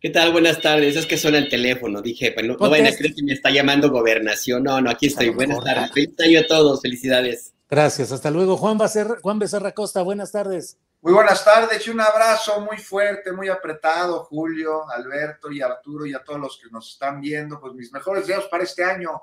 ¿Qué 0.00 0.08
tal? 0.08 0.32
Buenas 0.32 0.62
tardes. 0.62 0.96
Es 0.96 1.04
que 1.04 1.18
suena 1.18 1.36
el 1.36 1.50
teléfono. 1.50 2.00
Dije, 2.00 2.32
pues 2.32 2.46
no, 2.46 2.56
no 2.56 2.70
vayan 2.70 2.86
a 2.86 2.96
creer 2.96 3.14
que 3.14 3.22
me 3.22 3.34
está 3.34 3.50
llamando 3.50 3.90
gobernación. 3.90 4.62
No, 4.62 4.80
no, 4.80 4.88
aquí 4.88 5.08
estoy. 5.08 5.28
Buenas 5.28 5.62
tardes. 5.62 5.92
Feliz 5.92 6.18
año 6.20 6.40
a 6.40 6.46
todos. 6.46 6.80
Felicidades. 6.80 7.52
Gracias. 7.68 8.10
Hasta 8.10 8.30
luego. 8.30 8.56
Juan, 8.56 8.78
Becerra, 8.78 9.16
Juan 9.20 9.38
Becerra 9.38 9.72
Costa, 9.72 10.00
buenas 10.00 10.32
tardes. 10.32 10.78
Muy 11.02 11.12
buenas 11.12 11.44
tardes 11.44 11.86
y 11.86 11.90
un 11.90 12.00
abrazo 12.00 12.60
muy 12.60 12.76
fuerte, 12.78 13.32
muy 13.32 13.48
apretado, 13.48 14.24
Julio, 14.24 14.88
Alberto 14.90 15.50
y 15.50 15.62
Arturo 15.62 16.04
y 16.04 16.12
a 16.12 16.22
todos 16.22 16.40
los 16.40 16.58
que 16.58 16.70
nos 16.70 16.92
están 16.92 17.20
viendo. 17.20 17.60
Pues 17.60 17.74
mis 17.74 17.92
mejores 17.92 18.26
deseos 18.26 18.46
para 18.46 18.64
este 18.64 18.82
año. 18.82 19.22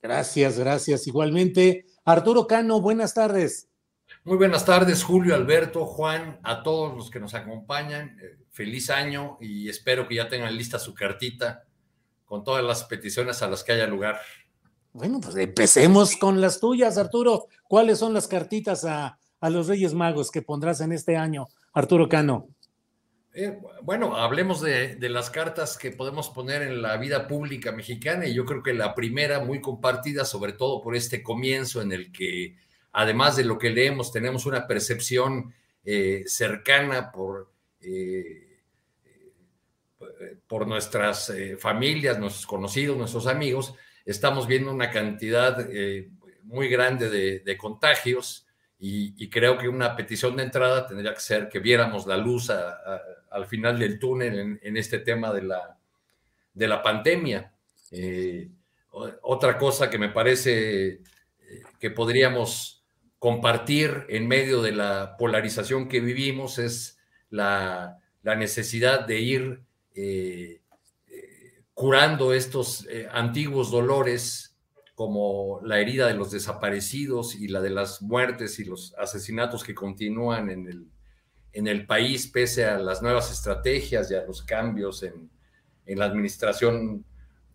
Gracias, 0.00 0.58
gracias. 0.58 1.08
Igualmente, 1.08 1.86
Arturo 2.04 2.46
Cano, 2.46 2.80
buenas 2.80 3.14
tardes. 3.14 3.68
Muy 4.24 4.36
buenas 4.36 4.64
tardes, 4.64 5.02
Julio, 5.02 5.34
Alberto, 5.34 5.86
Juan, 5.86 6.38
a 6.44 6.62
todos 6.62 6.96
los 6.96 7.10
que 7.10 7.18
nos 7.18 7.34
acompañan. 7.34 8.16
Feliz 8.52 8.90
año 8.90 9.38
y 9.40 9.68
espero 9.68 10.06
que 10.06 10.16
ya 10.16 10.28
tengan 10.28 10.56
lista 10.56 10.78
su 10.78 10.94
cartita 10.94 11.64
con 12.26 12.44
todas 12.44 12.62
las 12.62 12.84
peticiones 12.84 13.42
a 13.42 13.48
las 13.48 13.64
que 13.64 13.72
haya 13.72 13.86
lugar. 13.86 14.20
Bueno, 14.92 15.20
pues 15.20 15.36
empecemos 15.36 16.16
con 16.16 16.40
las 16.40 16.60
tuyas, 16.60 16.98
Arturo. 16.98 17.46
¿Cuáles 17.66 17.98
son 17.98 18.12
las 18.12 18.28
cartitas 18.28 18.84
a, 18.84 19.18
a 19.40 19.50
los 19.50 19.68
Reyes 19.68 19.94
Magos 19.94 20.30
que 20.30 20.42
pondrás 20.42 20.82
en 20.82 20.92
este 20.92 21.16
año, 21.16 21.48
Arturo 21.72 22.10
Cano? 22.10 22.48
Eh, 23.32 23.58
bueno, 23.80 24.16
hablemos 24.16 24.60
de, 24.60 24.96
de, 24.96 25.08
las 25.08 25.30
cartas 25.30 25.78
que 25.78 25.90
podemos 25.90 26.28
poner 26.28 26.60
en 26.60 26.82
la 26.82 26.98
vida 26.98 27.26
pública 27.26 27.72
mexicana 27.72 28.26
y 28.26 28.34
yo 28.34 28.44
creo 28.44 28.62
que 28.62 28.74
la 28.74 28.94
primera 28.94 29.40
muy 29.40 29.62
compartida, 29.62 30.26
sobre 30.26 30.52
todo 30.52 30.82
por 30.82 30.94
este 30.94 31.22
comienzo 31.22 31.80
en 31.80 31.92
el 31.92 32.12
que, 32.12 32.56
además 32.92 33.36
de 33.36 33.44
lo 33.44 33.58
que 33.58 33.70
leemos, 33.70 34.12
tenemos 34.12 34.44
una 34.44 34.66
percepción 34.66 35.54
eh, 35.84 36.24
cercana 36.26 37.10
por, 37.10 37.51
eh, 37.82 38.58
por 40.46 40.66
nuestras 40.66 41.30
eh, 41.30 41.56
familias, 41.56 42.18
nuestros 42.18 42.46
conocidos, 42.46 42.96
nuestros 42.96 43.26
amigos, 43.26 43.74
estamos 44.04 44.46
viendo 44.46 44.70
una 44.70 44.90
cantidad 44.90 45.66
muy 46.42 46.68
grande 46.68 47.08
de, 47.08 47.56
contagios 47.56 48.46
y, 48.78 49.28
creo 49.28 49.56
que 49.58 49.68
una 49.68 49.94
petición 49.94 50.36
de 50.36 50.42
entrada 50.42 50.86
tendría 50.86 51.14
que 51.14 51.20
ser 51.20 51.48
que 51.48 51.60
viéramos 51.60 52.06
la 52.06 52.16
luz 52.16 52.50
al 52.50 53.46
final 53.46 53.78
del 53.78 53.98
túnel 53.98 54.38
en, 54.38 54.60
en, 54.60 54.76
este 54.76 54.98
tema 54.98 55.32
de 55.32 55.42
la, 55.42 55.78
de 56.52 56.68
la 56.68 56.82
pandemia. 56.82 57.52
Eh, 57.90 58.48
otra 58.92 59.58
cosa 59.58 59.88
que 59.90 59.98
me 59.98 60.08
parece 60.08 60.88
eh, 60.88 61.00
que 61.78 61.90
podríamos 61.90 62.84
compartir 63.18 64.04
en 64.08 64.26
medio 64.26 64.62
de 64.62 64.72
la 64.72 65.16
polarización 65.18 65.88
que 65.88 66.00
vivimos 66.00 66.58
es 66.58 66.98
la, 67.32 67.98
la 68.22 68.36
necesidad 68.36 69.04
de 69.06 69.20
ir 69.20 69.62
eh, 69.94 70.60
curando 71.74 72.32
estos 72.32 72.86
antiguos 73.10 73.72
dolores 73.72 74.56
como 74.94 75.60
la 75.64 75.80
herida 75.80 76.06
de 76.06 76.14
los 76.14 76.30
desaparecidos 76.30 77.34
y 77.34 77.48
la 77.48 77.60
de 77.60 77.70
las 77.70 78.02
muertes 78.02 78.60
y 78.60 78.64
los 78.64 78.94
asesinatos 78.98 79.64
que 79.64 79.74
continúan 79.74 80.50
en 80.50 80.68
el, 80.68 80.86
en 81.52 81.66
el 81.66 81.86
país 81.86 82.28
pese 82.28 82.64
a 82.64 82.78
las 82.78 83.02
nuevas 83.02 83.32
estrategias 83.32 84.10
y 84.10 84.14
a 84.14 84.24
los 84.24 84.42
cambios 84.42 85.02
en, 85.02 85.30
en 85.86 85.98
la 85.98 86.04
administración 86.04 87.04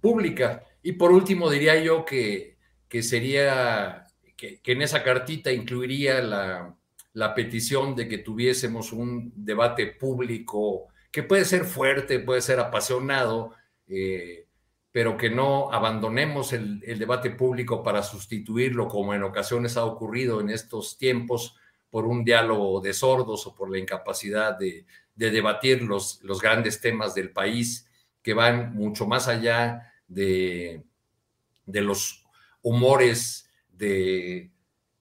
pública. 0.01 0.63
Y 0.81 0.93
por 0.93 1.11
último, 1.11 1.49
diría 1.49 1.81
yo 1.81 2.05
que, 2.05 2.57
que 2.87 3.03
sería, 3.03 4.05
que, 4.35 4.61
en 4.63 4.81
esa 4.81 5.03
cartita 5.03 5.51
incluiría 5.51 6.21
la, 6.21 6.76
la 7.17 7.33
petición 7.33 7.95
de 7.95 8.07
que 8.07 8.19
tuviésemos 8.19 8.94
un 8.94 9.33
debate 9.35 9.88
público 9.88 10.89
que 11.09 11.23
puede 11.23 11.45
ser 11.45 11.66
fuerte, 11.66 12.19
puede 12.19 12.41
ser 12.41 12.59
apasionado, 12.59 13.55
eh, 13.88 14.45
pero 14.91 15.17
que 15.17 15.31
no 15.31 15.73
abandonemos 15.73 16.53
el, 16.53 16.79
debate 16.79 17.31
público 17.31 17.81
para 17.81 18.03
sustituirlo, 18.03 18.88
como 18.88 19.16
en 19.16 19.23
ocasiones 19.23 19.78
ha 19.78 19.85
ocurrido 19.85 20.41
en 20.41 20.51
estos 20.51 21.00
tiempos, 21.00 21.55
por 21.89 22.05
un 22.05 22.23
diálogo 22.23 22.81
de 22.81 22.94
sordos 22.94 23.47
o 23.47 23.55
por 23.55 23.72
la 23.72 23.79
incapacidad 23.79 24.55
de, 24.55 24.85
de 25.16 25.31
debatir 25.31 25.81
los, 25.81 26.22
grandes 26.39 26.79
temas 26.81 27.16
del 27.16 27.31
país 27.31 27.89
que 28.22 28.35
van 28.35 28.75
mucho 28.75 29.07
más 29.07 29.28
allá 29.28 29.91
de 30.07 30.84
los 31.66 32.23
humores 32.61 33.49
de 33.69 34.51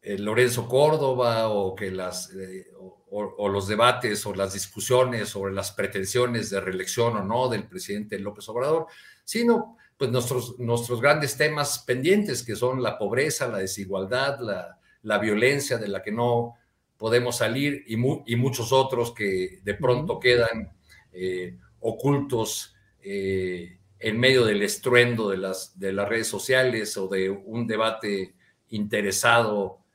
eh, 0.07 0.17
Lorenzo 0.19 0.69
Córdoba 0.69 1.49
o 1.49 1.75
que 1.75 1.91
las 1.91 2.33
eh, 2.33 2.69
o, 2.79 3.03
o, 3.11 3.49
los 3.49 3.67
debates 3.67 4.25
o 4.25 4.33
las 4.33 4.53
discusiones 4.53 5.31
sobre 5.31 5.53
las 5.53 5.73
pretensiones 5.73 6.49
de 6.49 6.61
reelección 6.61 7.17
o 7.17 7.25
no 7.25 7.49
del 7.49 7.67
presidente 7.67 8.17
López 8.21 8.49
Obrador, 8.49 8.87
sino 9.25 9.77
pues 9.97 10.13
nuestros, 10.13 10.61
nuestros 10.61 11.01
grandes 11.01 11.37
temas 11.37 11.81
pendientes, 11.81 12.45
que 12.45 12.55
son 12.55 12.85
la 12.85 12.99
pobreza, 12.99 13.49
la 13.49 13.59
desigualdad, 13.59 14.39
la, 14.39 14.79
la 15.03 15.19
violencia 15.19 15.77
de 15.77 15.89
la 15.89 16.05
que 16.05 16.13
no 16.13 16.55
podemos 16.97 17.39
salir 17.39 17.83
y, 17.89 17.97
mu 17.97 18.23
y 18.27 18.37
muchos 18.37 18.73
otros 18.73 19.13
que 19.13 19.59
de 19.65 19.75
pronto 19.75 20.21
quedan 20.21 20.71
eh, 21.13 21.59
ocultos 21.81 22.77
en 23.03 24.21
medio 24.21 24.45
del 24.45 24.63
estruendo 24.63 25.31
de 25.31 25.39
las, 25.39 25.77
de 25.77 25.93
las 25.93 26.09
redes 26.09 26.29
sociales 26.29 26.97
o 26.97 27.09
de 27.09 27.29
un 27.29 27.67
debate 27.67 28.37
interesado 28.69 29.86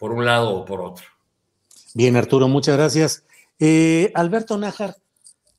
por 0.00 0.10
un 0.10 0.24
lado 0.24 0.50
o 0.50 0.64
por 0.64 0.80
otro. 0.80 1.04
Bien, 1.94 2.16
Arturo, 2.16 2.48
muchas 2.48 2.76
gracias. 2.76 3.24
Eh, 3.60 4.10
Alberto 4.16 4.58
Nájar, 4.58 4.96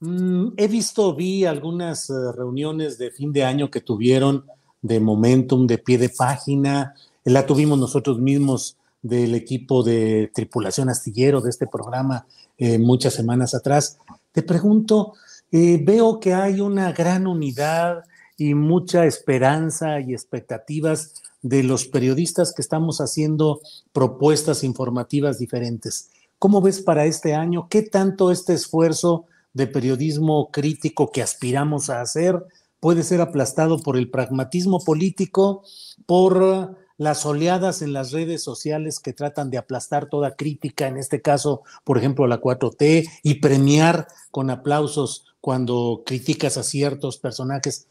Mm, 0.01 0.54
he 0.57 0.68
visto, 0.68 1.16
vi 1.16 1.45
algunas 1.45 2.10
uh, 2.10 2.31
reuniones 2.31 2.98
de 2.98 3.12
fin 3.12 3.31
de 3.31 3.44
año 3.44 3.69
que 3.69 3.81
tuvieron 3.81 4.45
de 4.81 5.00
Momentum, 5.00 5.68
de 5.68 5.77
pie 5.77 6.00
de 6.00 6.10
página. 6.10 6.95
La 7.24 7.45
tuvimos 7.45 7.77
nosotros 7.77 8.19
mismos 8.19 8.77
del 9.04 9.36
equipo 9.36 9.83
de 9.83 10.31
tripulación 10.33 10.89
astillero 10.89 11.39
de 11.39 11.51
este 11.51 11.68
programa 11.68 12.25
eh, 12.57 12.80
muchas 12.80 13.13
semanas 13.13 13.54
atrás. 13.54 14.00
Te 14.31 14.42
pregunto, 14.42 15.13
eh, 15.51 15.80
veo 15.83 16.19
que 16.19 16.33
hay 16.33 16.62
una 16.62 16.92
gran 16.94 17.27
unidad 17.27 18.04
y 18.42 18.56
mucha 18.56 19.06
esperanza 19.06 20.00
y 20.00 20.14
expectativas 20.14 21.14
de 21.44 21.62
los 21.62 21.86
periodistas 21.86 22.56
que 22.56 22.64
estamos 22.64 23.00
haciendo 23.00 23.62
propuestas 23.94 24.64
informativas 24.64 25.38
diferentes. 25.38 26.10
¿Cómo 26.40 26.60
ves 26.60 26.82
para 26.82 27.06
este 27.06 27.36
año? 27.36 27.68
¿Qué 27.70 27.84
tanto 27.84 28.32
este 28.32 28.54
esfuerzo 28.54 29.26
de 29.54 29.68
periodismo 29.68 30.50
crítico 30.50 31.12
que 31.12 31.22
aspiramos 31.22 31.92
a 31.92 32.02
hacer 32.02 32.44
puede 32.80 33.04
ser 33.04 33.22
aplastado 33.22 33.78
por 33.78 33.96
el 33.96 34.10
pragmatismo 34.10 34.80
político, 34.84 35.64
por 36.08 36.78
las 36.98 37.28
oleadas 37.28 37.84
en 37.84 37.94
las 37.94 38.12
redes 38.12 38.44
sociales 38.44 39.00
que 39.00 39.14
tratan 39.14 39.52
de 39.52 39.60
aplastar 39.60 40.10
toda 40.10 40.36
crítica, 40.36 40.88
en 40.88 40.98
este 40.98 41.22
caso, 41.22 41.62
por 41.84 42.00
ejemplo, 42.00 42.26
la 42.26 42.42
4T, 42.42 43.08
y 43.22 43.36
premiar 43.36 44.08
con 44.32 44.50
aplausos 44.50 45.26
cuando 45.42 46.02
criticas 46.08 46.58
a 46.58 46.64
ciertos 46.64 47.18
personajes. 47.18 47.88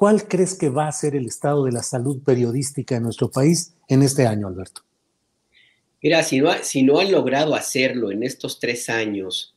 ¿Cuál 0.00 0.26
crees 0.26 0.54
que 0.54 0.70
va 0.70 0.88
a 0.88 0.92
ser 0.92 1.14
el 1.14 1.26
estado 1.26 1.66
de 1.66 1.72
la 1.72 1.82
salud 1.82 2.22
periodística 2.24 2.96
en 2.96 3.02
nuestro 3.02 3.30
país 3.30 3.74
en 3.86 4.00
este 4.00 4.26
año, 4.26 4.48
Alberto? 4.48 4.80
Mira, 6.02 6.22
si 6.22 6.40
no, 6.40 6.50
si 6.62 6.82
no 6.82 7.00
han 7.00 7.12
logrado 7.12 7.54
hacerlo 7.54 8.10
en 8.10 8.22
estos 8.22 8.58
tres 8.58 8.88
años, 8.88 9.54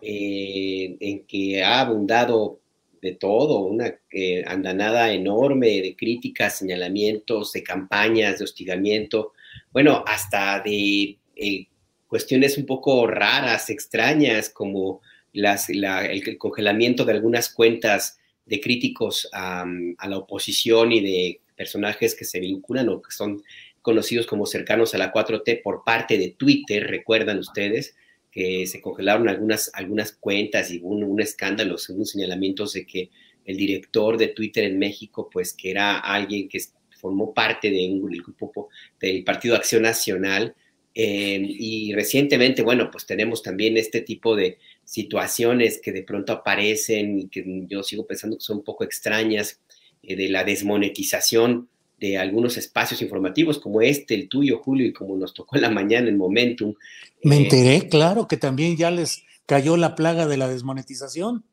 eh, 0.00 0.96
en 1.00 1.26
que 1.26 1.64
ha 1.64 1.80
abundado 1.80 2.60
de 3.02 3.16
todo, 3.16 3.64
una 3.64 3.92
eh, 4.12 4.44
andanada 4.46 5.12
enorme 5.12 5.82
de 5.82 5.96
críticas, 5.96 6.58
señalamientos, 6.58 7.52
de 7.52 7.64
campañas, 7.64 8.38
de 8.38 8.44
hostigamiento, 8.44 9.32
bueno, 9.72 10.04
hasta 10.06 10.60
de 10.60 11.18
eh, 11.34 11.66
cuestiones 12.06 12.56
un 12.58 12.66
poco 12.66 13.08
raras, 13.08 13.68
extrañas, 13.70 14.50
como 14.50 15.00
las, 15.32 15.68
el, 15.68 16.38
congelamiento 16.38 17.04
de 17.04 17.14
algunas 17.14 17.48
cuentas 17.52 18.19
de 18.50 18.60
críticos 18.60 19.28
a 19.32 19.64
la 20.08 20.18
oposición 20.18 20.90
y 20.90 21.00
de 21.00 21.40
personajes 21.56 22.16
que 22.16 22.24
se 22.24 22.40
vinculan 22.40 22.88
o 22.88 23.00
que 23.00 23.12
son 23.12 23.42
conocidos 23.80 24.26
como 24.26 24.44
cercanos 24.44 24.92
a 24.92 24.98
la 24.98 25.12
4T 25.12 25.62
por 25.62 25.84
parte 25.84 26.18
de 26.18 26.30
Twitter, 26.30 26.86
recuerdan 26.88 27.38
ustedes, 27.38 27.94
que 28.32 28.66
se 28.66 28.80
congelaron 28.80 29.28
algunas, 29.28 29.70
algunas 29.72 30.12
cuentas 30.12 30.70
y 30.72 30.80
un, 30.82 31.20
escándalo, 31.20 31.78
según 31.78 32.06
señalamientos 32.06 32.72
de 32.72 32.84
que 32.84 33.10
el 33.44 33.56
director 33.56 34.18
de 34.18 34.28
Twitter 34.28 34.64
en 34.64 34.78
México, 34.78 35.30
pues 35.32 35.52
que 35.52 35.70
era 35.70 35.98
alguien 35.98 36.48
que 36.48 36.60
formó 37.00 37.32
parte 37.32 37.70
de 37.70 37.88
un, 37.88 38.02
grupo 38.02 38.68
del 39.00 39.22
Partido 39.24 39.54
Acción 39.54 39.82
Nacional. 39.82 40.54
Eh, 40.94 41.40
y 41.40 41.92
recientemente, 41.94 42.62
bueno, 42.62 42.90
pues 42.90 43.06
tenemos 43.06 43.42
también 43.42 43.76
este 43.76 44.00
tipo 44.00 44.34
de 44.34 44.58
situaciones 44.90 45.80
que 45.80 45.92
de 45.92 46.02
pronto 46.02 46.32
aparecen 46.32 47.16
y 47.20 47.28
que 47.28 47.44
yo 47.68 47.84
sigo 47.84 48.08
pensando 48.08 48.36
que 48.36 48.42
son 48.42 48.56
un 48.56 48.64
poco 48.64 48.82
extrañas, 48.82 49.60
eh, 50.02 50.16
de 50.16 50.28
la 50.28 50.42
desmonetización 50.42 51.68
de 52.00 52.18
algunos 52.18 52.56
espacios 52.56 53.00
informativos 53.00 53.60
como 53.60 53.82
este, 53.82 54.16
el 54.16 54.28
tuyo, 54.28 54.58
Julio, 54.58 54.88
y 54.88 54.92
como 54.92 55.16
nos 55.16 55.32
tocó 55.32 55.54
en 55.54 55.62
la 55.62 55.70
mañana 55.70 56.08
en 56.08 56.16
Momentum. 56.16 56.74
Me 57.22 57.36
eh, 57.36 57.42
enteré, 57.42 57.88
claro, 57.88 58.26
que 58.26 58.36
también 58.36 58.76
ya 58.76 58.90
les 58.90 59.22
cayó 59.46 59.76
la 59.76 59.94
plaga 59.94 60.26
de 60.26 60.38
la 60.38 60.48
desmonetización. 60.48 61.44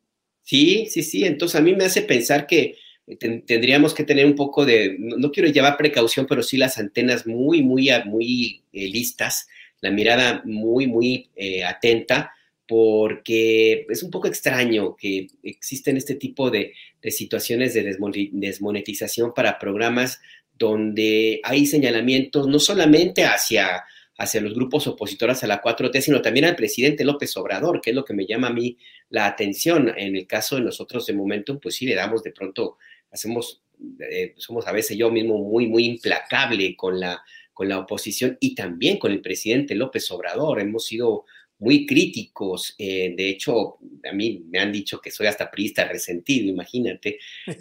Sí, 0.41 0.87
sí, 0.89 1.03
sí. 1.03 1.23
Entonces 1.23 1.59
a 1.59 1.63
mí 1.63 1.75
me 1.75 1.85
hace 1.85 2.01
pensar 2.01 2.47
que 2.47 2.77
tendríamos 3.19 3.93
que 3.93 4.03
tener 4.03 4.25
un 4.25 4.35
poco 4.35 4.65
de, 4.65 4.95
no, 4.97 5.31
quiero 5.31 5.47
llevar 5.49 5.77
precaución, 5.77 6.25
pero 6.27 6.41
sí 6.41 6.57
las 6.57 6.79
antenas 6.79 7.27
muy, 7.27 7.61
muy, 7.61 7.91
muy 8.05 8.63
eh, 8.73 8.87
listas, 8.87 9.47
la 9.81 9.91
mirada 9.91 10.41
muy, 10.43 10.87
muy 10.87 11.29
atenta, 11.67 12.31
porque 12.67 13.85
es 13.89 14.03
un 14.03 14.11
poco 14.11 14.27
extraño 14.27 14.95
que 14.95 15.27
existen 15.43 15.95
este 15.97 16.15
tipo 16.15 16.51
de, 16.51 16.73
de 17.01 17.11
situaciones 17.11 17.73
de 17.73 17.97
desmonetización 18.31 19.33
para 19.33 19.57
programas 19.57 20.19
donde 20.57 21.39
hay 21.43 21.65
señalamientos 21.65 22.47
no 22.47 22.59
solamente 22.59 23.25
hacia, 23.25 23.83
hacia 24.17 24.41
los 24.41 24.53
grupos 24.53 24.87
opositores 24.87 25.43
a 25.43 25.47
la 25.47 25.61
4T, 25.61 26.01
sino 26.01 26.21
también 26.21 26.45
al 26.45 26.55
presidente 26.55 27.05
López 27.05 27.35
Obrador, 27.37 27.81
que 27.81 27.91
es 27.91 27.95
lo 27.95 28.03
que 28.03 28.13
me 28.13 28.25
llama 28.25 28.47
a 28.47 28.53
mí 28.53 28.77
la 29.09 29.27
atención. 29.27 29.93
En 29.95 30.15
el 30.15 30.25
caso 30.27 30.55
de 30.55 30.63
nosotros 30.63 31.05
de 31.05 31.13
momento, 31.13 31.59
pues 31.59 31.75
sí 31.75 31.85
le 31.85 31.95
damos 31.95 32.23
de 32.23 32.31
pronto, 32.31 32.77
hacemos, 33.11 33.61
eh, 33.99 34.33
somos 34.37 34.67
a 34.67 34.71
veces 34.71 34.97
yo 34.97 35.11
mismo 35.11 35.37
muy, 35.37 35.67
muy 35.67 35.85
implacable 35.85 36.75
con 36.75 36.99
la, 36.99 37.21
con 37.53 37.69
la 37.69 37.79
oposición 37.79 38.37
y 38.39 38.55
también 38.55 38.97
con 38.97 39.11
el 39.11 39.21
presidente 39.21 39.75
López 39.75 40.09
Obrador. 40.11 40.59
Hemos 40.59 40.85
sido 40.85 41.25
muy 41.59 41.85
críticos. 41.85 42.75
Eh, 42.77 43.13
de 43.15 43.29
hecho, 43.29 43.77
a 44.09 44.13
mí 44.13 44.43
me 44.49 44.59
han 44.59 44.71
dicho 44.71 44.99
que 44.99 45.11
soy 45.11 45.27
hasta 45.27 45.49
priista 45.49 45.87
resentido, 45.87 46.49
imagínate. 46.49 47.19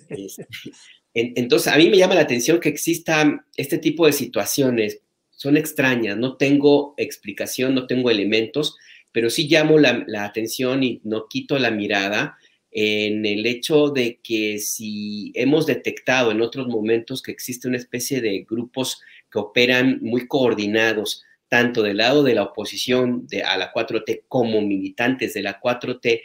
Este, 0.08 0.46
entonces, 1.14 1.72
a 1.72 1.76
mí 1.76 1.88
me 1.88 1.98
llama 1.98 2.14
la 2.14 2.22
atención 2.22 2.60
que 2.60 2.68
exista 2.68 3.44
este 3.56 3.78
tipo 3.78 4.06
de 4.06 4.12
situaciones. 4.12 5.00
Son 5.30 5.56
extrañas, 5.56 6.16
no 6.16 6.36
tengo 6.36 6.94
explicación, 6.96 7.74
no 7.74 7.86
tengo 7.86 8.10
elementos, 8.10 8.76
pero 9.12 9.30
sí 9.30 9.48
llamo 9.48 9.78
la, 9.78 10.04
atención 10.24 10.82
y 10.82 11.00
no 11.04 11.26
quito 11.28 11.58
la 11.58 11.70
mirada 11.70 12.36
en 12.70 13.24
el 13.24 13.46
hecho 13.46 13.88
de 13.88 14.20
que 14.22 14.58
si 14.58 15.32
hemos 15.34 15.64
detectado 15.64 16.30
en 16.30 16.42
otros 16.42 16.68
momentos 16.68 17.22
que 17.22 17.32
existe 17.32 17.68
una 17.68 17.78
especie 17.78 18.20
de 18.20 18.44
grupos 18.48 19.00
que 19.30 19.38
operan 19.38 20.00
muy 20.02 20.26
coordinados, 20.26 21.24
tanto 21.56 21.82
del 21.82 21.96
lado 21.96 22.22
de 22.22 22.34
la 22.34 22.42
oposición 22.42 23.26
a 23.46 23.56
la 23.56 23.72
4T 23.72 24.24
como 24.28 24.60
militantes 24.60 25.32
de 25.32 25.40
la 25.40 25.58
4T, 25.58 26.20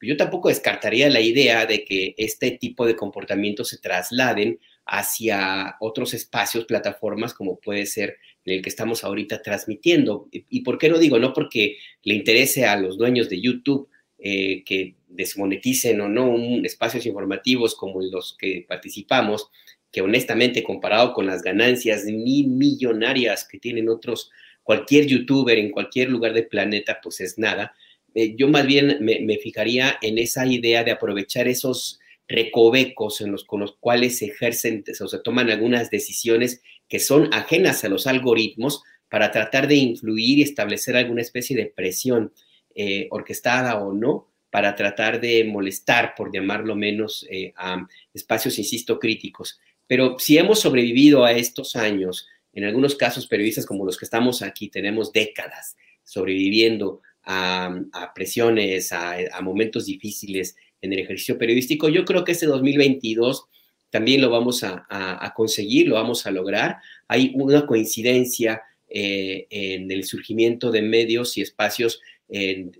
yo 0.00 0.16
tampoco 0.16 0.48
descartaría 0.48 1.10
la 1.10 1.20
idea 1.20 1.66
de 1.66 1.84
que 1.84 2.14
este 2.16 2.52
tipo 2.52 2.86
de 2.86 2.96
comportamientos 2.96 3.68
se 3.68 3.76
trasladen 3.76 4.58
hacia 4.86 5.76
otros 5.80 6.14
espacios, 6.14 6.64
plataformas, 6.64 7.34
como 7.34 7.60
puede 7.60 7.84
ser 7.84 8.16
el 8.46 8.62
que 8.62 8.70
estamos 8.70 9.04
ahorita 9.04 9.42
transmitiendo. 9.42 10.30
¿Y 10.32 10.62
por 10.62 10.78
qué 10.78 10.88
lo 10.88 10.98
digo? 10.98 11.18
No 11.18 11.34
porque 11.34 11.76
le 12.02 12.14
interese 12.14 12.64
a 12.64 12.76
los 12.76 12.96
dueños 12.96 13.28
de 13.28 13.38
YouTube 13.38 13.90
eh, 14.18 14.64
que 14.64 14.94
desmoneticen 15.08 16.00
o 16.00 16.08
no 16.08 16.30
un, 16.30 16.64
espacios 16.64 17.04
informativos 17.04 17.74
como 17.74 18.00
los 18.00 18.34
que 18.38 18.64
participamos, 18.66 19.50
que 19.92 20.00
honestamente 20.00 20.62
comparado 20.62 21.12
con 21.12 21.26
las 21.26 21.42
ganancias 21.42 22.06
ni 22.06 22.44
millonarias 22.44 23.46
que 23.46 23.58
tienen 23.58 23.90
otros, 23.90 24.30
cualquier 24.62 25.06
youtuber 25.06 25.58
en 25.58 25.70
cualquier 25.70 26.10
lugar 26.10 26.32
del 26.32 26.46
planeta, 26.46 27.00
pues 27.02 27.20
es 27.20 27.38
nada. 27.38 27.74
Eh, 28.14 28.34
yo 28.36 28.48
más 28.48 28.66
bien 28.66 28.98
me, 29.00 29.38
fijaría 29.38 29.98
en 30.02 30.18
esa 30.18 30.46
idea 30.46 30.84
de 30.84 30.90
aprovechar 30.90 31.48
esos 31.48 32.00
recovecos 32.28 33.20
en 33.20 33.32
los, 33.32 33.44
con 33.44 33.60
los 33.60 33.76
cuales 33.78 34.18
se 34.18 34.26
ejercen 34.26 34.84
o 35.00 35.08
se 35.08 35.18
toman 35.18 35.50
algunas 35.50 35.90
decisiones 35.90 36.62
que 36.88 37.00
son 37.00 37.32
ajenas 37.32 37.84
a 37.84 37.88
los 37.88 38.06
algoritmos 38.06 38.82
para 39.08 39.32
tratar 39.32 39.66
de 39.66 39.76
influir 39.76 40.38
y 40.38 40.42
establecer 40.42 40.96
alguna 40.96 41.22
especie 41.22 41.56
de 41.56 41.66
presión 41.66 42.32
eh, 42.74 43.08
orquestada 43.10 43.78
o 43.80 43.92
no 43.92 44.28
para 44.50 44.74
tratar 44.74 45.20
de 45.20 45.44
molestar, 45.44 46.14
por 46.16 46.32
llamarlo 46.32 46.74
menos, 46.74 47.26
eh, 47.30 47.52
a 47.56 47.86
espacios, 48.12 48.58
insisto, 48.58 48.98
críticos. 48.98 49.60
Pero 49.86 50.18
si 50.18 50.38
hemos 50.38 50.60
sobrevivido 50.60 51.24
a 51.24 51.32
estos 51.32 51.76
años, 51.76 52.28
en 52.52 52.64
algunos 52.64 52.94
casos 52.94 53.26
periodistas 53.26 53.66
como 53.66 53.84
los 53.84 53.96
que 53.96 54.04
estamos 54.04 54.42
aquí, 54.42 54.68
tenemos 54.68 55.12
décadas 55.12 55.76
sobreviviendo 56.04 57.00
a, 57.24 58.12
presiones, 58.14 58.92
a, 58.92 59.40
momentos 59.42 59.86
difíciles 59.86 60.56
en 60.80 60.92
el 60.92 61.00
ejercicio 61.00 61.38
periodístico. 61.38 61.88
Yo 61.88 62.04
creo 62.04 62.24
que 62.24 62.32
este 62.32 62.46
2022 62.46 63.46
también 63.90 64.20
lo 64.20 64.30
vamos 64.30 64.64
a, 64.64 65.32
conseguir, 65.36 65.88
lo 65.88 65.94
vamos 65.94 66.26
a 66.26 66.30
lograr. 66.30 66.78
Hay 67.08 67.32
una 67.34 67.66
coincidencia 67.66 68.62
eh, 68.88 69.46
en 69.50 69.90
el 69.90 70.04
surgimiento 70.04 70.70
de 70.70 70.82
medios 70.82 71.36
y 71.36 71.42
espacios 71.42 72.00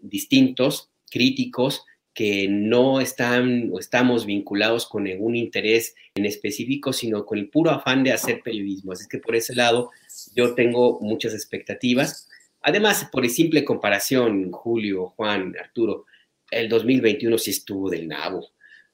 distintos, 0.03 0.91
críticos, 1.11 1.85
que 2.15 2.49
no 2.49 3.01
están 3.01 3.71
o 3.73 3.79
estamos 3.79 4.27
vinculados 4.27 4.87
con 4.87 5.05
ningún 5.05 5.37
interés 5.37 5.95
en 6.15 6.27
específico, 6.27 6.93
sino 6.93 7.25
con 7.25 7.39
el 7.39 7.49
puro 7.49 7.71
afán 7.71 8.03
de 8.03 8.13
hacer 8.13 8.43
periodismo. 8.43 8.93
Así 8.93 9.07
que 9.09 9.19
por 9.19 9.37
ese 9.37 9.55
lado 9.55 9.91
yo 10.35 10.55
tengo 10.55 10.99
muchas 11.01 11.35
expectativas. 11.35 12.29
Además, 12.63 13.09
por 13.11 13.27
simple 13.29 13.65
comparación, 13.65 14.51
Julio, 14.51 15.07
Juan, 15.17 15.55
Arturo, 15.59 16.07
el 16.51 16.69
2021 16.69 17.39
sí 17.39 17.53
estuvo 17.53 17.89
del 17.89 18.09
nabo. 18.09 18.49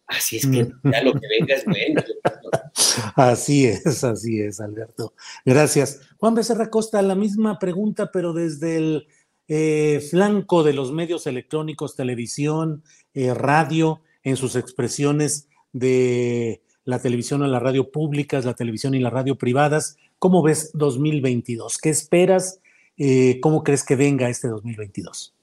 Así 0.06 0.37
es 0.37 0.46
que 0.46 0.64
mm. 0.64 0.92
ya 0.92 1.02
lo 1.02 1.14
que 1.14 1.26
venga 1.28 1.54
es 1.54 1.64
bueno. 1.64 2.02
Así 3.16 3.66
es, 3.66 4.04
así 4.04 4.40
es, 4.40 4.61
Alberto. 4.61 5.14
Gracias. 5.44 6.00
Juan 6.18 6.35
Becerra 6.35 6.70
Costa, 6.70 7.02
la 7.02 7.14
misma 7.14 7.58
pregunta, 7.58 8.11
pero 8.12 8.32
desde 8.32 8.76
el 8.76 9.06
eh, 9.49 10.00
flanco 10.11 10.62
de 10.62 10.73
los 10.73 10.92
medios 10.92 11.26
electrónicos, 11.26 11.94
televisión, 11.94 12.82
eh, 13.16 13.35
radio, 13.35 14.02
en 14.23 14.37
sus 14.37 14.56
expresiones 14.56 15.49
de 15.73 16.61
la 16.85 17.00
televisión 17.00 17.40
o 17.42 17.46
la 17.46 17.58
radio 17.58 17.90
públicas, 17.90 18.44
la 18.44 18.54
televisión 18.54 18.94
y 18.94 19.00
la 19.00 19.08
radio 19.08 19.37
privadas. 19.37 19.96
¿Cómo 20.18 20.42
ves 20.42 20.70
2022? 20.75 21.78
¿Qué 21.78 21.88
esperas? 21.88 22.61
Eh, 22.99 23.40
¿Cómo 23.40 23.64
crees 23.64 23.85
que 23.85 23.96
venga 23.96 24.28
este 24.28 24.49
2022? 24.49 25.35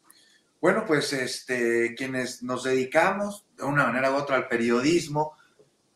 Bueno, 0.62 0.86
pues 0.86 1.14
este, 1.14 1.96
quienes 1.96 2.44
nos 2.44 2.64
dedicamos 2.64 3.44
de 3.58 3.64
una 3.64 3.86
manera 3.86 4.12
u 4.12 4.18
otra 4.18 4.36
al 4.36 4.48
periodismo, 4.48 5.34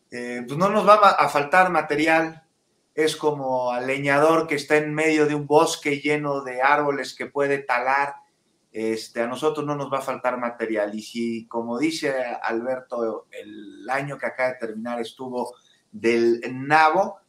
eh, 0.09 0.43
pues 0.47 0.57
no 0.57 0.69
nos 0.69 0.87
va 0.87 0.95
a 0.95 1.29
faltar 1.29 1.69
material. 1.69 2.43
Es 2.95 3.15
como 3.15 3.71
al 3.71 3.85
leñador 3.85 4.47
que 4.47 4.55
está 4.55 4.77
en 4.77 4.95
medio 4.95 5.27
de 5.27 5.35
un 5.35 5.45
bosque 5.45 5.99
lleno 5.99 6.41
de 6.41 6.61
árboles 6.61 7.13
que 7.13 7.27
puede 7.27 7.59
talar. 7.59 8.15
Este, 8.71 9.21
a 9.21 9.27
nosotros 9.27 9.65
no 9.65 9.75
nos 9.75 9.91
va 9.91 9.99
a 9.99 10.01
faltar 10.01 10.37
material. 10.37 10.93
Y 10.93 11.01
si, 11.01 11.47
como 11.47 11.77
dice 11.79 12.13
Alberto, 12.41 13.27
el 13.31 13.89
año 13.89 14.17
que 14.17 14.25
acaba 14.25 14.49
de 14.49 14.59
terminar 14.59 14.99
estuvo 14.99 15.55
del 15.91 16.41
nabo, 16.51 17.19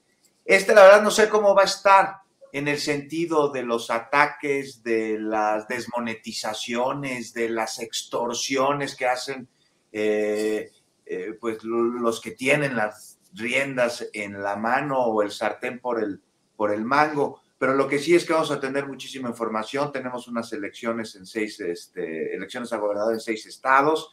Este, 0.44 0.74
la 0.74 0.82
verdad, 0.82 1.02
no 1.02 1.10
sé 1.10 1.28
cómo 1.28 1.54
va 1.54 1.62
a 1.62 1.66
estar 1.66 2.16
en 2.52 2.68
el 2.68 2.78
sentido 2.78 3.50
de 3.50 3.62
los 3.62 3.90
ataques, 3.90 4.82
de 4.82 5.18
las 5.18 5.68
desmonetizaciones, 5.68 7.34
de 7.34 7.50
las 7.50 7.78
extorsiones 7.78 8.96
que 8.96 9.06
hacen 9.06 9.48
eh, 9.92 10.70
eh, 11.04 11.36
pues 11.40 11.62
los 11.64 12.20
que 12.20 12.32
tienen 12.32 12.76
las 12.76 13.18
riendas 13.32 14.08
en 14.12 14.42
la 14.42 14.56
mano 14.56 14.98
o 14.98 15.22
el 15.22 15.30
sartén 15.30 15.80
por 15.80 16.02
el, 16.02 16.22
por 16.56 16.72
el 16.72 16.84
mango. 16.84 17.40
Pero 17.58 17.74
lo 17.74 17.88
que 17.88 17.98
sí 17.98 18.14
es 18.14 18.24
que 18.24 18.32
vamos 18.32 18.52
a 18.52 18.60
tener 18.60 18.86
muchísima 18.86 19.28
información. 19.28 19.90
Tenemos 19.90 20.28
unas 20.28 20.52
elecciones 20.52 21.16
en 21.16 21.26
seis, 21.26 21.58
este, 21.60 22.34
elecciones 22.34 22.72
a 22.72 22.76
gobernador 22.76 23.14
en 23.14 23.20
seis 23.20 23.44
estados. 23.46 24.10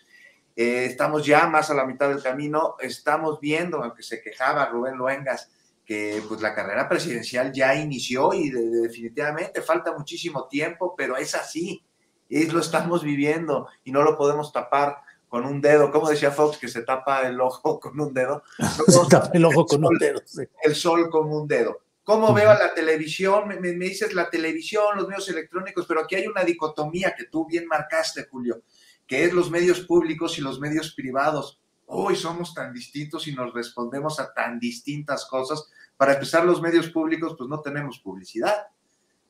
Eh, 0.55 0.85
estamos 0.85 1.25
ya 1.25 1.45
más 1.47 1.69
a 1.69 1.75
la 1.75 1.85
mitad 1.85 2.09
del 2.09 2.23
camino. 2.23 2.75
Estamos 2.79 3.39
viendo, 3.39 3.83
aunque 3.83 4.01
se 4.01 4.21
quejaba 4.21 4.65
Rubén 4.65 4.95
Luengas, 4.95 5.51
que 5.85 6.23
pues 6.27 6.41
la 6.41 6.55
carrera 6.55 6.89
presidencial 6.89 7.51
ya 7.53 7.75
inició 7.75 8.33
y 8.33 8.49
definitivamente 8.49 9.61
falta 9.61 9.95
muchísimo 9.95 10.47
tiempo, 10.47 10.95
pero 10.97 11.15
es 11.15 11.35
así, 11.35 11.83
es 12.27 12.51
lo 12.51 12.59
estamos 12.59 13.03
viviendo 13.03 13.67
y 13.83 13.91
no 13.91 14.01
lo 14.01 14.17
podemos 14.17 14.51
tapar 14.51 14.97
con 15.29 15.45
un 15.45 15.61
dedo, 15.61 15.91
como 15.91 16.09
decía 16.09 16.31
Fox, 16.31 16.57
que 16.57 16.67
se 16.67 16.81
tapa 16.81 17.27
el 17.27 17.39
ojo 17.39 17.79
con 17.81 17.99
un 17.99 18.13
dedo. 18.13 18.43
se 18.87 18.99
tapa 19.09 19.29
el 19.33 19.45
ojo 19.45 19.65
con 19.65 19.85
un 19.85 19.97
dedo. 19.97 20.21
El 20.63 20.75
sol 20.75 21.09
con 21.09 21.31
un 21.31 21.47
dedo. 21.47 21.81
¿Cómo 22.05 22.33
veo 22.33 22.51
a 22.51 22.57
la 22.57 22.73
televisión? 22.73 23.49
Me, 23.49 23.57
me, 23.57 23.73
dices 23.73 24.13
la 24.13 24.29
televisión, 24.29 24.95
los 24.95 25.09
medios 25.09 25.27
electrónicos, 25.27 25.85
pero 25.85 26.01
aquí 26.01 26.15
hay 26.15 26.27
una 26.27 26.45
dicotomía 26.45 27.13
que 27.13 27.25
tú 27.25 27.45
bien 27.45 27.67
marcaste, 27.67 28.27
Julio, 28.31 28.61
que 29.05 29.25
es 29.25 29.33
los 29.33 29.51
medios 29.51 29.81
públicos 29.81 30.37
y 30.37 30.41
los 30.41 30.61
medios 30.61 30.93
privados 30.93 31.59
hoy 31.87 32.15
somos 32.15 32.53
tan 32.53 32.73
distintos 32.73 33.27
y 33.27 33.33
nos 33.33 33.53
respondemos 33.53 34.19
a 34.19 34.33
tan 34.33 34.59
distintas 34.59 35.25
cosas. 35.25 35.69
Para 35.97 36.13
empezar, 36.13 36.45
los 36.45 36.61
medios 36.61 36.89
públicos, 36.89 37.35
pues 37.37 37.49
no 37.49 37.61
tenemos 37.61 37.99
publicidad. 37.99 38.67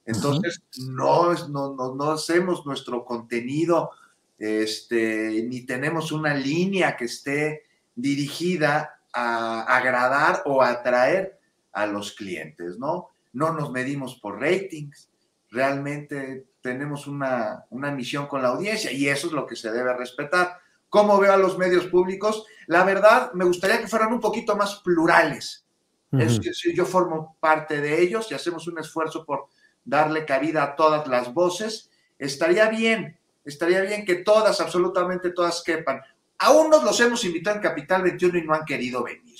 Entonces, 0.05 0.61
no, 0.89 1.33
no, 1.47 1.95
no, 1.95 2.11
hacemos 2.11 2.65
nuestro 2.65 3.03
contenido, 3.03 3.91
este, 4.37 5.43
ni 5.47 5.65
tenemos 5.65 6.11
una 6.11 6.33
línea 6.35 6.95
que 6.95 7.05
esté 7.05 7.63
dirigida 7.95 9.01
a 9.11 9.61
agradar 9.61 10.43
o 10.45 10.61
atraer 10.61 11.39
a 11.75 11.85
los 11.85 12.13
clientes, 12.13 12.79
¿no? 12.79 13.09
No 13.33 13.53
nos 13.53 13.71
medimos 13.71 14.15
por 14.15 14.39
ratings, 14.39 15.09
realmente 15.51 16.47
tenemos 16.61 17.05
una, 17.05 17.65
una 17.69 17.91
misión 17.91 18.25
con 18.25 18.41
la 18.41 18.47
audiencia 18.47 18.91
y 18.91 19.07
eso 19.07 19.27
es 19.27 19.33
lo 19.33 19.45
que 19.45 19.55
se 19.55 19.71
debe 19.71 19.93
respetar 19.93 20.59
cómo 20.95 21.19
veo 21.19 21.33
a 21.33 21.37
los 21.37 21.57
medios 21.57 21.87
públicos. 21.87 22.45
La 22.67 22.85
verdad, 22.85 23.33
me 23.33 23.43
gustaría 23.43 23.81
que 23.81 23.87
fueran 23.89 24.13
un 24.13 24.21
poquito 24.21 24.55
más 24.55 24.75
plurales. 24.75 25.65
es 26.13 26.39
que, 26.39 26.73
yo 26.73 26.85
formo 26.85 27.35
parte 27.41 27.81
de 27.81 28.01
ellos 28.01 28.31
y 28.31 28.33
hacemos 28.33 28.65
un 28.67 28.79
esfuerzo 28.79 29.25
por 29.25 29.47
darle 29.83 30.25
cabida 30.25 30.63
a 30.63 30.75
todas 30.77 31.05
las 31.09 31.33
voces. 31.33 31.89
Estaría 32.17 32.69
bien, 32.69 33.19
estaría 33.43 33.81
bien 33.81 34.05
que 34.05 34.15
todas, 34.15 34.61
absolutamente 34.61 35.31
todas 35.31 35.61
quepan. 35.63 36.01
A 36.37 36.51
unos 36.51 36.81
los 36.85 36.97
hemos 37.01 37.25
invitado 37.25 37.57
en 37.57 37.61
Capital 37.61 38.01
21 38.01 38.37
y 38.37 38.43
no 38.43 38.53
han 38.53 38.63
querido 38.63 39.03
venir, 39.03 39.37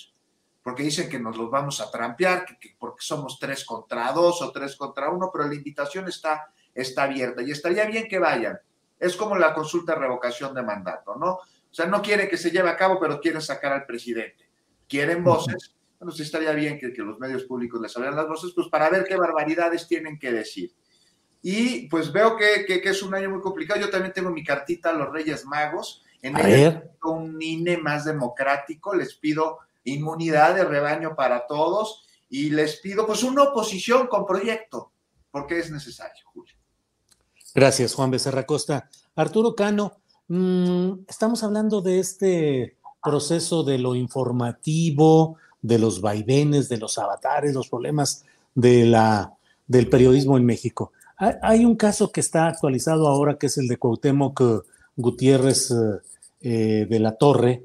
porque 0.65 0.81
dicen 0.81 1.07
que 1.07 1.19
nos 1.19 1.38
los 1.38 1.51
vamos 1.51 1.79
a 1.79 1.91
trampear, 1.91 2.43
que, 2.43 2.75
porque 2.79 3.05
somos 3.05 3.38
tres 3.38 3.63
contra 3.63 4.12
dos 4.12 4.41
o 4.41 4.51
tres 4.51 4.75
contra 4.75 5.12
uno, 5.12 5.29
pero 5.31 5.48
la 5.48 5.53
invitación 5.53 6.07
está, 6.07 6.51
está 6.74 7.03
abierta 7.03 7.43
y 7.43 7.51
estaría 7.51 7.86
bien 7.86 8.07
que 8.07 8.17
vayan. 8.17 8.57
Es 9.00 9.15
como 9.15 9.38
la 9.38 9.53
consulta 9.53 9.93
de 9.93 10.00
revocación 10.00 10.55
de 10.55 10.63
mandato, 10.63 11.17
¿no? 11.17 11.34
O 11.34 11.43
sea, 11.69 11.86
no 11.86 12.01
quiere 12.01 12.27
que 12.27 12.36
se 12.36 12.50
lleve 12.50 12.67
a 12.67 12.75
cabo, 12.75 13.00
pero 13.00 13.22
quieren 13.22 13.43
sacar 13.43 13.74
al 13.74 13.86
presidente. 13.86 14.50
Quieren 14.89 15.24
voces. 15.24 15.75
Bueno, 16.00 16.12
sí 16.12 16.24
estaría 16.24 16.51
bien 16.53 16.79
que, 16.79 16.91
los 16.98 17.19
medios 17.19 17.43
públicos 17.43 17.79
les 17.79 17.95
abrieran 17.95 18.17
las 18.17 18.27
voces, 18.27 18.51
pues 18.55 18.67
para 18.67 18.89
ver 18.89 19.03
qué 19.03 19.17
barbaridades 19.17 19.88
tienen 19.88 20.17
que 20.17 20.31
decir. 20.31 20.72
Y 21.43 21.88
pues 21.89 22.12
veo 22.12 22.38
que, 22.38 22.65
es 22.67 23.03
un 23.03 23.13
año 23.13 23.29
muy 23.29 23.41
complicado. 23.41 23.79
Yo 23.79 23.91
también 23.91 24.13
tengo 24.13 24.31
mi 24.31 24.43
cartita 24.43 24.89
a 24.89 24.93
los 24.93 25.12
Reyes 25.12 25.45
Magos. 25.45 26.03
En 26.24 26.36
el 26.38 26.89
un 27.03 27.39
INE 27.39 27.77
más 27.77 28.03
democrático. 28.03 28.95
Les 28.95 29.13
pido 29.13 29.60
inmunidad 29.86 30.56
de 30.56 30.65
rebaño 30.65 31.15
para 31.15 31.48
todos 31.48 32.06
y 32.30 32.50
les 32.50 32.77
pido 32.77 33.06
pues 33.06 33.24
una 33.24 33.44
oposición 33.44 34.08
con 34.08 34.25
proyecto, 34.25 34.92
porque 35.32 35.60
es 35.60 35.72
necesario, 35.72 36.25
Julio. 36.34 36.54
Gracias, 37.54 37.94
Juan 37.94 38.12
Becerra 38.12 38.46
Costa. 38.46 38.89
Arturo 39.15 39.56
Cano, 39.56 39.94
mm, 40.27 41.06
estamos 41.08 41.44
hablando 41.44 41.82
de 41.82 42.00
este 42.00 42.77
proceso 43.01 43.63
de 43.63 43.77
lo 43.77 43.96
informativo, 43.96 45.38
de 45.62 45.80
los 45.80 46.01
vaivenes, 46.01 46.68
de 46.68 46.77
los 46.77 46.98
avatares, 46.98 47.54
los 47.54 47.70
problemas 47.70 48.25
de 48.54 48.86
la, 48.86 49.34
del 49.68 49.89
periodismo 49.89 50.38
en 50.38 50.46
México. 50.46 50.92
Hay 51.18 51.63
un 51.63 51.75
caso 51.75 52.12
que 52.12 52.20
está 52.20 52.48
actualizado 52.48 53.08
ahora, 53.08 53.38
que 53.38 53.46
es 53.46 53.58
el 53.58 53.68
de 53.68 53.77
Cuauhtémoc 53.77 54.42
eh, 54.42 54.60
Gutiérrez 54.98 55.72
eh, 55.72 55.75
eh, 56.42 56.88
de 56.89 57.00
la 57.00 57.15
Torre, 57.15 57.63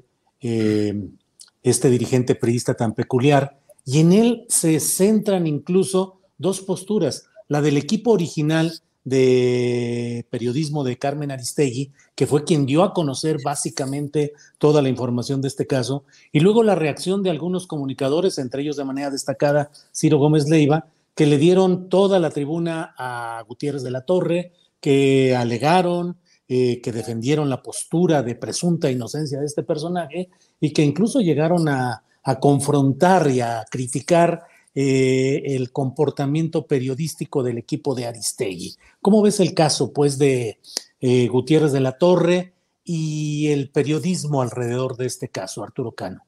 este 1.63 1.89
dirigente 1.89 2.35
periodista 2.35 2.73
tan 2.73 2.93
peculiar, 2.93 3.57
y 3.85 3.99
en 3.99 4.13
él 4.13 4.45
se 4.47 4.79
centran 4.79 5.47
incluso 5.47 6.19
dos 6.37 6.61
posturas, 6.61 7.25
la 7.47 7.61
del 7.61 7.77
equipo 7.77 8.11
original 8.11 8.81
de 9.03 10.27
periodismo 10.29 10.83
de 10.83 10.97
Carmen 10.97 11.31
Aristegui, 11.31 11.91
que 12.15 12.27
fue 12.27 12.43
quien 12.43 12.65
dio 12.65 12.83
a 12.83 12.93
conocer 12.93 13.37
básicamente 13.43 14.33
toda 14.59 14.81
la 14.81 14.89
información 14.89 15.41
de 15.41 15.47
este 15.47 15.65
caso, 15.65 16.05
y 16.31 16.39
luego 16.39 16.63
la 16.63 16.75
reacción 16.75 17.23
de 17.23 17.31
algunos 17.31 17.65
comunicadores, 17.67 18.37
entre 18.37 18.61
ellos 18.61 18.77
de 18.77 18.85
manera 18.85 19.09
destacada 19.09 19.71
Ciro 19.93 20.19
Gómez 20.19 20.47
Leiva, 20.47 20.87
que 21.15 21.25
le 21.25 21.37
dieron 21.37 21.89
toda 21.89 22.19
la 22.19 22.29
tribuna 22.29 22.93
a 22.97 23.43
Gutiérrez 23.47 23.83
de 23.83 23.91
la 23.91 24.05
Torre, 24.05 24.53
que 24.79 25.35
alegaron, 25.35 26.17
eh, 26.47 26.81
que 26.81 26.91
defendieron 26.91 27.49
la 27.49 27.61
postura 27.61 28.23
de 28.23 28.35
presunta 28.35 28.91
inocencia 28.91 29.39
de 29.39 29.45
este 29.45 29.63
personaje 29.63 30.29
y 30.61 30.71
que 30.71 30.83
incluso 30.83 31.19
llegaron 31.19 31.67
a, 31.67 32.03
confrontar 32.39 33.31
y 33.31 33.41
a 33.41 33.65
criticar 33.69 34.43
eh, 34.75 35.41
el 35.43 35.71
comportamiento 35.71 36.67
periodístico 36.67 37.41
del 37.41 37.57
equipo 37.57 37.95
de 37.95 38.05
Aristegui. 38.05 38.75
¿Cómo 39.01 39.23
ves 39.23 39.39
el 39.39 39.55
caso, 39.55 39.91
pues, 39.91 40.19
de 40.19 40.59
eh, 41.01 41.27
Gutiérrez 41.27 41.71
de 41.71 41.79
la 41.79 41.97
Torre 41.97 42.53
y 42.83 43.47
el 43.47 43.71
periodismo 43.71 44.43
alrededor 44.43 44.97
de 44.97 45.07
este 45.07 45.29
caso, 45.29 45.63
Arturo 45.63 45.93
Cano? 45.93 46.23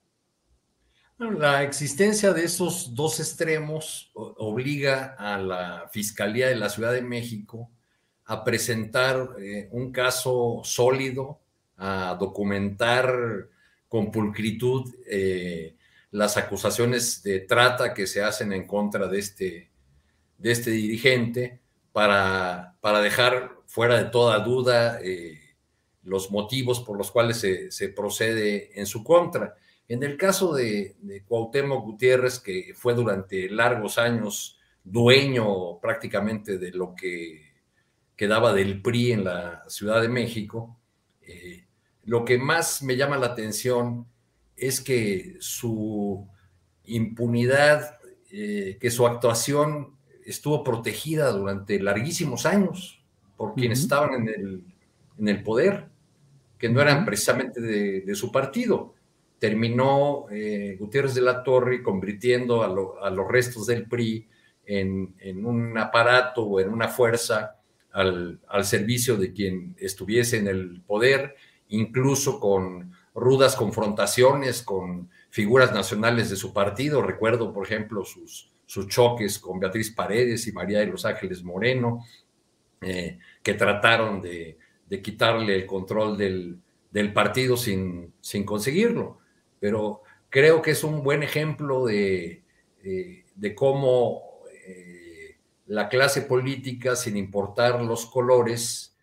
La 1.20 1.62
existencia 1.62 2.34
de 2.34 2.44
esos 2.44 2.96
dos 2.96 3.20
extremos 3.20 4.12
obliga 4.16 5.16
a 5.18 5.38
la 5.38 5.90
Fiscalía 5.92 6.48
de 6.48 6.56
la 6.56 6.70
Ciudad 6.70 6.92
de 6.92 7.04
México 7.04 7.70
a 8.25 8.44
presentar 8.44 9.36
eh, 9.40 9.70
un 9.72 9.92
caso 9.92 10.62
sólido, 10.63 11.40
a 11.78 12.18
documentar 12.20 13.53
con 13.94 14.10
pulcritud 14.10 14.92
las 16.10 16.36
acusaciones 16.36 17.22
de 17.22 17.42
trata 17.42 17.94
que 17.94 18.08
se 18.08 18.24
hacen 18.24 18.52
en 18.54 18.66
contra 18.66 19.08
de 19.08 19.20
este, 19.20 19.70
de 20.40 20.52
este 20.52 20.72
dirigente 20.72 21.60
para, 21.92 22.76
para 22.82 23.02
dejar 23.02 23.52
fuera 23.68 24.04
de 24.04 24.10
toda 24.10 24.40
duda 24.40 25.00
eh, 25.04 25.40
los 26.02 26.32
motivos 26.32 26.80
por 26.80 26.98
los 26.98 27.12
cuales 27.12 27.38
se, 27.38 27.90
procede 27.90 28.80
en 28.80 28.88
su 28.88 29.04
contra. 29.04 29.54
En 29.88 30.02
el 30.02 30.18
caso 30.18 30.56
de, 30.56 30.96
de 31.02 31.24
Cuauhtémoc 31.24 31.86
Gutiérrez, 31.86 32.40
que 32.40 32.74
fue 32.76 32.96
durante 32.96 33.48
largos 33.48 34.00
años 34.00 34.58
dueño 34.84 35.80
prácticamente 35.82 36.58
de 36.58 36.72
lo 36.72 36.96
que 36.96 37.54
quedaba 38.16 38.54
del 38.54 38.82
PRI 38.82 39.12
en 39.12 39.24
la 39.24 39.64
Ciudad 39.68 40.02
de 40.02 40.10
México, 40.10 40.80
eh, 41.22 41.62
lo 42.06 42.26
que 42.26 42.38
más 42.38 42.84
me 42.84 42.98
llama 42.98 43.18
la 43.18 43.28
atención 43.28 44.08
es 44.56 44.82
que 44.82 45.36
su 45.40 46.28
impunidad, 46.86 47.98
eh, 48.32 48.78
que 48.80 48.92
su 48.92 49.08
actuación 49.08 49.96
estuvo 50.26 50.64
protegida 50.64 51.32
durante 51.32 51.80
larguísimos 51.80 52.46
años 52.46 53.04
por 53.38 53.56
quienes 53.56 53.80
estaban 53.80 54.14
en 54.14 54.28
el, 54.30 54.64
en 55.18 55.28
el, 55.28 55.44
poder, 55.44 55.88
que 56.58 56.70
no 56.70 56.82
eran 56.82 57.06
precisamente 57.06 57.60
de, 57.60 58.16
su 58.16 58.32
partido. 58.32 58.94
Terminó 59.40 60.26
eh, 60.32 60.78
Gutiérrez 60.80 61.14
de 61.16 61.22
la 61.22 61.44
Torre 61.44 61.84
convirtiendo 61.84 62.64
a, 62.64 63.10
los 63.10 63.28
restos 63.28 63.68
del 63.68 63.88
PRI 63.88 64.28
en, 64.66 65.14
un 65.46 65.78
aparato 65.78 66.44
o 66.44 66.60
en 66.60 66.70
una 66.70 66.88
fuerza 66.88 67.58
al, 67.92 68.40
al 68.48 68.66
servicio 68.66 69.18
de 69.18 69.34
quien 69.34 69.76
estuviese 69.78 70.38
en 70.38 70.48
el 70.48 70.82
poder, 70.82 71.36
incluso 71.74 72.39
con 72.39 72.94
rudas 73.15 73.56
confrontaciones 73.56 74.63
con 74.63 75.10
figuras 75.30 75.74
nacionales 75.74 76.30
de 76.30 76.36
su 76.36 76.53
partido. 76.53 77.01
Recuerdo, 77.01 77.53
por 77.53 77.65
ejemplo, 77.65 78.03
sus, 78.03 78.51
sus 78.65 78.88
choques 78.88 79.39
con 79.39 79.60
Beatriz 79.60 79.92
Paredes 79.92 80.48
y 80.48 80.51
María 80.51 80.80
de 80.80 80.88
los 80.88 81.06
Ángeles 81.06 81.44
Moreno, 81.44 82.03
eh, 82.82 83.20
que 83.42 83.53
trataron 83.53 84.22
de, 84.22 84.58
quitarle 85.01 85.56
el 85.56 85.65
control 85.65 86.18
del, 86.18 87.13
partido 87.13 87.58
sin, 87.58 88.13
sin, 88.22 88.46
conseguirlo. 88.46 89.18
Pero 89.60 90.01
creo 90.30 90.62
que 90.62 90.72
es 90.72 90.84
un 90.84 91.03
buen 91.03 91.24
ejemplo 91.24 91.86
de, 91.86 92.44
de 92.84 93.56
cómo 93.56 94.22
la 95.65 95.89
clase 95.89 96.22
política, 96.22 96.96
sin 96.96 97.18
importar 97.18 97.82
los 97.82 98.06
colores, 98.06 98.96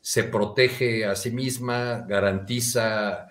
se 0.00 0.24
protege 0.24 1.04
a 1.04 1.14
sí 1.14 1.30
misma, 1.30 2.04
garantiza 2.08 3.28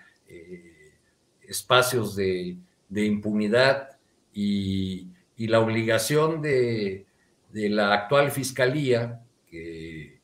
espacios 1.50 2.16
de, 2.16 2.58
impunidad 2.92 3.98
y, 4.34 5.08
la 5.38 5.60
obligación 5.60 6.42
de, 6.42 7.06
la 7.52 7.94
actual 7.94 8.32
fiscalía, 8.32 9.22
que 9.50 10.04
eh, 10.04 10.20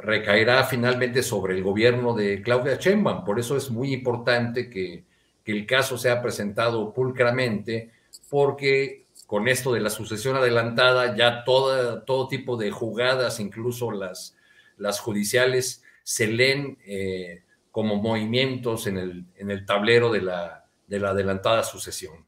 recaerá 0.00 0.64
finalmente 0.64 1.22
sobre 1.22 1.54
el 1.54 1.62
gobierno 1.62 2.14
de 2.14 2.40
Claudia 2.40 2.76
Sheinbaum. 2.76 3.24
Por 3.24 3.38
eso 3.38 3.56
es 3.56 3.70
muy 3.70 3.92
importante 3.92 4.70
que, 4.70 5.04
el 5.44 5.66
caso 5.66 5.98
sea 5.98 6.22
presentado 6.22 6.94
pulcramente, 6.94 7.90
porque 8.30 9.01
con 9.32 9.48
esto 9.48 9.72
de 9.72 9.80
la 9.80 9.88
sucesión 9.88 10.36
adelantada, 10.36 11.16
ya 11.16 11.42
todo 11.42 12.28
tipo 12.28 12.58
de 12.58 12.70
jugadas, 12.70 13.40
incluso 13.40 13.90
las, 13.90 14.36
las 14.76 15.00
judiciales, 15.00 15.82
se 16.02 16.26
leen 16.26 16.76
eh, 16.84 17.42
como 17.70 17.96
movimientos 17.96 18.86
en 18.86 18.98
el, 18.98 19.24
en 19.36 19.50
el 19.50 19.64
tablero 19.64 20.12
de 20.12 20.20
la, 20.20 20.66
de 20.86 21.00
la 21.00 21.12
adelantada 21.12 21.62
sucesión. 21.62 22.26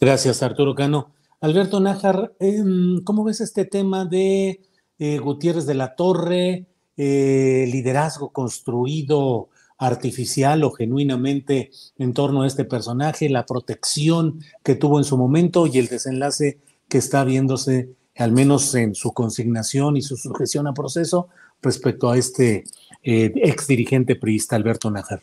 Gracias, 0.00 0.42
Arturo 0.42 0.74
Cano. 0.74 1.14
Alberto 1.40 1.78
Nájar, 1.78 2.32
em, 2.40 3.04
¿cómo 3.04 3.22
ves 3.22 3.40
este 3.40 3.64
tema 3.64 4.04
de 4.04 4.62
eh, 4.98 5.18
Gutiérrez 5.18 5.64
de 5.64 5.74
la 5.74 5.94
Torre, 5.94 6.66
eh, 6.96 7.68
liderazgo 7.70 8.32
construido 8.32 9.49
artificial 9.80 10.62
o 10.62 10.70
genuinamente 10.70 11.70
en 11.98 12.12
torno 12.12 12.42
a 12.42 12.46
este 12.46 12.64
personaje, 12.64 13.30
la 13.30 13.46
protección 13.46 14.40
que 14.62 14.74
tuvo 14.74 14.98
en 14.98 15.04
su 15.04 15.16
momento 15.16 15.66
y 15.66 15.78
el 15.78 15.88
desenlace 15.88 16.58
que 16.88 16.98
está 16.98 17.24
viéndose, 17.24 17.88
al 18.16 18.30
menos 18.30 18.74
en 18.74 18.94
su 18.94 19.12
consignación 19.12 19.96
y 19.96 20.02
su 20.02 20.18
sujeción 20.18 20.66
a 20.66 20.74
proceso, 20.74 21.28
respecto 21.62 22.10
a 22.10 22.18
este 22.18 22.64
eh, 23.02 23.32
ex 23.34 23.66
dirigente 23.66 24.16
priista 24.16 24.54
Alberto 24.54 24.90
Najar. 24.90 25.22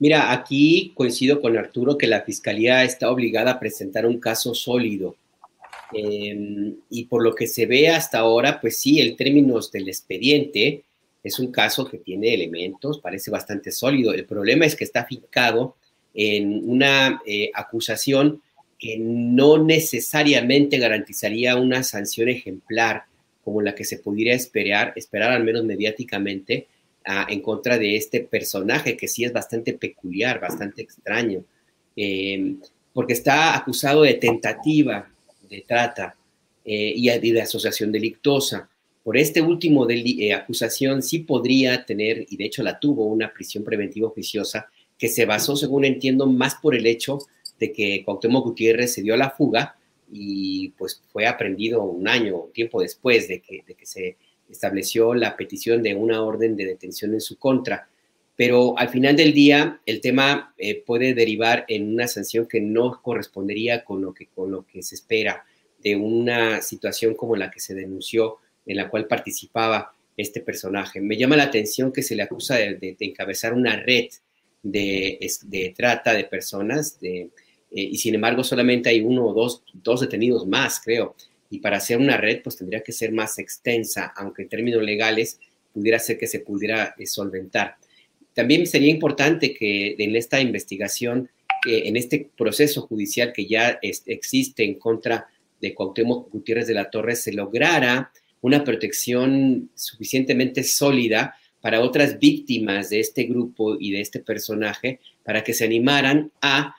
Mira, 0.00 0.32
aquí 0.32 0.92
coincido 0.96 1.40
con 1.40 1.56
Arturo 1.56 1.96
que 1.96 2.08
la 2.08 2.22
Fiscalía 2.22 2.82
está 2.82 3.08
obligada 3.08 3.52
a 3.52 3.60
presentar 3.60 4.04
un 4.04 4.18
caso 4.18 4.52
sólido. 4.52 5.14
Em, 5.92 6.74
y 6.90 7.04
por 7.04 7.22
lo 7.22 7.36
que 7.36 7.46
se 7.46 7.66
ve 7.66 7.88
hasta 7.88 8.18
ahora, 8.18 8.60
pues 8.60 8.78
sí, 8.78 9.00
el 9.00 9.14
términos 9.14 9.70
del 9.70 9.88
expediente 9.88 10.82
es 11.24 11.38
un 11.40 11.50
caso 11.50 11.84
que 11.86 11.98
tiene 11.98 12.34
elementos, 12.34 13.00
parece 13.00 13.30
bastante 13.30 13.72
sólido. 13.72 14.12
El 14.12 14.26
problema 14.26 14.66
es 14.66 14.76
que 14.76 14.84
está 14.84 15.04
fincado 15.04 15.74
en 16.12 16.70
una 16.70 17.20
eh, 17.26 17.50
acusación 17.54 18.42
que 18.78 18.98
no 18.98 19.58
necesariamente 19.58 20.78
garantizaría 20.78 21.56
una 21.56 21.82
sanción 21.82 22.28
ejemplar 22.28 23.04
como 23.42 23.62
la 23.62 23.74
que 23.74 23.84
se 23.84 23.98
pudiera 23.98 24.34
esperar, 24.34 24.92
esperar 24.96 25.32
al 25.32 25.44
menos 25.44 25.64
mediáticamente, 25.64 26.68
en 27.28 27.40
contra 27.40 27.78
de 27.78 27.96
este 27.96 28.20
personaje 28.20 28.96
que 28.96 29.08
sí 29.08 29.24
es 29.24 29.32
bastante 29.32 29.74
peculiar, 29.74 30.40
bastante 30.40 30.82
extraño, 30.82 31.44
eh, 31.96 32.56
porque 32.92 33.12
está 33.12 33.56
acusado 33.56 34.02
de 34.02 34.14
tentativa 34.14 35.10
de 35.48 35.64
trata 35.66 36.16
eh, 36.64 36.92
y, 36.96 37.08
de 37.08 37.42
asociación 37.42 37.92
delictosa. 37.92 38.68
Por 39.04 39.18
este 39.18 39.42
último 39.42 39.84
de, 39.84 39.96
eh, 40.00 40.32
acusación 40.32 41.02
sí 41.02 41.20
podría 41.20 41.84
tener, 41.84 42.26
y 42.28 42.36
de 42.38 42.46
hecho 42.46 42.62
la 42.62 42.80
tuvo, 42.80 43.04
una 43.04 43.32
prisión 43.32 43.62
preventiva 43.62 44.08
oficiosa 44.08 44.66
que 44.98 45.08
se 45.08 45.26
basó, 45.26 45.56
según 45.56 45.84
entiendo, 45.84 46.26
más 46.26 46.54
por 46.56 46.74
el 46.74 46.86
hecho 46.86 47.18
de 47.60 47.70
que 47.70 48.02
Cuauhtémoc 48.04 48.46
Gutiérrez 48.46 48.94
se 48.94 49.02
dio 49.02 49.14
a 49.14 49.18
la 49.18 49.30
fuga 49.30 49.76
y 50.10 50.70
pues 50.70 51.02
fue 51.12 51.26
aprendido 51.26 51.82
un 51.84 52.08
año, 52.08 52.48
tiempo 52.54 52.80
después 52.80 53.28
de 53.28 53.40
que, 53.40 53.62
de 53.66 53.74
que 53.74 53.84
se 53.84 54.16
estableció 54.48 55.14
la 55.14 55.36
petición 55.36 55.82
de 55.82 55.94
una 55.94 56.22
orden 56.22 56.56
de 56.56 56.64
detención 56.64 57.12
en 57.12 57.20
su 57.20 57.38
contra. 57.38 57.88
Pero 58.36 58.76
al 58.78 58.88
final 58.88 59.16
del 59.16 59.32
día, 59.32 59.80
el 59.86 60.00
tema 60.00 60.54
eh, 60.58 60.82
puede 60.82 61.14
derivar 61.14 61.64
en 61.68 61.92
una 61.92 62.08
sanción 62.08 62.46
que 62.46 62.60
no 62.60 63.00
correspondería 63.02 63.84
con 63.84 64.00
lo 64.00 64.12
que, 64.12 64.26
con 64.26 64.50
lo 64.50 64.66
que 64.66 64.82
se 64.82 64.94
espera 64.94 65.44
de 65.82 65.94
una 65.94 66.62
situación 66.62 67.14
como 67.14 67.36
la 67.36 67.50
que 67.50 67.60
se 67.60 67.74
denunció, 67.74 68.38
en 68.66 68.76
la 68.76 68.88
cual 68.88 69.06
participaba 69.06 69.92
este 70.16 70.40
personaje. 70.40 71.00
Me 71.00 71.16
llama 71.16 71.36
la 71.36 71.44
atención 71.44 71.92
que 71.92 72.02
se 72.02 72.14
le 72.14 72.22
acusa 72.22 72.56
de, 72.56 72.96
encabezar 73.00 73.52
una 73.52 73.76
red 73.76 74.06
de, 74.62 75.74
trata 75.76 76.14
de 76.14 76.24
personas, 76.24 76.98
eh, 77.02 77.28
y 77.70 77.96
sin 77.98 78.14
embargo 78.14 78.44
solamente 78.44 78.88
hay 78.88 79.00
uno 79.00 79.26
o 79.26 79.34
dos, 79.34 79.62
dos 79.72 80.00
detenidos 80.00 80.46
más, 80.46 80.80
creo. 80.80 81.16
Y 81.50 81.58
para 81.58 81.78
hacer 81.78 81.98
una 81.98 82.16
red, 82.16 82.42
pues 82.42 82.56
tendría 82.56 82.82
que 82.82 82.92
ser 82.92 83.12
más 83.12 83.38
extensa, 83.38 84.12
aunque 84.16 84.42
en 84.42 84.48
términos 84.48 84.82
legales 84.82 85.40
pudiera 85.72 85.98
ser 85.98 86.18
que 86.18 86.26
se 86.26 86.40
pudiera 86.40 86.94
eh, 86.98 87.06
solventar. 87.06 87.76
También 88.32 88.66
sería 88.66 88.90
importante 88.90 89.54
que 89.54 89.94
en 89.98 90.16
esta 90.16 90.40
investigación, 90.40 91.30
en 91.66 91.96
este 91.96 92.28
proceso 92.36 92.82
judicial 92.82 93.32
que 93.32 93.46
ya 93.46 93.78
existe 93.80 94.64
en 94.64 94.74
contra 94.74 95.28
de 95.60 95.72
Cuauhtémoc 95.72 96.30
Gutiérrez 96.30 96.66
de 96.66 96.74
la 96.74 96.90
Torre, 96.90 97.14
se 97.14 97.32
lograra 97.32 98.12
una 98.44 98.62
protección 98.62 99.70
suficientemente 99.74 100.64
sólida 100.64 101.34
para 101.62 101.80
otras 101.80 102.18
víctimas 102.18 102.90
de 102.90 103.00
este 103.00 103.24
grupo 103.24 103.78
y 103.80 103.90
de 103.90 104.02
este 104.02 104.20
personaje, 104.20 105.00
para 105.24 105.42
que 105.42 105.54
se 105.54 105.64
animaran 105.64 106.30
a 106.42 106.76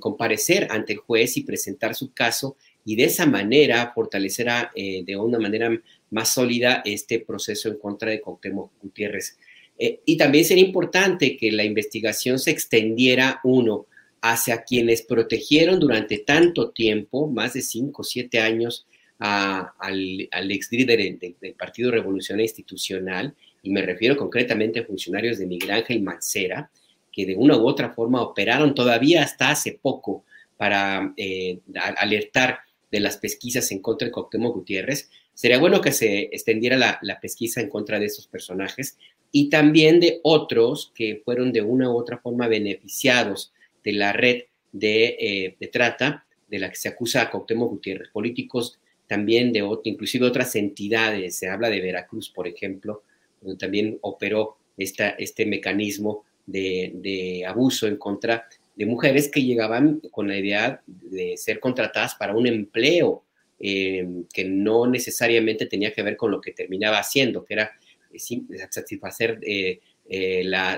comparecer 0.00 0.66
ante 0.70 0.94
el 0.94 0.98
juez 0.98 1.36
y 1.36 1.44
presentar 1.44 1.94
su 1.94 2.12
caso 2.12 2.56
y 2.84 2.96
de 2.96 3.04
esa 3.04 3.26
manera 3.26 3.92
fortalecer 3.94 4.48
eh, 4.74 5.04
de 5.04 5.16
una 5.16 5.38
manera 5.38 5.70
más 6.10 6.34
sólida 6.34 6.82
este 6.84 7.20
proceso 7.20 7.68
en 7.68 7.78
contra 7.78 8.10
de 8.10 8.20
Cuauhtémoc 8.20 8.72
Gutiérrez. 8.82 9.38
Eh, 9.78 10.00
y 10.04 10.16
también 10.16 10.44
sería 10.44 10.64
importante 10.64 11.36
que 11.36 11.52
la 11.52 11.62
investigación 11.62 12.40
se 12.40 12.50
extendiera, 12.50 13.40
uno, 13.44 13.86
hacia 14.20 14.64
quienes 14.64 15.02
protegieron 15.02 15.78
durante 15.78 16.18
tanto 16.18 16.70
tiempo, 16.70 17.28
más 17.28 17.54
de 17.54 17.62
cinco 17.62 18.02
o 18.02 18.04
siete 18.04 18.40
años, 18.40 18.84
al, 19.18 20.28
ex 20.50 20.70
líder 20.72 21.18
del 21.18 21.54
Partido 21.54 21.90
Revolucionario 21.90 22.44
Institucional, 22.44 23.34
y 23.62 23.70
me 23.70 23.82
refiero 23.82 24.16
concretamente 24.16 24.80
a 24.80 24.84
funcionarios 24.84 25.38
de 25.38 25.46
Miguel 25.46 25.70
Ángel 25.70 26.02
Mancera, 26.02 26.70
que 27.12 27.26
de 27.26 27.34
una 27.34 27.56
u 27.56 27.66
otra 27.66 27.94
forma 27.94 28.20
operaron 28.20 28.74
todavía 28.74 29.22
hasta 29.22 29.50
hace 29.50 29.78
poco 29.80 30.24
para 30.56 31.14
eh, 31.16 31.60
alertar 31.96 32.58
de 32.90 33.00
las 33.00 33.16
pesquisas 33.16 33.70
en 33.72 33.80
contra 33.80 34.06
de 34.06 34.12
Coctemo 34.12 34.52
Gutiérrez. 34.52 35.10
Sería 35.34 35.58
bueno 35.58 35.80
que 35.80 35.92
se 35.92 36.28
extendiera 36.32 36.76
la, 36.76 37.20
pesquisa 37.20 37.60
en 37.60 37.68
contra 37.68 37.98
de 37.98 38.06
esos 38.06 38.26
personajes 38.26 38.98
y 39.32 39.50
también 39.50 40.00
de 40.00 40.20
otros 40.22 40.92
que 40.94 41.22
fueron 41.24 41.52
de 41.52 41.62
una 41.62 41.90
u 41.90 41.96
otra 41.96 42.18
forma 42.18 42.48
beneficiados 42.48 43.52
de 43.82 43.92
la 43.92 44.12
red 44.12 44.42
de, 44.72 45.16
eh, 45.18 45.68
trata 45.72 46.26
de 46.48 46.58
la 46.58 46.70
que 46.70 46.76
se 46.76 46.88
acusa 46.88 47.22
a 47.22 47.30
Coctemo 47.30 47.66
Gutiérrez, 47.66 48.10
políticos 48.10 48.78
también 49.06 49.52
de 49.52 49.62
otro, 49.62 49.82
inclusive 49.84 50.26
otras 50.26 50.54
entidades, 50.56 51.36
se 51.36 51.48
habla 51.48 51.70
de 51.70 51.80
Veracruz, 51.80 52.30
por 52.30 52.48
ejemplo, 52.48 53.02
donde 53.40 53.58
también 53.58 53.98
operó 54.02 54.56
esta, 54.76 55.10
este 55.10 55.46
mecanismo 55.46 56.24
de, 56.46 57.44
abuso 57.46 57.86
en 57.86 57.96
contra 57.96 58.46
de 58.74 58.86
mujeres 58.86 59.28
que 59.28 59.42
llegaban 59.42 60.00
con 60.10 60.28
la 60.28 60.38
idea 60.38 60.82
de 60.86 61.36
ser 61.36 61.60
contratadas 61.60 62.14
para 62.14 62.36
un 62.36 62.46
empleo 62.46 63.22
eh, 63.58 64.06
que 64.32 64.44
no 64.44 64.86
necesariamente 64.86 65.66
tenía 65.66 65.92
que 65.92 66.02
ver 66.02 66.16
con 66.16 66.30
lo 66.30 66.40
que 66.40 66.52
terminaba 66.52 66.98
haciendo, 66.98 67.44
que 67.44 67.54
era 67.54 67.70
eh, 68.12 68.68
satisfacer 68.70 69.40
eh, 69.42 69.80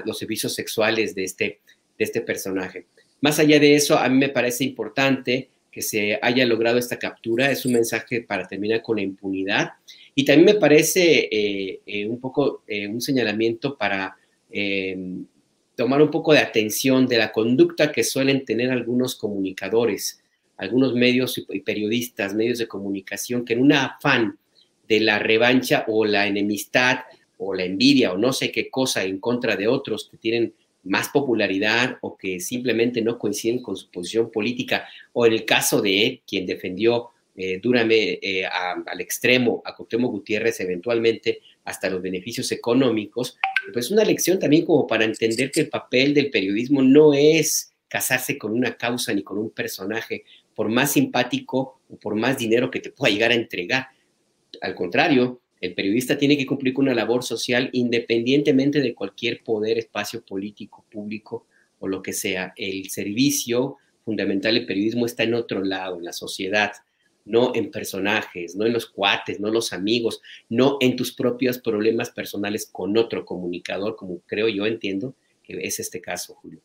los 0.05 0.17
servicios 0.17 0.55
sexuales 0.55 1.15
de 1.15 1.25
este, 1.25 1.61
de 1.99 2.05
este 2.05 2.21
personaje. 2.21 2.87
Más 3.21 3.39
allá 3.41 3.59
de 3.59 3.75
eso, 3.75 3.99
a 3.99 4.09
mí 4.09 4.17
me 4.17 4.29
parece 4.29 4.63
importante 4.63 5.49
que 5.71 5.83
se 5.83 6.19
haya 6.23 6.47
logrado 6.47 6.79
esta 6.79 6.99
captura, 6.99 7.51
es 7.51 7.65
un 7.67 7.73
mensaje 7.73 8.23
para 8.23 8.49
terminar 8.49 8.83
con 8.83 8.97
la 8.97 9.03
impunidad. 9.03 9.73
Y 10.15 10.25
también 10.25 10.55
me 10.55 10.61
parece 10.61 11.81
un 12.09 12.19
poco 12.21 12.65
un 12.69 13.01
señalamiento 13.01 13.77
para 13.77 14.17
tomar 15.77 16.03
un 16.03 16.11
poco 16.11 16.33
de 16.33 16.41
atención 16.41 17.07
de 17.07 17.19
la 17.19 17.31
conducta 17.31 17.93
que 17.93 18.03
suelen 18.03 18.45
tener 18.45 18.71
algunos 18.71 19.15
comunicadores, 19.15 20.21
algunos 20.57 20.95
medios 20.95 21.39
y 21.49 21.61
periodistas, 21.61 22.35
medios 22.35 22.59
de 22.59 22.67
comunicación, 22.67 23.45
que 23.45 23.53
en 23.53 23.61
un 23.61 23.73
afán 23.73 24.39
de 24.89 25.01
la 25.01 25.21
revancha 25.21 25.85
o 25.87 26.05
la 26.05 26.27
enemistad 26.27 27.01
o 27.37 27.55
la 27.55 27.65
envidia 27.65 28.13
o 28.13 28.19
no 28.19 28.33
sé 28.33 28.51
qué 28.51 28.69
cosa 28.69 29.05
en 29.05 29.21
contra 29.21 29.55
de 29.55 29.69
otros 29.69 30.09
que 30.11 30.17
tienen 30.17 30.55
más 30.89 31.09
popularidad 31.11 31.99
o 32.01 32.17
que 32.17 32.41
simplemente 32.41 33.01
no 33.03 33.19
coinciden 33.19 33.63
con 33.63 33.77
su 33.77 33.91
posición 33.91 34.31
política, 34.31 34.89
o 35.13 35.27
en 35.27 35.33
el 35.35 35.45
caso 35.45 35.81
de 35.81 36.23
quien 36.27 36.47
defendió 36.47 37.11
eh, 37.37 37.61
eh, 37.63 38.45
al 38.47 39.01
extremo 39.01 39.63
a 39.65 39.77
Cuauhtémoc 39.77 40.11
Gutiérrez 40.11 40.59
eventualmente 40.59 41.41
hasta 41.65 41.89
los 41.89 42.03
beneficios 42.03 42.51
económicos, 42.51 43.39
pues 43.73 43.93
una 43.93 44.03
lección 44.03 44.41
también 44.41 44.67
como 44.67 44.89
para 44.89 45.05
entender 45.05 45.53
que 45.53 45.61
el 45.61 45.69
papel 45.69 46.15
del 46.15 46.31
periodismo 46.31 46.83
no 46.83 47.15
es 47.15 47.73
casarse 47.87 48.37
con 48.37 48.53
una 48.53 48.77
causa 48.77 49.13
ni 49.15 49.23
con 49.23 49.39
un 49.39 49.51
personaje, 49.51 50.25
por 50.55 50.69
más 50.69 50.93
simpático 50.93 51.81
o 51.89 51.97
por 51.97 52.17
más 52.17 52.39
dinero 52.39 52.71
que 52.73 52.81
te 52.81 52.91
pueda 52.91 53.13
llegar 53.13 53.31
a 53.31 53.35
entregar. 53.35 53.87
Al 54.61 54.75
contrario, 54.75 55.41
el 55.61 55.75
periodista 55.75 56.17
tiene 56.17 56.37
que 56.37 56.47
cumplir 56.47 56.75
con 56.75 56.85
una 56.85 56.95
labor 56.95 57.25
social 57.25 57.71
independientemente 57.73 58.81
de 58.81 58.95
cualquier 58.95 59.43
poder, 59.43 59.79
espacio 59.79 60.25
político, 60.25 60.85
público 60.91 61.47
o 61.81 61.89
lo 61.89 62.03
que 62.03 62.13
sea. 62.13 62.53
El 62.57 62.91
servicio 62.91 63.77
fundamental 64.05 64.55
del 64.55 64.67
periodismo 64.67 65.07
está 65.07 65.25
en 65.25 65.35
otro 65.35 65.63
lado, 65.63 65.99
en 65.99 66.05
la 66.05 66.13
sociedad, 66.13 66.73
no 67.25 67.53
en 67.55 67.71
personajes, 67.71 68.57
no 68.57 68.65
en 68.65 68.73
los 68.73 68.87
cuates, 68.87 69.39
no 69.39 69.49
en 69.49 69.55
los 69.55 69.73
amigos, 69.73 70.21
no 70.49 70.79
en 70.81 70.97
tus 70.97 71.13
propios 71.13 71.59
problemas 71.59 72.11
personales 72.11 72.69
con 72.71 72.97
otro 72.97 73.25
comunicador, 73.25 73.97
como 73.97 74.21
creo 74.27 74.49
yo 74.49 74.67
entiendo 74.67 75.15
que 75.43 75.59
es 75.61 75.79
este 75.79 76.01
caso, 76.01 76.35
Julio. 76.37 76.61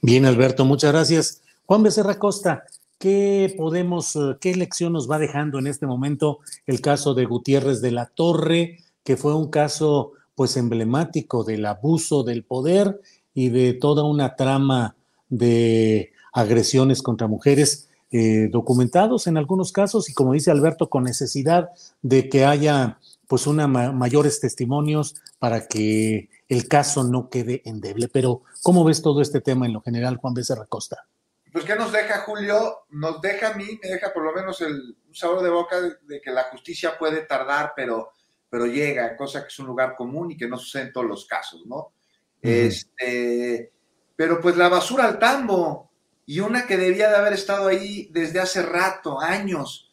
Bien, 0.00 0.24
Alberto, 0.24 0.64
muchas 0.64 0.92
gracias. 0.92 1.42
Juan 1.66 1.82
Becerra 1.82 2.18
Costa, 2.18 2.64
¿qué 3.02 3.52
podemos, 3.58 4.14
eh, 4.14 4.36
qué 4.40 4.54
lección 4.54 4.92
nos 4.92 5.10
va 5.10 5.18
dejando 5.18 5.58
en 5.58 5.66
este 5.66 5.88
momento 5.88 6.38
el 6.66 6.80
caso 6.80 7.14
de 7.14 7.24
Gutiérrez 7.24 7.80
de 7.80 7.90
la 7.90 8.06
Torre, 8.06 8.78
que 9.02 9.16
fue 9.16 9.34
un 9.34 9.50
caso 9.50 10.12
pues 10.36 10.56
emblemático 10.56 11.42
del 11.42 11.66
abuso 11.66 12.22
del 12.22 12.44
poder 12.44 13.00
y 13.34 13.48
de 13.48 13.72
toda 13.72 14.04
una 14.04 14.36
trama 14.36 14.94
de 15.28 16.12
agresiones 16.32 17.02
contra 17.02 17.26
mujeres 17.26 17.88
eh, 18.12 18.48
documentados 18.52 19.26
en 19.26 19.36
algunos 19.36 19.72
casos 19.72 20.08
y 20.08 20.14
como 20.14 20.34
dice 20.34 20.52
Alberto, 20.52 20.88
con 20.88 21.02
necesidad 21.02 21.70
de 22.02 22.28
que 22.28 22.44
haya 22.44 23.00
pues 23.26 23.48
una 23.48 23.66
mayores 23.66 24.38
testimonios 24.38 25.16
para 25.40 25.66
que 25.66 26.28
el 26.48 26.68
caso 26.68 27.02
no 27.02 27.30
quede 27.30 27.62
endeble. 27.64 28.06
Pero, 28.06 28.42
¿cómo 28.62 28.84
ves 28.84 29.02
todo 29.02 29.22
este 29.22 29.40
tema 29.40 29.66
en 29.66 29.72
lo 29.72 29.80
general, 29.80 30.18
Juan 30.18 30.34
Becerra 30.34 30.66
Costa? 30.66 31.08
Pues, 31.52 31.66
¿qué 31.66 31.76
nos 31.76 31.92
deja, 31.92 32.20
Julio? 32.20 32.86
Nos 32.90 33.20
deja 33.20 33.48
a 33.48 33.54
mí, 33.54 33.78
me 33.82 33.90
deja 33.90 34.10
por 34.10 34.24
lo 34.24 34.32
menos 34.32 34.60
el 34.62 34.96
sabor 35.12 35.42
de 35.42 35.50
boca 35.50 35.76
de, 35.80 36.20
que 36.22 36.30
la 36.30 36.44
justicia 36.44 36.96
puede 36.98 37.26
tardar, 37.26 37.74
pero, 37.76 38.12
pero 38.48 38.64
llega, 38.66 39.14
cosa 39.16 39.42
que 39.42 39.48
es 39.48 39.58
un 39.58 39.66
lugar 39.66 39.94
común 39.94 40.30
y 40.30 40.36
que 40.36 40.48
no 40.48 40.56
sucede 40.56 40.84
en 40.84 40.92
todos 40.92 41.06
los 41.06 41.26
casos, 41.26 41.66
¿no? 41.66 41.92
Este, 42.40 43.70
pero 44.16 44.40
pues 44.40 44.56
la 44.56 44.70
basura 44.70 45.04
al 45.04 45.18
tambo, 45.18 45.90
y 46.24 46.40
una 46.40 46.66
que 46.66 46.78
debía 46.78 47.10
de 47.10 47.16
haber 47.16 47.34
estado 47.34 47.68
ahí 47.68 48.08
desde 48.10 48.40
hace 48.40 48.62
rato, 48.62 49.20
años, 49.20 49.92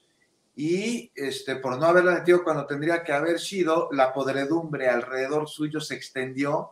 y 0.56 1.12
este, 1.14 1.58
por 1.58 1.78
no 1.78 1.88
haberla 1.88 2.14
metido 2.14 2.44
cuando 2.44 2.66
tendría 2.66 3.04
que 3.04 3.12
haber 3.12 3.38
sido, 3.38 3.90
la 3.92 4.14
podredumbre 4.14 4.88
alrededor 4.88 5.50
suyo 5.50 5.82
se 5.82 5.96
extendió, 5.96 6.72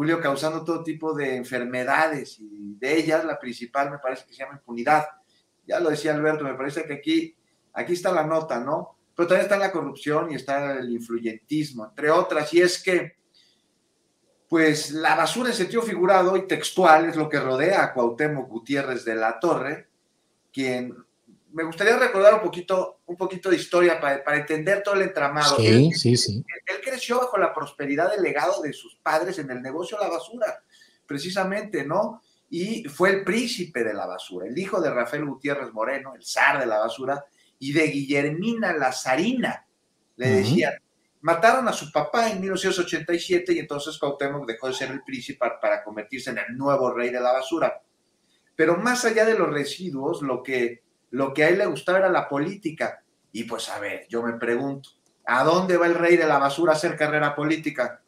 Julio, 0.00 0.18
causando 0.18 0.64
todo 0.64 0.82
tipo 0.82 1.12
de 1.12 1.36
enfermedades, 1.36 2.38
y 2.40 2.74
de 2.78 2.96
ellas 2.96 3.22
la 3.22 3.38
principal 3.38 3.90
me 3.90 3.98
parece 3.98 4.24
que 4.24 4.32
se 4.32 4.38
llama 4.38 4.54
impunidad. 4.54 5.04
Ya 5.66 5.78
lo 5.78 5.90
decía 5.90 6.14
Alberto, 6.14 6.42
me 6.42 6.54
parece 6.54 6.86
que 6.86 6.94
aquí, 6.94 7.36
aquí 7.74 7.92
está 7.92 8.10
la 8.10 8.24
nota, 8.24 8.58
¿no? 8.60 8.96
Pero 9.14 9.28
también 9.28 9.42
está 9.42 9.58
la 9.58 9.70
corrupción 9.70 10.32
y 10.32 10.36
está 10.36 10.78
el 10.78 10.90
influyentismo, 10.90 11.84
entre 11.84 12.10
otras, 12.10 12.50
y 12.54 12.62
es 12.62 12.82
que 12.82 13.18
pues 14.48 14.92
la 14.92 15.16
basura 15.16 15.50
en 15.50 15.54
sentido 15.54 15.82
figurado 15.82 16.34
y 16.34 16.46
textual 16.46 17.04
es 17.04 17.16
lo 17.16 17.28
que 17.28 17.38
rodea 17.38 17.84
a 17.84 17.92
Cuauhtémoc 17.92 18.48
Gutiérrez 18.48 19.04
de 19.04 19.16
la 19.16 19.38
Torre, 19.38 19.90
quien 20.50 20.96
me 21.52 21.64
gustaría 21.64 21.96
recordar 21.96 22.34
un 22.34 22.40
poquito, 22.40 23.00
un 23.06 23.16
poquito 23.16 23.50
de 23.50 23.56
historia 23.56 24.00
para, 24.00 24.36
entender 24.36 24.82
todo 24.82 24.94
el 24.94 25.02
entramado. 25.02 25.56
Sí, 25.56 25.66
él, 25.66 25.90
sí, 25.94 26.16
sí. 26.16 26.44
Él, 26.66 26.80
creció 26.82 27.18
bajo 27.18 27.38
la 27.38 27.52
prosperidad 27.52 28.10
del 28.10 28.22
legado 28.22 28.62
de 28.62 28.72
sus 28.72 28.96
padres 28.96 29.38
en 29.38 29.50
el 29.50 29.60
negocio 29.60 29.98
de 29.98 30.04
la 30.04 30.10
basura, 30.10 30.62
precisamente, 31.06 31.84
¿no? 31.84 32.22
Y 32.48 32.84
fue 32.84 33.10
el 33.10 33.24
príncipe 33.24 33.84
de 33.84 33.94
la 33.94 34.06
basura, 34.06 34.46
el 34.46 34.58
hijo 34.58 34.80
de 34.80 34.90
Rafael 34.90 35.24
Gutiérrez 35.24 35.72
Moreno, 35.72 36.14
el 36.14 36.24
zar 36.24 36.58
de 36.58 36.66
la 36.66 36.78
basura, 36.78 37.24
y 37.58 37.72
de 37.72 37.86
Guillermina 37.88 38.72
Lazarina, 38.72 39.66
le 40.16 40.28
decían, 40.28 40.72
Mataron 41.22 41.68
a 41.68 41.72
su 41.72 41.92
papá 41.92 42.30
en 42.30 42.40
1987 42.40 43.52
y 43.52 43.58
entonces 43.58 43.98
Cuauhtémoc 43.98 44.46
dejó 44.46 44.68
de 44.68 44.72
ser 44.72 44.90
el 44.90 45.02
príncipe 45.02 45.46
para 45.60 45.84
convertirse 45.84 46.30
en 46.30 46.38
el 46.38 46.56
nuevo 46.56 46.92
rey 46.92 47.10
de 47.10 47.20
la 47.20 47.32
basura. 47.32 47.82
Pero 48.56 48.78
más 48.78 49.04
allá 49.04 49.26
de 49.26 49.38
los 49.38 49.50
residuos, 49.50 50.22
lo 50.22 50.42
que, 50.42 50.82
lo 51.10 51.34
que 51.34 51.44
a 51.44 51.48
él 51.48 51.58
le 51.58 51.66
gustaba 51.66 51.98
era 51.98 52.08
la 52.08 52.28
política. 52.28 53.02
Y 53.32 53.44
pues 53.44 53.68
a 53.68 53.78
ver, 53.78 54.06
yo 54.08 54.22
me 54.22 54.34
pregunto, 54.34 54.90
¿a 55.26 55.44
dónde 55.44 55.76
va 55.76 55.86
el 55.86 55.94
rey 55.94 56.16
de 56.16 56.26
la 56.26 56.38
basura 56.38 56.72
a 56.72 56.76
hacer 56.76 56.96
carrera 56.96 57.34
política? 57.34 58.02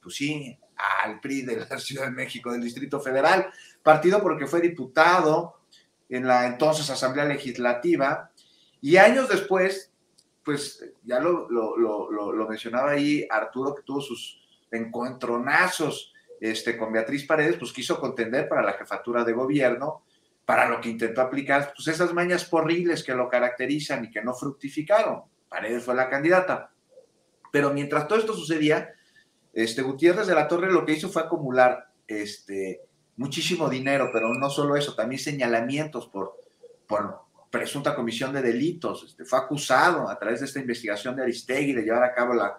Pues 0.00 0.14
sí, 0.16 0.58
al 1.02 1.20
PRI 1.20 1.42
de 1.42 1.66
la 1.68 1.78
Ciudad 1.78 2.06
de 2.06 2.12
México, 2.12 2.52
del 2.52 2.62
Distrito 2.62 3.00
Federal, 3.00 3.50
partido 3.82 4.22
porque 4.22 4.46
fue 4.46 4.60
diputado 4.60 5.60
en 6.08 6.26
la 6.26 6.46
entonces 6.46 6.88
Asamblea 6.90 7.24
Legislativa 7.24 8.30
y 8.80 8.96
años 8.98 9.28
después 9.28 9.90
pues 10.44 10.84
ya 11.02 11.20
lo, 11.20 11.48
mencionaba 12.48 12.90
ahí 12.90 13.26
Arturo, 13.30 13.74
que 13.74 13.82
tuvo 13.82 14.00
sus 14.00 14.40
encontronazos 14.70 16.12
este, 16.38 16.76
con 16.76 16.92
Beatriz 16.92 17.26
Paredes, 17.26 17.56
pues 17.56 17.72
quiso 17.72 17.98
contender 17.98 18.48
para 18.48 18.62
la 18.62 18.74
jefatura 18.74 19.24
de 19.24 19.32
gobierno, 19.32 20.02
para 20.44 20.68
lo 20.68 20.80
que 20.80 20.90
intentó 20.90 21.20
aplicar, 21.20 21.72
pues 21.74 21.88
esas 21.88 22.12
mañas 22.12 22.44
porriles 22.44 23.02
que 23.02 23.14
lo 23.14 23.28
caracterizan 23.28 24.04
y 24.04 24.10
que 24.10 24.22
no 24.22 24.34
fructificaron. 24.34 25.22
Paredes 25.48 25.84
fue 25.84 25.94
la 25.94 26.10
candidata. 26.10 26.70
Pero 27.50 27.72
mientras 27.72 28.06
todo 28.08 28.18
esto 28.18 28.34
sucedía, 28.34 28.92
este, 29.52 29.82
Gutiérrez 29.82 30.26
de 30.26 30.34
la 30.34 30.48
Torre 30.48 30.72
lo 30.72 30.84
que 30.84 30.92
hizo 30.92 31.08
fue 31.08 31.22
acumular 31.22 31.88
este, 32.06 32.82
muchísimo 33.16 33.68
dinero, 33.68 34.10
pero 34.12 34.28
no 34.34 34.50
solo 34.50 34.76
eso, 34.76 34.94
también 34.94 35.20
señalamientos 35.20 36.08
por, 36.08 36.34
por 36.86 37.20
presunta 37.50 37.94
comisión 37.94 38.32
de 38.32 38.42
delitos. 38.42 39.04
Este, 39.04 39.24
fue 39.24 39.38
acusado 39.38 40.10
a 40.10 40.18
través 40.18 40.40
de 40.40 40.46
esta 40.46 40.58
investigación 40.58 41.14
de 41.16 41.22
Aristegui 41.22 41.72
de 41.72 41.82
llevar 41.82 42.02
a 42.02 42.12
cabo 42.12 42.34
la, 42.34 42.58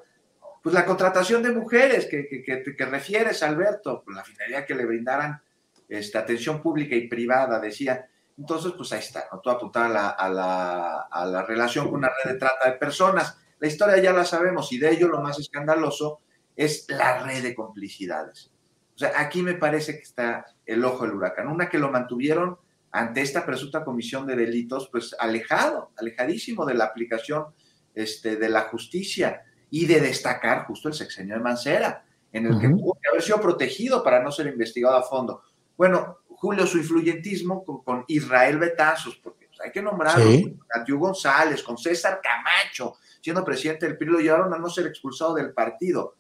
pues, 0.64 0.74
la 0.74 0.86
contratación 0.86 1.44
de 1.44 1.52
mujeres 1.52 2.08
que, 2.10 2.28
que, 2.28 2.86
refieres, 2.86 3.44
Alberto, 3.44 4.04
la 4.08 4.24
finalidad 4.24 4.66
que 4.66 4.74
le 4.74 4.86
brindaran 4.86 5.42
esta 5.88 6.20
atención 6.20 6.62
pública 6.62 6.96
y 6.96 7.08
privada, 7.08 7.60
decía. 7.60 8.08
Entonces, 8.38 8.74
pues 8.76 8.92
ahí 8.92 9.00
está, 9.00 9.28
¿no? 9.32 9.40
todo 9.40 9.54
apuntado 9.54 9.86
a 9.86 9.90
la, 9.90 10.10
a, 10.10 10.30
la, 10.30 11.02
a 11.10 11.26
la 11.26 11.44
relación 11.44 11.86
con 11.86 12.00
una 12.00 12.12
red 12.24 12.34
de 12.34 12.40
trata 12.40 12.70
de 12.70 12.78
personas. 12.78 13.38
La 13.60 13.68
historia 13.68 13.98
ya 13.98 14.12
la 14.12 14.26
sabemos 14.26 14.72
y 14.74 14.78
de 14.78 14.92
ello 14.92 15.08
lo 15.08 15.22
más 15.22 15.40
escandaloso 15.40 16.20
es 16.56 16.86
la 16.90 17.24
red 17.24 17.44
de 17.44 17.56
complicidades. 17.56 18.52
O 18.96 18.98
sea, 18.98 19.12
aquí 19.16 19.42
me 19.42 19.56
parece 19.56 19.94
que 19.94 20.04
está 20.04 20.46
el 20.66 20.84
ojo 20.84 21.06
del 21.06 21.16
huracán. 21.16 21.48
Una 21.48 21.70
que 21.70 21.80
lo 21.80 21.92
mantuvieron 21.92 22.58
ante 22.92 23.22
esta 23.22 23.46
presunta 23.46 23.84
comisión 23.84 24.26
de 24.26 24.38
delitos, 24.38 24.88
pues 24.90 25.16
alejado, 25.20 25.92
alejadísimo 25.98 26.66
de 26.66 26.76
la 26.76 26.86
aplicación 26.86 27.48
este, 27.94 28.38
de 28.38 28.48
la 28.48 28.62
justicia 28.62 29.44
y 29.70 29.86
de 29.86 30.00
destacar 30.00 30.66
justo 30.66 30.88
el 30.88 30.94
sexenio 30.94 31.36
de 31.36 31.42
Mancera, 31.42 32.06
en 32.32 32.46
el 32.46 32.60
que 32.60 32.70
tuvo 32.70 32.98
que 33.02 33.10
haber 33.10 33.22
sido 33.22 33.42
protegido 33.42 34.02
para 34.02 34.24
no 34.24 34.32
ser 34.32 34.48
investigado 34.48 34.96
a 34.96 35.04
fondo. 35.04 35.42
Bueno, 35.78 36.20
Julio, 36.28 36.66
su 36.66 36.78
influyentismo 36.78 37.64
con, 37.64 38.04
Israel 38.08 38.58
Betanzos, 38.58 39.16
porque 39.18 39.48
pues, 39.48 39.60
hay 39.62 39.72
que 39.72 39.82
nombrarlo, 39.82 40.30
a 40.74 40.86
González, 40.88 41.64
con 41.64 41.78
César 41.78 42.22
Camacho, 42.22 42.96
siendo 43.22 43.44
presidente 43.44 43.88
del 43.88 43.98
PRI, 43.98 44.08
lo 44.08 44.20
llevaron 44.20 44.54
a 44.54 44.58
no 44.58 44.70
ser 44.70 44.88
expulsado 44.88 45.34
del 45.34 45.54
partido. 45.54 46.16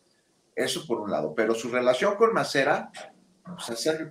Eso 0.56 0.86
por 0.88 1.02
un 1.02 1.12
lado, 1.12 1.34
pero 1.36 1.54
su 1.54 1.70
relación 1.70 2.16
con 2.16 2.34
Mancera 2.34 2.92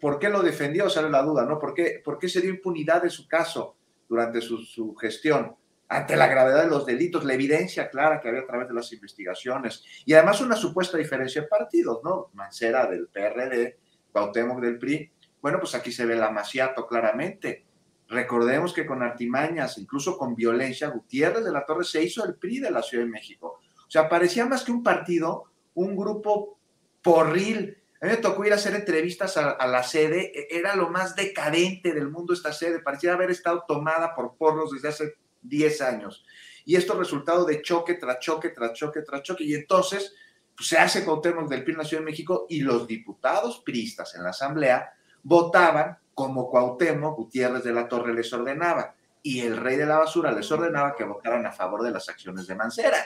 ¿Por 0.01 0.19
qué 0.19 0.29
lo 0.29 0.43
defendió? 0.43 0.89
Sale 0.89 1.11
la 1.11 1.23
duda, 1.23 1.45
¿no? 1.45 1.59
¿Por 1.59 1.75
qué, 1.75 2.01
¿Por 2.05 2.19
qué 2.19 2.29
se 2.29 2.41
dio 2.41 2.51
impunidad 2.51 3.03
de 3.03 3.11
su 3.11 3.27
caso 3.27 3.77
durante 4.09 4.41
su, 4.41 4.95
gestión? 4.95 5.57
Ante 5.89 6.17
la 6.17 6.29
gravedad 6.29 6.63
de 6.63 6.71
los 6.71 6.87
delitos, 6.87 7.25
la 7.25 7.35
evidencia 7.35 7.91
clara 7.91 8.21
que 8.21 8.29
había 8.29 8.43
a 8.43 8.47
través 8.47 8.69
de 8.69 8.75
las 8.75 8.93
investigaciones 8.93 9.85
y 10.07 10.15
además 10.15 10.41
una 10.41 10.57
supuesta 10.57 10.97
diferencia 10.97 11.43
de 11.43 11.49
partidos, 11.49 12.01
¿no? 12.03 12.31
Mancera 12.33 12.87
del 12.87 13.09
PRD, 13.09 13.79
Cuauhtémoc 14.11 14.61
del 14.61 14.79
PRI. 14.79 15.13
Bueno, 15.45 15.59
pues 15.61 15.75
aquí 15.75 15.93
se 15.93 16.07
ve 16.07 16.15
el 16.15 16.23
amaciato 16.23 16.87
claramente. 16.87 17.67
Recordemos 18.09 18.73
que 18.73 18.87
con 18.87 19.03
artimañas, 19.03 19.77
incluso 19.77 20.17
con 20.17 20.35
violencia, 20.35 20.89
Gutiérrez 20.89 21.45
de 21.45 21.53
la 21.53 21.67
Torre 21.67 21.85
se 21.85 22.03
hizo 22.03 22.25
el 22.25 22.37
PRI 22.37 22.61
de 22.61 22.71
la 22.71 22.83
Ciudad 22.83 23.05
de 23.05 23.11
México. 23.11 23.61
O 23.87 23.91
sea, 23.91 24.09
parecía 24.09 24.47
más 24.47 24.65
que 24.65 24.73
un 24.73 24.83
partido, 24.83 25.45
un 25.75 25.95
grupo 25.95 26.59
porril 27.03 27.77
a 28.01 28.07
mí 28.07 28.13
me 28.13 28.17
tocó 28.17 28.43
ir 28.47 28.53
a 28.53 28.57
hacer 28.57 28.75
entrevistas 28.75 29.37
a, 29.37 29.67
la 29.67 29.83
sede, 29.83 30.33
e, 30.35 30.59
era 30.59 30.75
lo 30.77 30.89
más 30.89 31.15
decadente 31.15 31.93
del 31.93 32.09
mundo 32.09 32.33
esta 32.33 32.55
sede, 32.55 32.81
parecía 32.81 33.13
haber 33.13 33.31
estado 33.31 33.65
tomada 33.69 34.15
por 34.15 34.39
porros 34.39 34.73
desde 34.73 34.89
hace 34.89 35.15
10 35.43 35.83
años. 35.83 36.25
Y 36.65 36.77
esto 36.77 36.99
resultado 36.99 37.45
de 37.45 37.61
choque 37.61 37.95
tras 37.95 38.19
choque, 38.19 38.49
tras 38.49 38.73
choque, 38.73 39.03
tras 39.03 39.23
choque. 39.23 39.45
Y 39.45 39.55
entonces 39.55 40.15
pues, 40.57 40.71
se 40.71 40.79
hace 40.79 41.05
con 41.05 41.21
temas 41.21 41.51
del 41.51 41.65
PRI 41.65 41.73
en 41.73 41.79
la 41.79 41.85
Ciudad 41.85 42.01
de 42.01 42.11
México 42.11 42.47
y 42.49 42.63
los 42.63 42.87
diputados 42.87 43.61
priistas 43.63 44.15
en 44.15 44.23
la 44.23 44.31
Asamblea 44.31 44.91
votaban 45.25 45.99
como 46.15 46.49
Cuauhtémoc 46.49 47.17
Gutiérrez 47.17 47.65
de 47.65 47.73
la 47.73 47.89
Torre 47.89 48.15
les 48.15 48.33
ordenaba. 48.33 48.95
Y 49.23 49.41
el 49.41 49.57
rey 49.57 49.77
de 49.77 49.87
la 49.87 49.99
basura 49.99 50.31
les 50.31 50.51
ordenaba 50.53 50.95
que 50.95 51.05
votaran 51.05 51.45
a 51.47 51.53
favor 51.53 51.83
de 51.83 51.91
las 51.91 52.09
acciones 52.09 52.47
de 52.47 52.55
Mancera 52.55 52.99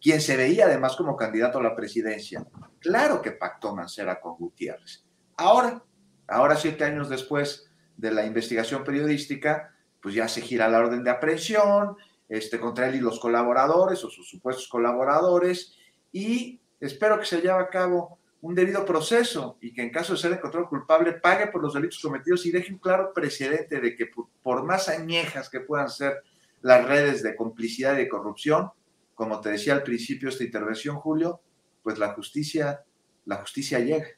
quien 0.00 0.20
se 0.20 0.36
veía 0.36 0.64
además 0.64 0.96
como 0.96 1.16
candidato 1.16 1.58
a 1.58 1.62
la 1.62 1.76
presidencia. 1.76 2.44
Claro 2.78 3.20
que 3.20 3.32
pactó 3.32 3.74
Mancera 3.74 4.20
con 4.20 4.36
Gutiérrez. 4.36 5.04
Ahora, 5.36 5.82
ahora 6.26 6.56
siete 6.56 6.84
años 6.84 7.08
después 7.08 7.70
de 7.96 8.10
la 8.10 8.24
investigación 8.24 8.82
periodística, 8.82 9.74
pues 10.00 10.14
ya 10.14 10.26
se 10.26 10.40
gira 10.40 10.68
la 10.68 10.78
orden 10.78 11.04
de 11.04 11.10
aprehensión 11.10 11.96
este, 12.28 12.58
contra 12.58 12.88
él 12.88 12.94
y 12.94 13.00
los 13.00 13.20
colaboradores 13.20 14.02
o 14.04 14.10
sus 14.10 14.28
supuestos 14.28 14.68
colaboradores 14.68 15.76
y 16.12 16.60
espero 16.80 17.18
que 17.18 17.26
se 17.26 17.36
lleve 17.36 17.60
a 17.60 17.68
cabo 17.68 18.18
un 18.42 18.54
debido 18.54 18.84
proceso 18.86 19.58
y 19.60 19.72
que 19.72 19.82
en 19.82 19.90
caso 19.90 20.14
de 20.14 20.18
ser 20.18 20.32
encontrado 20.32 20.68
culpable 20.68 21.12
pague 21.12 21.48
por 21.48 21.62
los 21.62 21.74
delitos 21.74 22.00
cometidos 22.00 22.46
y 22.46 22.50
deje 22.50 22.72
un 22.72 22.78
claro 22.78 23.12
precedente 23.14 23.80
de 23.80 23.94
que 23.94 24.08
por, 24.42 24.64
más 24.64 24.88
añejas 24.88 25.50
que 25.50 25.60
puedan 25.60 25.90
ser 25.90 26.22
las 26.62 26.86
redes 26.86 27.22
de 27.22 27.36
complicidad 27.36 27.94
y 27.94 27.98
de 27.98 28.08
corrupción, 28.08 28.70
como 29.14 29.40
te 29.40 29.50
decía 29.50 29.74
al 29.74 29.82
principio 29.82 30.28
de 30.28 30.32
esta 30.32 30.44
intervención, 30.44 30.96
Julio, 30.96 31.40
pues 31.82 31.98
la 31.98 32.14
justicia, 32.14 32.84
la 33.26 33.36
justicia 33.36 33.78
llega. 33.78 34.08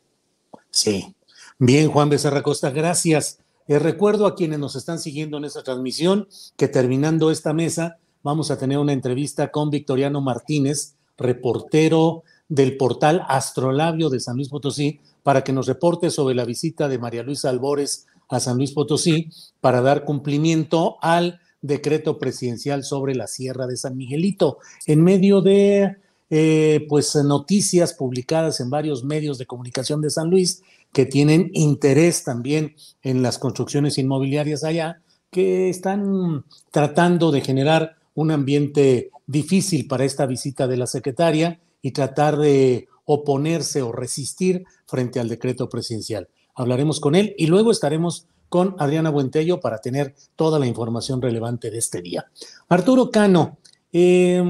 Sí. 0.70 1.14
Bien, 1.58 1.90
Juan 1.90 2.08
Becerra 2.08 2.42
Costa, 2.42 2.70
gracias. 2.70 3.40
Eh, 3.66 3.78
recuerdo 3.78 4.26
a 4.26 4.34
quienes 4.34 4.58
nos 4.58 4.76
están 4.76 4.98
siguiendo 4.98 5.36
en 5.38 5.44
esta 5.44 5.62
transmisión 5.62 6.28
que 6.56 6.68
terminando 6.68 7.30
esta 7.30 7.52
mesa 7.52 7.98
vamos 8.22 8.50
a 8.50 8.58
tener 8.58 8.78
una 8.78 8.92
entrevista 8.92 9.50
con 9.50 9.70
Victoriano 9.70 10.20
Martínez, 10.20 10.96
reportero 11.16 12.22
del 12.52 12.76
portal 12.76 13.24
Astrolabio 13.28 14.10
de 14.10 14.20
San 14.20 14.36
Luis 14.36 14.50
Potosí, 14.50 15.00
para 15.22 15.42
que 15.42 15.54
nos 15.54 15.66
reporte 15.66 16.10
sobre 16.10 16.34
la 16.34 16.44
visita 16.44 16.86
de 16.86 16.98
María 16.98 17.22
Luisa 17.22 17.48
Albores 17.48 18.08
a 18.28 18.40
San 18.40 18.58
Luis 18.58 18.72
Potosí 18.72 19.30
para 19.62 19.80
dar 19.80 20.04
cumplimiento 20.04 20.98
al 21.00 21.40
decreto 21.62 22.18
presidencial 22.18 22.84
sobre 22.84 23.14
la 23.14 23.26
Sierra 23.26 23.66
de 23.66 23.78
San 23.78 23.96
Miguelito. 23.96 24.58
En 24.86 25.02
medio 25.02 25.40
de 25.40 25.96
eh, 26.28 26.84
pues 26.90 27.14
noticias 27.14 27.94
publicadas 27.94 28.60
en 28.60 28.68
varios 28.68 29.02
medios 29.02 29.38
de 29.38 29.46
comunicación 29.46 30.02
de 30.02 30.10
San 30.10 30.28
Luis 30.28 30.62
que 30.92 31.06
tienen 31.06 31.50
interés 31.54 32.22
también 32.22 32.74
en 33.02 33.22
las 33.22 33.38
construcciones 33.38 33.96
inmobiliarias 33.96 34.62
allá, 34.62 35.00
que 35.30 35.70
están 35.70 36.44
tratando 36.70 37.32
de 37.32 37.40
generar 37.40 37.96
un 38.14 38.30
ambiente 38.30 39.10
difícil 39.26 39.86
para 39.86 40.04
esta 40.04 40.26
visita 40.26 40.66
de 40.66 40.76
la 40.76 40.86
secretaria 40.86 41.58
y 41.82 41.90
tratar 41.90 42.38
de 42.38 42.88
oponerse 43.04 43.82
o 43.82 43.92
resistir 43.92 44.64
frente 44.86 45.20
al 45.20 45.28
decreto 45.28 45.68
presidencial. 45.68 46.28
Hablaremos 46.54 47.00
con 47.00 47.14
él 47.14 47.34
y 47.36 47.46
luego 47.48 47.70
estaremos 47.70 48.28
con 48.48 48.76
Adriana 48.78 49.10
Buentello 49.10 49.60
para 49.60 49.78
tener 49.78 50.14
toda 50.36 50.58
la 50.58 50.66
información 50.66 51.20
relevante 51.20 51.70
de 51.70 51.78
este 51.78 52.00
día. 52.00 52.26
Arturo 52.68 53.10
Cano, 53.10 53.58
eh, 53.92 54.42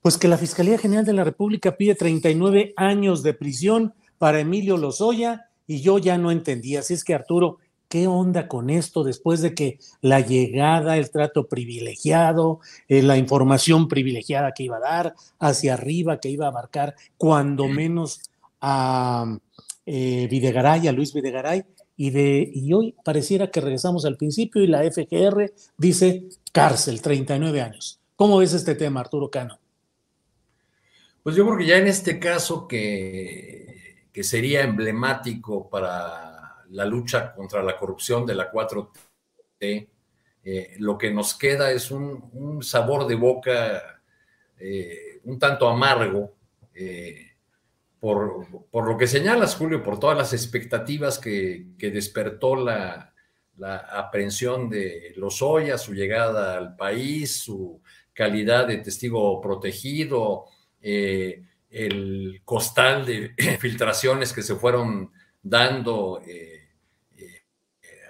pues 0.00 0.16
que 0.16 0.28
la 0.28 0.38
Fiscalía 0.38 0.78
General 0.78 1.04
de 1.04 1.12
la 1.12 1.24
República 1.24 1.76
pide 1.76 1.94
39 1.94 2.72
años 2.76 3.22
de 3.22 3.34
prisión 3.34 3.94
para 4.16 4.40
Emilio 4.40 4.76
Lozoya 4.76 5.50
y 5.66 5.82
yo 5.82 5.98
ya 5.98 6.16
no 6.16 6.30
entendía. 6.30 6.80
Así 6.80 6.94
es 6.94 7.04
que 7.04 7.14
Arturo, 7.14 7.58
¿qué 7.88 8.06
onda 8.06 8.48
con 8.48 8.70
esto 8.70 9.02
después 9.02 9.40
de 9.40 9.54
que 9.54 9.78
la 10.00 10.20
llegada, 10.20 10.96
el 10.96 11.10
trato 11.10 11.48
privilegiado, 11.48 12.60
eh, 12.88 13.02
la 13.02 13.16
información 13.16 13.88
privilegiada 13.88 14.52
que 14.52 14.64
iba 14.64 14.76
a 14.76 14.80
dar 14.80 15.14
hacia 15.38 15.74
arriba, 15.74 16.20
que 16.20 16.28
iba 16.28 16.46
a 16.46 16.50
abarcar 16.50 16.94
cuando 17.16 17.66
menos 17.66 18.20
a 18.60 19.38
eh, 19.86 20.28
Videgaray, 20.30 20.86
a 20.86 20.92
Luis 20.92 21.12
Videgaray, 21.12 21.64
y, 21.96 22.10
de, 22.10 22.48
y 22.54 22.72
hoy 22.72 22.94
pareciera 23.04 23.50
que 23.50 23.60
regresamos 23.60 24.04
al 24.04 24.16
principio 24.16 24.62
y 24.62 24.68
la 24.68 24.88
FGR 24.88 25.52
dice 25.76 26.28
cárcel, 26.52 27.02
39 27.02 27.60
años. 27.60 27.98
¿Cómo 28.14 28.38
ves 28.38 28.52
este 28.52 28.76
tema, 28.76 29.00
Arturo 29.00 29.30
Cano? 29.30 29.58
Pues 31.24 31.34
yo 31.34 31.44
creo 31.44 31.58
que 31.58 31.66
ya 31.66 31.78
en 31.78 31.88
este 31.88 32.20
caso 32.20 32.68
que, 32.68 34.06
que 34.12 34.22
sería 34.22 34.62
emblemático 34.62 35.68
para 35.68 36.27
la 36.70 36.84
lucha 36.84 37.32
contra 37.34 37.62
la 37.62 37.76
corrupción 37.76 38.26
de 38.26 38.34
la 38.34 38.50
4T, 38.50 39.88
eh, 40.44 40.76
lo 40.78 40.96
que 40.96 41.10
nos 41.10 41.34
queda 41.34 41.70
es 41.72 41.90
un, 41.90 42.62
sabor 42.62 43.06
de 43.06 43.14
boca 43.16 44.00
eh, 44.58 45.20
un 45.24 45.38
tanto 45.38 45.68
amargo. 45.68 46.34
Eh, 46.74 47.26
por, 48.00 48.46
por, 48.70 48.86
lo 48.86 48.96
que 48.96 49.08
señalas, 49.08 49.56
Julio, 49.56 49.82
por 49.82 49.98
todas 49.98 50.16
las 50.16 50.32
expectativas 50.32 51.18
que, 51.18 51.66
que 51.76 51.90
despertó 51.90 52.54
la, 52.54 53.12
la, 53.56 53.76
aprehensión 53.76 54.70
de 54.70 55.12
Lozoya, 55.16 55.76
su 55.76 55.92
llegada 55.92 56.56
al 56.56 56.76
país, 56.76 57.40
su 57.40 57.82
calidad 58.14 58.68
de 58.68 58.78
testigo 58.78 59.40
protegido, 59.40 60.46
el 60.80 62.40
costal 62.44 63.04
de 63.04 63.34
filtraciones 63.60 64.32
que 64.32 64.42
se 64.42 64.54
fueron 64.54 65.10
dando 65.42 66.22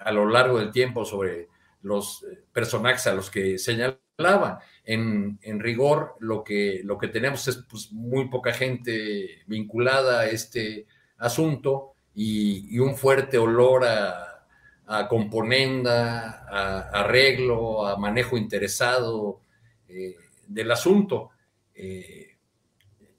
a 0.03 0.13
lo 0.13 0.29
largo 0.29 0.59
del 0.59 0.71
tiempo 0.71 1.05
sobre 1.05 1.49
los 1.83 2.25
personajes 2.53 3.07
a 3.07 3.15
los 3.15 3.31
que 3.31 3.59
señalaba 3.59 4.61
en, 4.85 5.39
en, 5.43 5.61
rigor 5.61 6.17
lo 6.19 6.43
que, 6.43 6.81
lo 6.85 6.99
que 6.99 7.09
tenemos 7.09 7.47
es 7.47 7.65
pues, 7.69 7.93
muy 7.93 8.29
poca 8.29 8.53
gente 8.53 9.43
vinculada 9.47 10.21
a 10.21 10.27
este 10.27 10.87
asunto 11.19 11.93
y, 12.15 12.79
un 12.79 12.97
fuerte 12.97 13.39
olor 13.39 13.85
a, 13.85 14.45
a 14.87 15.09
componenda, 15.09 16.45
a, 16.49 16.79
a, 16.79 17.01
arreglo, 17.01 17.87
a 17.87 17.97
manejo 17.97 18.37
interesado 18.37 19.41
eh, 19.89 20.17
del 20.47 20.71
asunto. 20.71 21.31
Eh, 21.75 22.37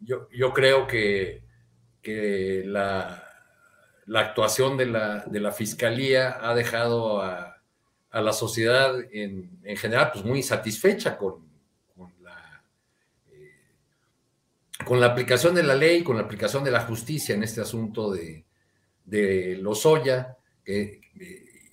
yo, 0.01 0.27
yo, 0.31 0.51
creo 0.51 0.85
que, 0.85 1.43
que 2.01 2.63
la, 2.65 3.28
la, 4.09 4.21
actuación 4.21 4.75
de 4.75 4.87
la, 4.87 5.23
de 5.25 5.39
la 5.39 5.51
Fiscalía 5.51 6.37
ha 6.41 6.55
dejado 6.55 7.21
a, 7.21 7.61
a 8.09 8.21
la 8.21 8.33
sociedad 8.33 8.99
en, 9.11 9.49
en, 9.63 9.77
general 9.77 10.09
pues 10.11 10.25
muy 10.25 10.39
insatisfecha 10.39 11.17
con, 11.17 11.47
con 14.85 14.99
la 14.99 15.07
aplicación 15.07 15.53
de 15.53 15.63
la 15.63 15.75
ley, 15.75 16.03
con 16.03 16.17
la 16.17 16.23
aplicación 16.23 16.63
de 16.63 16.71
la 16.71 16.81
justicia 16.81 17.35
en 17.35 17.43
este 17.43 17.61
asunto 17.61 18.11
de, 18.11 18.45
de 19.05 19.57
Lozoya, 19.61 20.37
que, 20.63 21.01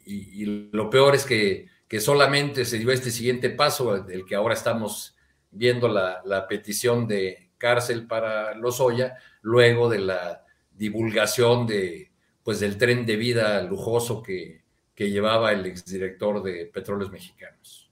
y, 0.04 0.42
y, 0.42 0.68
lo 0.72 0.90
peor 0.90 1.14
es 1.14 1.24
que, 1.24 1.68
que, 1.88 2.00
solamente 2.00 2.64
se 2.64 2.78
dio 2.78 2.90
este 2.90 3.10
siguiente 3.10 3.50
paso, 3.50 3.94
el 4.08 4.24
que 4.26 4.34
ahora 4.34 4.54
estamos 4.54 5.16
viendo 5.50 5.88
la, 5.88 6.20
la 6.24 6.46
petición 6.46 7.06
de 7.06 7.50
cárcel 7.58 8.06
para 8.06 8.54
Lozoya, 8.54 9.16
luego 9.40 9.88
de 9.88 10.00
la 10.00 10.44
divulgación 10.72 11.66
de, 11.66 12.10
pues, 12.46 12.60
del 12.60 12.78
tren 12.78 13.04
de 13.04 13.16
vida 13.16 13.60
lujoso 13.64 14.22
que, 14.22 14.62
que 14.94 15.10
llevaba 15.10 15.50
el 15.50 15.66
exdirector 15.66 16.44
de 16.44 16.66
Petróleos 16.66 17.10
Mexicanos. 17.10 17.90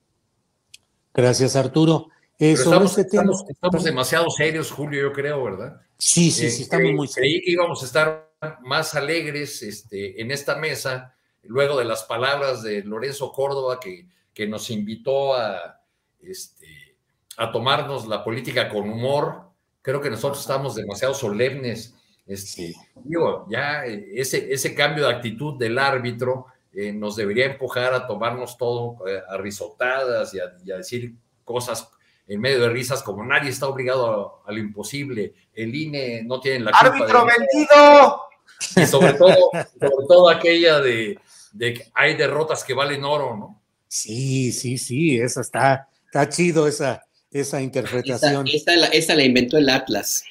Gracias, 1.12 1.56
Arturo. 1.56 2.06
Eh, 2.38 2.52
estamos, 2.52 2.96
este 2.96 3.10
tema, 3.10 3.32
estamos, 3.32 3.44
estamos, 3.50 3.82
demasiado 3.82 4.30
serios, 4.30 4.70
Julio, 4.70 5.02
yo 5.02 5.12
creo, 5.12 5.42
¿verdad? 5.42 5.80
Sí, 5.98 6.30
sí, 6.30 6.52
sí, 6.52 6.62
estamos 6.62 6.84
creí, 6.84 6.94
muy 6.94 7.08
serios. 7.08 7.32
Creí 7.32 7.42
que 7.42 7.50
íbamos 7.50 7.82
a 7.82 7.86
estar 7.86 8.30
más 8.60 8.94
alegres 8.94 9.60
este, 9.64 10.20
en 10.22 10.30
esta 10.30 10.54
mesa, 10.54 11.16
luego 11.42 11.76
de 11.76 11.86
las 11.86 12.04
palabras 12.04 12.62
de 12.62 12.84
Lorenzo 12.84 13.32
Córdoba, 13.32 13.80
que, 13.80 14.06
que 14.32 14.46
nos 14.46 14.70
invitó 14.70 15.34
a, 15.34 15.80
este, 16.20 16.96
a 17.38 17.50
tomarnos 17.50 18.06
la 18.06 18.22
política 18.22 18.68
con 18.68 18.88
humor. 18.88 19.50
Creo 19.82 20.00
que 20.00 20.10
nosotros 20.10 20.40
estamos 20.40 20.76
demasiado 20.76 21.12
solemnes. 21.12 21.96
Este, 22.26 22.74
digo, 23.04 23.46
ya 23.50 23.84
ese, 23.84 24.52
ese 24.52 24.74
cambio 24.74 25.06
de 25.06 25.14
actitud 25.14 25.58
del 25.58 25.78
árbitro 25.78 26.46
eh, 26.72 26.92
nos 26.92 27.16
debería 27.16 27.46
empujar 27.46 27.92
a 27.92 28.06
tomarnos 28.06 28.56
todo 28.56 29.06
eh, 29.06 29.20
a 29.28 29.36
risotadas 29.36 30.32
y 30.34 30.40
a, 30.40 30.44
y 30.64 30.72
a 30.72 30.78
decir 30.78 31.12
cosas 31.44 31.88
en 32.26 32.40
medio 32.40 32.60
de 32.60 32.70
risas, 32.70 33.02
como 33.02 33.22
nadie 33.24 33.50
está 33.50 33.68
obligado 33.68 34.42
a, 34.46 34.50
a 34.50 34.52
lo 34.52 34.58
imposible, 34.58 35.34
el 35.52 35.74
INE 35.74 36.22
no 36.24 36.40
tiene 36.40 36.60
la 36.60 36.70
culpa. 36.70 36.86
¡Árbitro 36.86 37.26
de... 37.26 37.32
vendido! 37.38 38.20
Y 38.76 38.86
sobre 38.86 39.12
todo, 39.14 39.50
sobre 39.78 40.06
todo 40.08 40.30
aquella 40.30 40.80
de, 40.80 41.18
de, 41.52 41.74
que 41.74 41.86
hay 41.92 42.16
derrotas 42.16 42.64
que 42.64 42.72
valen 42.72 43.04
oro, 43.04 43.36
¿no? 43.36 43.62
Sí, 43.86 44.52
sí, 44.52 44.78
sí, 44.78 45.20
esa 45.20 45.42
está, 45.42 45.88
está 46.06 46.28
chido 46.28 46.66
esa, 46.66 47.04
esa 47.30 47.60
interpretación. 47.60 48.46
Esta, 48.46 48.72
esta, 48.72 48.76
la, 48.76 48.86
esta 48.86 49.14
la 49.14 49.24
inventó 49.24 49.58
el 49.58 49.68
Atlas. 49.68 50.24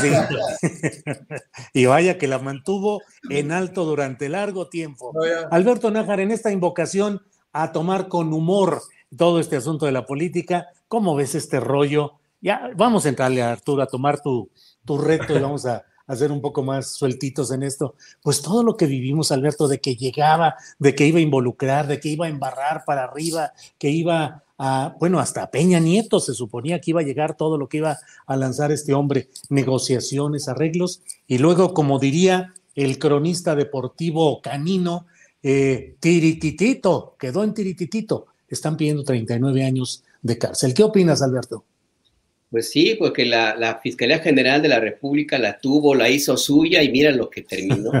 Sí. 0.00 0.12
y 1.72 1.86
vaya 1.86 2.18
que 2.18 2.28
la 2.28 2.38
mantuvo 2.38 3.02
en 3.28 3.52
alto 3.52 3.84
durante 3.84 4.28
largo 4.28 4.68
tiempo. 4.68 5.12
No, 5.14 5.22
Alberto 5.50 5.90
Nájar, 5.90 6.20
en 6.20 6.30
esta 6.30 6.50
invocación 6.50 7.22
a 7.52 7.72
tomar 7.72 8.08
con 8.08 8.32
humor 8.32 8.82
todo 9.16 9.40
este 9.40 9.56
asunto 9.56 9.86
de 9.86 9.92
la 9.92 10.06
política, 10.06 10.68
¿cómo 10.88 11.14
ves 11.14 11.34
este 11.34 11.60
rollo? 11.60 12.14
Ya 12.40 12.70
vamos 12.76 13.04
a 13.04 13.08
entrarle 13.08 13.42
a 13.42 13.52
Arturo 13.52 13.82
a 13.82 13.86
tomar 13.86 14.20
tu, 14.20 14.50
tu 14.84 14.98
reto 14.98 15.36
y 15.36 15.40
vamos 15.40 15.66
a, 15.66 15.84
a 16.10 16.16
ser 16.16 16.32
un 16.32 16.40
poco 16.40 16.64
más 16.64 16.92
sueltitos 16.92 17.52
en 17.52 17.62
esto. 17.62 17.94
Pues 18.20 18.42
todo 18.42 18.64
lo 18.64 18.76
que 18.76 18.86
vivimos, 18.86 19.30
Alberto, 19.30 19.68
de 19.68 19.80
que 19.80 19.94
llegaba, 19.94 20.56
de 20.80 20.94
que 20.96 21.06
iba 21.06 21.18
a 21.18 21.22
involucrar, 21.22 21.86
de 21.86 22.00
que 22.00 22.08
iba 22.08 22.26
a 22.26 22.28
embarrar 22.28 22.84
para 22.84 23.04
arriba, 23.04 23.52
que 23.78 23.90
iba 23.90 24.42
a, 24.62 24.94
bueno, 25.00 25.20
hasta 25.20 25.50
Peña 25.50 25.80
Nieto 25.80 26.20
se 26.20 26.34
suponía 26.34 26.82
que 26.82 26.90
iba 26.90 27.00
a 27.00 27.04
llegar 27.04 27.34
todo 27.34 27.56
lo 27.56 27.66
que 27.66 27.78
iba 27.78 27.96
a 28.26 28.36
lanzar 28.36 28.70
este 28.70 28.92
hombre, 28.92 29.28
negociaciones, 29.48 30.48
arreglos, 30.48 31.00
y 31.26 31.38
luego, 31.38 31.72
como 31.72 31.98
diría 31.98 32.52
el 32.74 32.98
cronista 32.98 33.56
deportivo 33.56 34.42
canino, 34.42 35.06
eh, 35.42 35.94
tirititito, 35.98 37.16
quedó 37.18 37.42
en 37.42 37.54
tirititito. 37.54 38.26
Están 38.48 38.76
pidiendo 38.76 39.02
39 39.02 39.64
años 39.64 40.04
de 40.20 40.36
cárcel. 40.36 40.74
¿Qué 40.74 40.82
opinas, 40.82 41.22
Alberto? 41.22 41.64
Pues 42.50 42.68
sí, 42.68 42.96
porque 42.98 43.24
la, 43.24 43.80
Fiscalía 43.82 44.18
General 44.18 44.60
de 44.60 44.68
la 44.68 44.80
República 44.80 45.38
la 45.38 45.58
tuvo, 45.58 45.94
la 45.94 46.10
hizo 46.10 46.36
suya 46.36 46.82
y 46.82 46.90
mira 46.90 47.12
lo 47.12 47.30
que 47.30 47.42
terminó. 47.42 47.92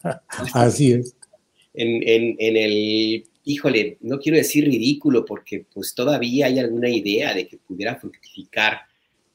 Así 0.52 0.94
es. 0.94 1.14
En, 1.74 2.02
en, 2.08 2.56
el, 2.56 3.24
híjole, 3.48 3.96
no 4.02 4.18
quiero 4.18 4.36
decir 4.36 4.64
ridículo, 4.64 5.24
porque 5.24 5.64
pues 5.72 5.94
todavía 5.94 6.46
hay 6.46 6.58
alguna 6.58 6.90
idea 6.90 7.32
de 7.32 7.48
que 7.48 7.56
pudiera 7.56 7.96
fructificar 7.96 8.82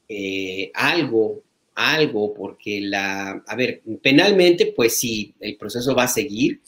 eh, 0.08 0.70
algo, 0.72 1.42
algo, 1.74 2.32
porque 2.32 2.80
la, 2.80 3.42
a 3.44 3.56
ver, 3.56 3.82
penalmente, 4.00 4.66
pues 4.66 5.00
sí, 5.00 5.34
el 5.40 5.56
proceso 5.56 5.96
va 5.96 6.04
a 6.04 6.08
seguir 6.08 6.60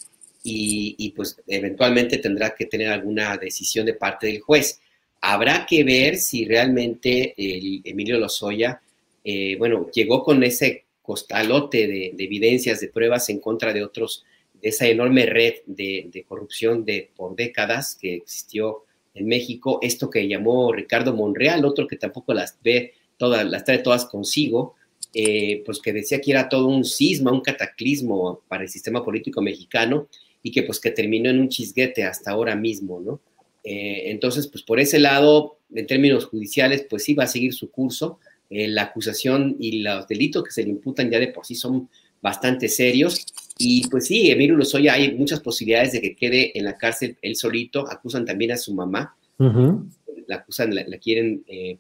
y, 0.42 1.12
pues 1.16 1.40
eventualmente 1.46 2.18
tendrá 2.18 2.54
que 2.54 2.66
tener 2.66 2.88
alguna 2.88 3.37
decisión 3.37 3.87
de 3.87 3.94
parte 3.94 4.26
del 4.26 4.40
juez. 4.40 4.80
Habrá 5.20 5.66
que 5.66 5.85
ver 5.85 6.16
si 6.16 6.44
realmente 6.46 7.35
Emilio 7.37 8.18
Lozoya, 8.18 8.80
eh, 9.24 9.54
bueno, 9.56 9.88
llegó 9.92 10.24
con 10.24 10.42
ese 10.42 10.85
costalote 11.02 11.87
de, 11.87 12.14
evidencias, 12.18 12.80
de 12.80 12.88
pruebas 12.88 13.28
en 13.28 13.38
contra 13.38 13.72
de 13.72 13.85
otros, 13.85 14.24
de 14.62 14.68
esa 14.68 14.86
enorme 14.86 15.26
red 15.26 15.54
de, 15.66 16.24
corrupción 16.26 16.84
de 16.84 17.10
por 17.16 17.36
décadas 17.36 17.96
que 18.00 18.14
existió 18.14 18.84
en 19.14 19.26
México, 19.26 19.78
esto 19.82 20.10
que 20.10 20.28
llamó 20.28 20.72
Ricardo 20.72 21.14
Monreal, 21.14 21.64
otro 21.64 21.86
que 21.86 21.96
tampoco 21.96 22.34
las 22.34 22.58
ve 22.62 22.92
todas, 23.16 23.46
las 23.46 23.64
trae 23.64 23.78
todas 23.78 24.04
consigo, 24.04 24.74
eh, 25.14 25.62
pues 25.64 25.80
que 25.80 25.92
decía 25.92 26.20
que 26.20 26.30
era 26.30 26.48
todo 26.48 26.66
un 26.66 26.84
sisma, 26.84 27.32
un 27.32 27.40
cataclismo 27.40 28.42
para 28.48 28.64
el 28.64 28.68
sistema 28.68 29.02
político 29.02 29.40
mexicano 29.40 30.08
y 30.42 30.50
que 30.50 30.62
pues 30.62 30.78
que 30.78 30.90
terminó 30.90 31.30
en 31.30 31.40
un 31.40 31.48
chisguete 31.48 32.04
hasta 32.04 32.30
ahora 32.30 32.54
mismo, 32.54 33.00
¿no? 33.00 33.20
Eh, 33.64 34.10
entonces, 34.12 34.46
pues 34.46 34.62
por 34.62 34.78
ese 34.78 35.00
lado, 35.00 35.58
en 35.74 35.86
términos 35.88 36.26
judiciales, 36.26 36.86
pues 36.88 37.02
sí 37.02 37.14
va 37.14 37.24
a 37.24 37.28
seguir 37.28 37.52
su 37.52 37.70
curso. 37.70 38.20
Eh, 38.48 38.68
la 38.68 38.82
acusación 38.82 39.56
y 39.58 39.80
los 39.82 40.06
delitos 40.06 40.44
que 40.44 40.52
se 40.52 40.62
le 40.62 40.70
imputan 40.70 41.10
ya 41.10 41.18
de 41.18 41.28
por 41.28 41.44
sí 41.44 41.56
son 41.56 41.90
bastante 42.22 42.68
serios. 42.68 43.26
Y 43.58 43.88
pues 43.88 44.06
sí, 44.06 44.30
Emilio 44.30 44.56
Lozoya 44.56 44.94
hay 44.94 45.14
muchas 45.14 45.40
posibilidades 45.40 45.92
de 45.92 46.00
que 46.00 46.14
quede 46.14 46.56
en 46.58 46.64
la 46.64 46.76
cárcel 46.76 47.16
él 47.22 47.36
solito. 47.36 47.90
Acusan 47.90 48.24
también 48.24 48.52
a 48.52 48.56
su 48.56 48.74
mamá. 48.74 49.16
La 49.38 50.36
acusan, 50.36 50.74
la, 50.74 50.98
quieren 50.98 51.44
eh, 51.46 51.78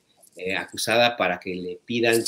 acusada 0.56 1.16
para 1.16 1.38
que 1.38 1.54
le 1.54 1.80
pidan 1.84 2.22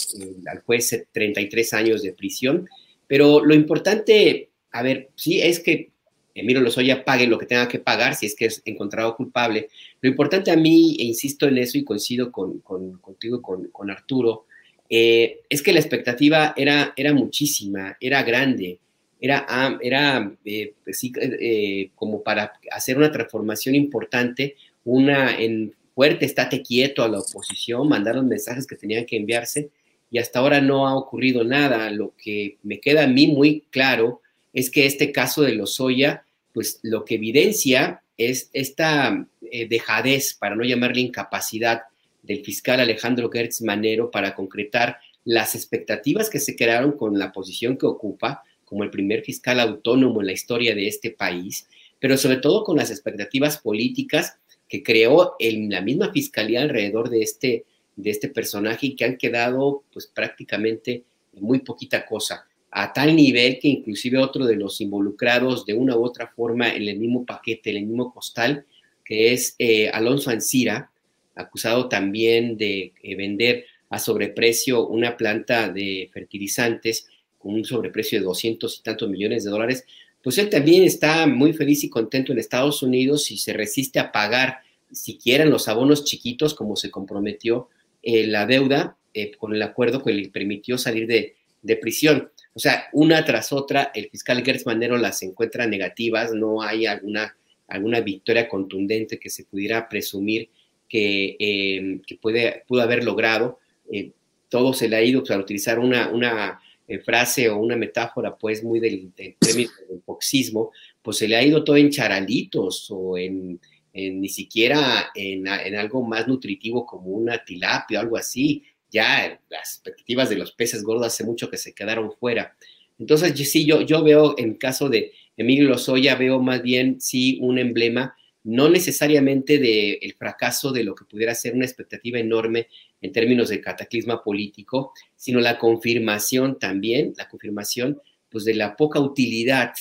al 0.46 0.60
juez 0.60 1.06
33 1.12 1.74
años 1.74 2.02
de 2.02 2.12
prisión. 2.12 2.68
Pero 3.06 3.44
lo 3.44 3.54
importante, 3.54 4.50
a 4.72 4.82
ver, 4.82 5.10
sí, 5.14 5.40
es 5.40 5.60
que 5.60 5.92
Emilio 6.34 6.62
Lozoya 6.62 7.04
pague 7.04 7.26
lo 7.26 7.38
que 7.38 7.46
tenga 7.46 7.68
que 7.68 7.78
pagar 7.78 8.14
si 8.14 8.26
es 8.26 8.34
que 8.34 8.46
es 8.46 8.62
encontrado 8.64 9.16
culpable. 9.16 9.68
Lo 10.00 10.08
importante 10.08 10.50
a 10.50 10.56
mí, 10.56 10.96
e 10.98 11.04
insisto 11.04 11.48
en 11.48 11.58
eso 11.58 11.78
y 11.78 11.84
coincido 11.84 12.30
con, 12.30 12.60
contigo, 12.60 13.42
con, 13.42 13.68
con 13.68 13.90
Arturo, 13.90 14.46
eh, 14.88 15.40
es 15.48 15.62
que 15.62 15.72
la 15.72 15.80
expectativa 15.80 16.54
era, 16.56 16.92
era 16.96 17.12
muchísima, 17.12 17.96
era 18.00 18.22
grande, 18.22 18.78
era, 19.20 19.46
ah, 19.48 19.78
era 19.82 20.32
eh, 20.44 20.74
pues 20.84 21.00
eh, 21.02 21.90
como 21.94 22.22
para 22.22 22.52
hacer 22.70 22.96
una 22.96 23.10
transformación 23.10 23.74
importante, 23.74 24.56
una 24.84 25.38
en 25.38 25.74
fuerte 25.94 26.24
estate 26.24 26.62
quieto 26.62 27.02
a 27.02 27.08
la 27.08 27.18
oposición, 27.18 27.88
mandar 27.88 28.16
los 28.16 28.24
mensajes 28.24 28.66
que 28.66 28.76
tenían 28.76 29.04
que 29.04 29.16
enviarse 29.16 29.70
y 30.10 30.18
hasta 30.18 30.38
ahora 30.38 30.60
no 30.60 30.86
ha 30.86 30.96
ocurrido 30.96 31.44
nada. 31.44 31.90
Lo 31.90 32.14
que 32.16 32.56
me 32.62 32.80
queda 32.80 33.04
a 33.04 33.08
mí 33.08 33.26
muy 33.26 33.64
claro 33.70 34.22
es 34.52 34.70
que 34.70 34.86
este 34.86 35.12
caso 35.12 35.42
de 35.42 35.54
Lozoya 35.54 36.24
pues 36.52 36.80
lo 36.82 37.04
que 37.04 37.16
evidencia 37.16 38.02
es 38.16 38.50
esta 38.52 39.28
eh, 39.50 39.68
dejadez, 39.68 40.34
para 40.34 40.56
no 40.56 40.64
llamarle 40.64 41.02
incapacidad, 41.02 41.82
del 42.20 42.44
fiscal 42.44 42.80
Alejandro 42.80 43.30
Gertz 43.30 43.62
Manero 43.62 44.10
para 44.10 44.34
concretar 44.34 44.98
las 45.24 45.54
expectativas 45.54 46.28
que 46.28 46.40
se 46.40 46.56
crearon 46.56 46.92
con 46.92 47.18
la 47.18 47.32
posición 47.32 47.78
que 47.78 47.86
ocupa 47.86 48.42
como 48.68 48.84
el 48.84 48.90
primer 48.90 49.22
fiscal 49.22 49.60
autónomo 49.60 50.20
en 50.20 50.26
la 50.26 50.32
historia 50.32 50.74
de 50.74 50.86
este 50.86 51.10
país, 51.10 51.68
pero 51.98 52.16
sobre 52.16 52.36
todo 52.36 52.64
con 52.64 52.76
las 52.76 52.90
expectativas 52.90 53.58
políticas 53.58 54.38
que 54.68 54.82
creó 54.82 55.34
en 55.38 55.70
la 55.70 55.80
misma 55.80 56.12
fiscalía 56.12 56.62
alrededor 56.62 57.08
de 57.08 57.22
este, 57.22 57.64
de 57.96 58.10
este 58.10 58.28
personaje 58.28 58.88
y 58.88 58.96
que 58.96 59.04
han 59.04 59.16
quedado 59.16 59.84
pues 59.92 60.06
prácticamente 60.06 61.04
muy 61.32 61.60
poquita 61.60 62.04
cosa 62.04 62.48
a 62.70 62.92
tal 62.92 63.16
nivel 63.16 63.58
que 63.58 63.68
inclusive 63.68 64.18
otro 64.18 64.44
de 64.44 64.56
los 64.56 64.80
involucrados 64.80 65.64
de 65.64 65.74
una 65.74 65.96
u 65.96 66.04
otra 66.04 66.28
forma 66.28 66.68
en 66.68 66.86
el 66.86 66.98
mismo 66.98 67.24
paquete, 67.24 67.70
en 67.70 67.76
el 67.78 67.86
mismo 67.86 68.12
costal, 68.12 68.66
que 69.04 69.32
es 69.32 69.54
eh, 69.58 69.88
Alonso 69.88 70.30
Ancira, 70.30 70.90
acusado 71.34 71.88
también 71.88 72.56
de 72.58 72.92
eh, 73.02 73.16
vender 73.16 73.64
a 73.90 73.98
sobreprecio 73.98 74.86
una 74.86 75.16
planta 75.16 75.70
de 75.70 76.10
fertilizantes 76.12 77.08
con 77.38 77.54
un 77.54 77.64
sobreprecio 77.64 78.18
de 78.18 78.24
200 78.24 78.78
y 78.78 78.82
tantos 78.82 79.08
millones 79.08 79.44
de 79.44 79.50
dólares, 79.50 79.84
pues 80.22 80.38
él 80.38 80.50
también 80.50 80.82
está 80.82 81.26
muy 81.26 81.52
feliz 81.52 81.84
y 81.84 81.90
contento 81.90 82.32
en 82.32 82.38
Estados 82.38 82.82
Unidos 82.82 83.30
y 83.30 83.38
se 83.38 83.52
resiste 83.52 83.98
a 83.98 84.12
pagar 84.12 84.58
siquiera 84.90 85.44
en 85.44 85.50
los 85.50 85.68
abonos 85.68 86.04
chiquitos 86.04 86.54
como 86.54 86.76
se 86.76 86.90
comprometió 86.90 87.68
eh, 88.02 88.26
la 88.26 88.46
deuda 88.46 88.96
con 89.38 89.54
el 89.54 89.62
acuerdo 89.62 90.02
que 90.02 90.12
le 90.12 90.28
permitió 90.28 90.78
salir 90.78 91.06
de, 91.06 91.34
de 91.62 91.76
prisión. 91.76 92.30
O 92.54 92.60
sea, 92.60 92.86
una 92.92 93.24
tras 93.24 93.52
otra, 93.52 93.90
el 93.94 94.08
fiscal 94.10 94.44
Gertz 94.44 94.66
Manero 94.66 94.96
las 94.96 95.22
encuentra 95.22 95.66
negativas, 95.66 96.32
no 96.32 96.62
hay 96.62 96.86
alguna, 96.86 97.36
alguna 97.66 98.00
victoria 98.00 98.48
contundente 98.48 99.18
que 99.18 99.30
se 99.30 99.44
pudiera 99.44 99.88
presumir 99.88 100.50
que, 100.88 101.36
em, 101.38 102.00
puede, 102.20 102.64
pudo 102.66 102.82
haber 102.82 103.04
logrado. 103.04 103.58
Eh, 103.92 104.12
todo 104.48 104.72
se 104.72 104.88
le 104.88 104.96
ha 104.96 105.02
ido, 105.02 105.22
para 105.22 105.40
utilizar 105.40 105.78
una, 105.78 106.08
una 106.08 106.60
eh, 106.88 106.98
frase 106.98 107.48
o 107.48 107.58
una 107.58 107.76
metáfora, 107.76 108.36
pues, 108.36 108.64
muy 108.64 108.80
del, 108.80 109.12
del 109.14 109.36
del 109.40 110.00
poxismo, 110.04 110.72
pues 111.00 111.18
se 111.18 111.28
le 111.28 111.36
ha 111.36 111.44
ido 111.44 111.62
todo 111.62 111.76
en 111.76 111.90
charalitos 111.90 112.88
o 112.90 113.16
en, 113.16 113.60
ni 113.92 114.28
siquiera 114.28 115.10
en, 115.14 115.46
en, 115.46 115.76
algo 115.76 116.02
más 116.02 116.26
nutritivo 116.26 116.84
como 116.84 117.10
una 117.10 117.44
tilapia 117.44 117.98
o 117.98 118.02
algo 118.02 118.16
así 118.16 118.64
ya 118.90 119.40
las 119.48 119.74
expectativas 119.74 120.30
de 120.30 120.36
los 120.36 120.52
peces 120.52 120.82
gordos 120.82 121.06
hace 121.06 121.24
mucho 121.24 121.50
que 121.50 121.58
se 121.58 121.74
quedaron 121.74 122.12
fuera. 122.12 122.56
Entonces, 122.98 123.32
sí, 123.48 123.64
yo, 123.64 123.82
yo 123.82 124.02
veo 124.02 124.34
en 124.38 124.54
caso 124.54 124.88
de 124.88 125.12
Emilio 125.36 125.68
Lozoya, 125.68 126.16
veo 126.16 126.40
más 126.40 126.62
bien, 126.62 127.00
sí, 127.00 127.38
un 127.40 127.58
emblema, 127.58 128.16
no 128.42 128.68
necesariamente 128.68 129.58
del 129.58 129.98
el 130.00 130.14
fracaso 130.14 130.72
de 130.72 130.84
lo 130.84 130.94
que 130.94 131.04
pudiera 131.04 131.34
ser 131.34 131.54
una 131.54 131.64
expectativa 131.64 132.18
enorme 132.18 132.68
en 133.00 133.12
términos 133.12 133.48
de 133.48 133.60
cataclisma 133.60 134.22
político, 134.22 134.92
sino 135.16 135.40
la 135.40 135.58
confirmación 135.58 136.58
también, 136.58 137.14
la 137.16 137.28
confirmación, 137.28 138.00
pues, 138.28 138.44
de 138.44 138.54
la 138.54 138.76
poca 138.76 139.00
utilidad 139.00 139.72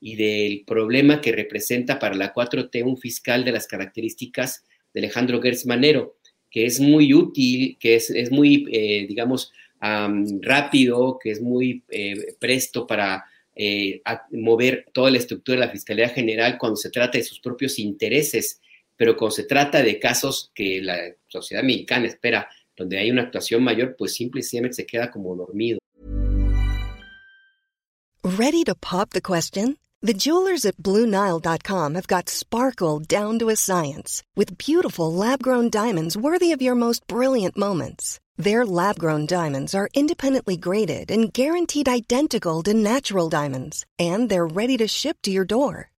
y 0.00 0.16
del 0.16 0.64
problema 0.66 1.20
que 1.20 1.32
representa 1.32 1.98
para 1.98 2.14
la 2.14 2.34
4T 2.34 2.84
un 2.84 2.98
fiscal 2.98 3.44
de 3.44 3.52
las 3.52 3.66
características 3.66 4.64
de 4.92 5.00
Alejandro 5.00 5.40
Gertz 5.40 5.66
Manero 5.66 6.16
que 6.54 6.66
es 6.66 6.78
muy 6.78 7.12
útil, 7.12 7.76
que 7.80 7.96
es, 7.96 8.10
es 8.10 8.30
muy, 8.30 8.64
eh, 8.70 9.06
digamos, 9.08 9.52
rápido, 10.40 11.18
que 11.20 11.32
es 11.32 11.42
muy 11.42 11.82
eh, 11.88 12.36
presto 12.38 12.86
para 12.86 13.24
eh, 13.56 14.00
mover 14.30 14.86
toda 14.92 15.10
la 15.10 15.18
estructura 15.18 15.58
de 15.58 15.66
la 15.66 15.72
Fiscalía 15.72 16.08
General 16.10 16.56
cuando 16.56 16.76
se 16.76 16.90
trata 16.90 17.18
de 17.18 17.24
sus 17.24 17.40
propios 17.40 17.80
intereses, 17.80 18.60
pero 18.96 19.16
cuando 19.16 19.32
se 19.32 19.42
trata 19.42 19.82
de 19.82 19.98
casos 19.98 20.52
que 20.54 20.80
la 20.80 20.96
sociedad 21.26 21.64
mexicana 21.64 22.06
espera, 22.06 22.48
donde 22.76 22.98
hay 22.98 23.10
una 23.10 23.22
actuación 23.22 23.62
mayor, 23.62 23.96
pues 23.96 24.14
simplemente 24.14 24.74
se 24.74 24.86
queda 24.86 25.10
como 25.10 25.34
dormido. 25.36 25.78
Ready 28.22 28.64
to 28.64 28.74
pop 28.74 29.10
the 29.10 29.20
question? 29.20 29.76
The 30.00 30.14
jewelers 30.14 30.66
at 30.66 30.76
BlueNile.com 30.76 31.94
have 31.94 32.06
got 32.06 32.28
sparkle 32.28 33.00
down 33.00 33.38
to 33.38 33.48
a 33.48 33.56
science 33.56 34.22
with 34.36 34.58
beautiful 34.58 35.12
lab-grown 35.12 35.70
diamonds 35.70 36.16
worthy 36.16 36.52
of 36.52 36.60
your 36.60 36.74
most 36.74 37.06
brilliant 37.06 37.56
moments. 37.56 38.20
Their 38.36 38.66
lab-grown 38.66 39.26
diamonds 39.26 39.74
are 39.74 39.88
independently 39.94 40.56
graded 40.56 41.10
and 41.10 41.32
guaranteed 41.32 41.88
identical 41.88 42.62
to 42.64 42.74
natural 42.74 43.30
diamonds, 43.30 43.86
and 43.98 44.28
they're 44.28 44.46
ready 44.46 44.76
to 44.78 44.88
ship 44.88 45.16
to 45.22 45.30
your 45.30 45.44
door. 45.46 45.90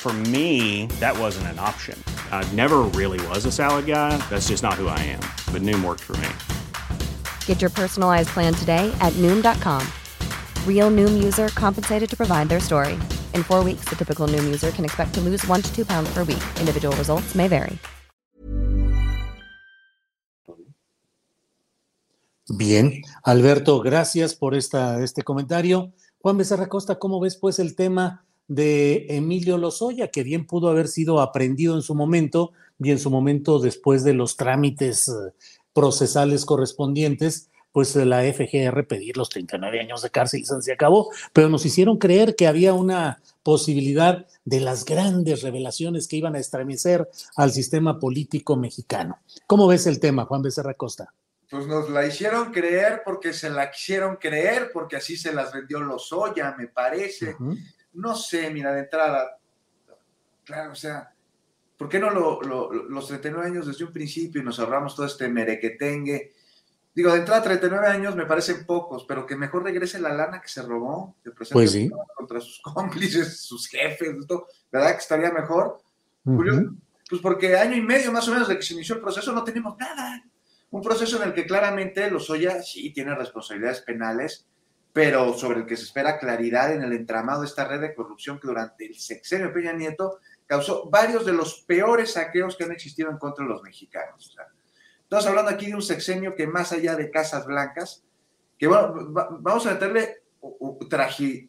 For 0.00 0.12
me, 0.12 0.86
that 1.00 1.18
wasn't 1.18 1.48
an 1.48 1.58
option. 1.58 2.02
I 2.30 2.46
never 2.52 2.82
really 2.94 3.18
was 3.26 3.44
a 3.46 3.52
salad 3.52 3.86
guy. 3.86 4.16
That's 4.30 4.46
just 4.46 4.62
not 4.62 4.74
who 4.74 4.86
I 4.86 4.98
am. 5.00 5.20
But 5.52 5.62
Noom 5.62 5.82
worked 5.82 6.04
for 6.04 6.16
me. 6.22 6.28
Get 7.46 7.60
your 7.60 7.70
personalized 7.70 8.28
plan 8.28 8.54
today 8.54 8.94
at 9.00 9.12
Noom.com. 9.14 9.84
Real 10.66 10.88
Noom 10.90 11.20
user 11.20 11.48
compensated 11.48 12.08
to 12.10 12.16
provide 12.16 12.48
their 12.48 12.60
story. 12.60 12.94
In 13.34 13.42
four 13.42 13.64
weeks, 13.64 13.88
the 13.88 13.96
typical 13.96 14.28
Noom 14.28 14.44
user 14.44 14.70
can 14.70 14.84
expect 14.84 15.14
to 15.14 15.20
lose 15.20 15.44
one 15.48 15.62
to 15.62 15.74
two 15.74 15.84
pounds 15.84 16.08
per 16.14 16.20
week. 16.20 16.44
Individual 16.60 16.96
results 16.96 17.34
may 17.34 17.48
vary. 17.48 17.76
Bien, 22.56 23.02
Alberto, 23.26 23.80
gracias 23.80 24.34
por 24.34 24.54
esta, 24.54 25.02
este 25.02 25.22
comentario. 25.22 25.92
Juan 26.22 26.38
Becerra 26.38 26.66
Costa, 26.68 26.98
¿cómo 26.98 27.20
ves 27.20 27.36
pues 27.36 27.58
el 27.58 27.76
tema 27.76 28.24
de 28.48 29.06
Emilio 29.10 29.58
Lozoya, 29.58 30.08
que 30.08 30.22
bien 30.22 30.46
pudo 30.46 30.68
haber 30.68 30.88
sido 30.88 31.20
aprendido 31.20 31.74
en 31.74 31.82
su 31.82 31.94
momento 31.94 32.52
y 32.80 32.90
en 32.90 32.98
su 32.98 33.10
momento 33.10 33.58
después 33.58 34.04
de 34.04 34.14
los 34.14 34.36
trámites 34.36 35.08
eh, 35.08 35.12
procesales 35.72 36.44
correspondientes, 36.44 37.50
pues 37.72 37.94
la 37.94 38.22
FGR 38.22 38.86
pedir 38.86 39.16
los 39.16 39.28
39 39.28 39.80
años 39.80 40.02
de 40.02 40.10
cárcel 40.10 40.40
y 40.40 40.44
se 40.44 40.72
acabó, 40.72 41.10
pero 41.32 41.48
nos 41.48 41.64
hicieron 41.66 41.98
creer 41.98 42.34
que 42.34 42.46
había 42.46 42.72
una 42.72 43.20
posibilidad 43.42 44.26
de 44.44 44.60
las 44.60 44.84
grandes 44.84 45.42
revelaciones 45.42 46.08
que 46.08 46.16
iban 46.16 46.34
a 46.34 46.38
estremecer 46.38 47.08
al 47.36 47.52
sistema 47.52 48.00
político 48.00 48.56
mexicano. 48.56 49.20
¿Cómo 49.46 49.68
ves 49.68 49.86
el 49.86 50.00
tema, 50.00 50.24
Juan 50.24 50.42
Becerra 50.42 50.74
Costa? 50.74 51.12
Pues 51.50 51.66
nos 51.66 51.88
la 51.88 52.06
hicieron 52.06 52.52
creer 52.52 53.02
porque 53.04 53.32
se 53.32 53.48
la 53.48 53.70
quisieron 53.70 54.16
creer, 54.16 54.70
porque 54.72 54.96
así 54.96 55.16
se 55.16 55.32
las 55.32 55.52
vendió 55.52 55.80
Lozoya, 55.80 56.54
me 56.58 56.66
parece. 56.66 57.36
No 57.98 58.14
sé, 58.14 58.48
mira, 58.50 58.72
de 58.72 58.80
entrada, 58.80 59.38
claro, 60.44 60.72
o 60.72 60.76
sea, 60.76 61.12
¿por 61.76 61.88
qué 61.88 61.98
no 61.98 62.10
lo, 62.10 62.40
los 62.40 63.08
39 63.08 63.46
años 63.46 63.66
desde 63.66 63.84
un 63.84 63.92
principio 63.92 64.40
y 64.40 64.44
nos 64.44 64.60
ahorramos 64.60 64.94
todo 64.94 65.04
este 65.04 65.28
merequetengue? 65.28 66.32
Digo, 66.94 67.12
de 67.12 67.18
entrada 67.18 67.42
39 67.42 67.88
años 67.88 68.14
me 68.14 68.24
parecen 68.24 68.64
pocos, 68.66 69.04
pero 69.06 69.26
que 69.26 69.34
mejor 69.34 69.64
regrese 69.64 69.98
la 69.98 70.14
lana 70.14 70.40
que 70.40 70.48
se 70.48 70.62
robó, 70.62 71.16
que 71.24 71.32
pues 71.32 71.50
sí. 71.70 71.90
contra 72.14 72.40
sus 72.40 72.60
cómplices, 72.60 73.40
sus 73.40 73.66
jefes, 73.66 74.14
todo, 74.28 74.46
¿verdad 74.70 74.92
que 74.92 74.98
estaría 74.98 75.32
mejor? 75.32 75.80
Pues 76.22 77.20
porque 77.20 77.56
año 77.56 77.76
y 77.76 77.80
medio 77.80 78.12
más 78.12 78.28
o 78.28 78.32
menos 78.32 78.46
de 78.46 78.56
que 78.56 78.62
se 78.62 78.74
inició 78.74 78.94
el 78.94 79.00
proceso 79.00 79.32
no 79.32 79.42
tenemos 79.42 79.76
nada. 79.76 80.22
Un 80.70 80.82
proceso 80.82 81.20
en 81.20 81.28
el 81.28 81.34
que 81.34 81.46
claramente 81.46 82.08
Lozoya 82.10 82.62
sí 82.62 82.92
tiene 82.92 83.14
responsabilidades 83.14 83.80
penales, 83.80 84.46
pero 84.92 85.34
sobre 85.34 85.60
el 85.60 85.66
que 85.66 85.76
se 85.76 85.84
espera 85.84 86.18
claridad 86.18 86.72
en 86.72 86.82
el 86.82 86.92
entramado 86.92 87.42
de 87.42 87.46
esta 87.46 87.66
red 87.66 87.80
de 87.80 87.94
corrupción 87.94 88.40
que 88.40 88.48
durante 88.48 88.86
el 88.86 88.96
sexenio 88.98 89.48
de 89.48 89.52
Peña 89.52 89.72
Nieto 89.72 90.18
causó 90.46 90.88
varios 90.90 91.24
de 91.26 91.32
los 91.32 91.62
peores 91.62 92.12
saqueos 92.12 92.56
que 92.56 92.64
han 92.64 92.72
existido 92.72 93.10
en 93.10 93.18
contra 93.18 93.44
de 93.44 93.50
los 93.50 93.62
mexicanos. 93.62 94.36
estamos 95.02 95.26
hablando 95.26 95.50
aquí 95.50 95.66
de 95.66 95.74
un 95.74 95.82
sexenio 95.82 96.34
que 96.34 96.46
más 96.46 96.72
allá 96.72 96.96
de 96.96 97.10
casas 97.10 97.46
blancas, 97.46 98.02
que 98.58 98.66
bueno, 98.66 98.94
vamos 99.40 99.66
a 99.66 99.74
meterle 99.74 100.22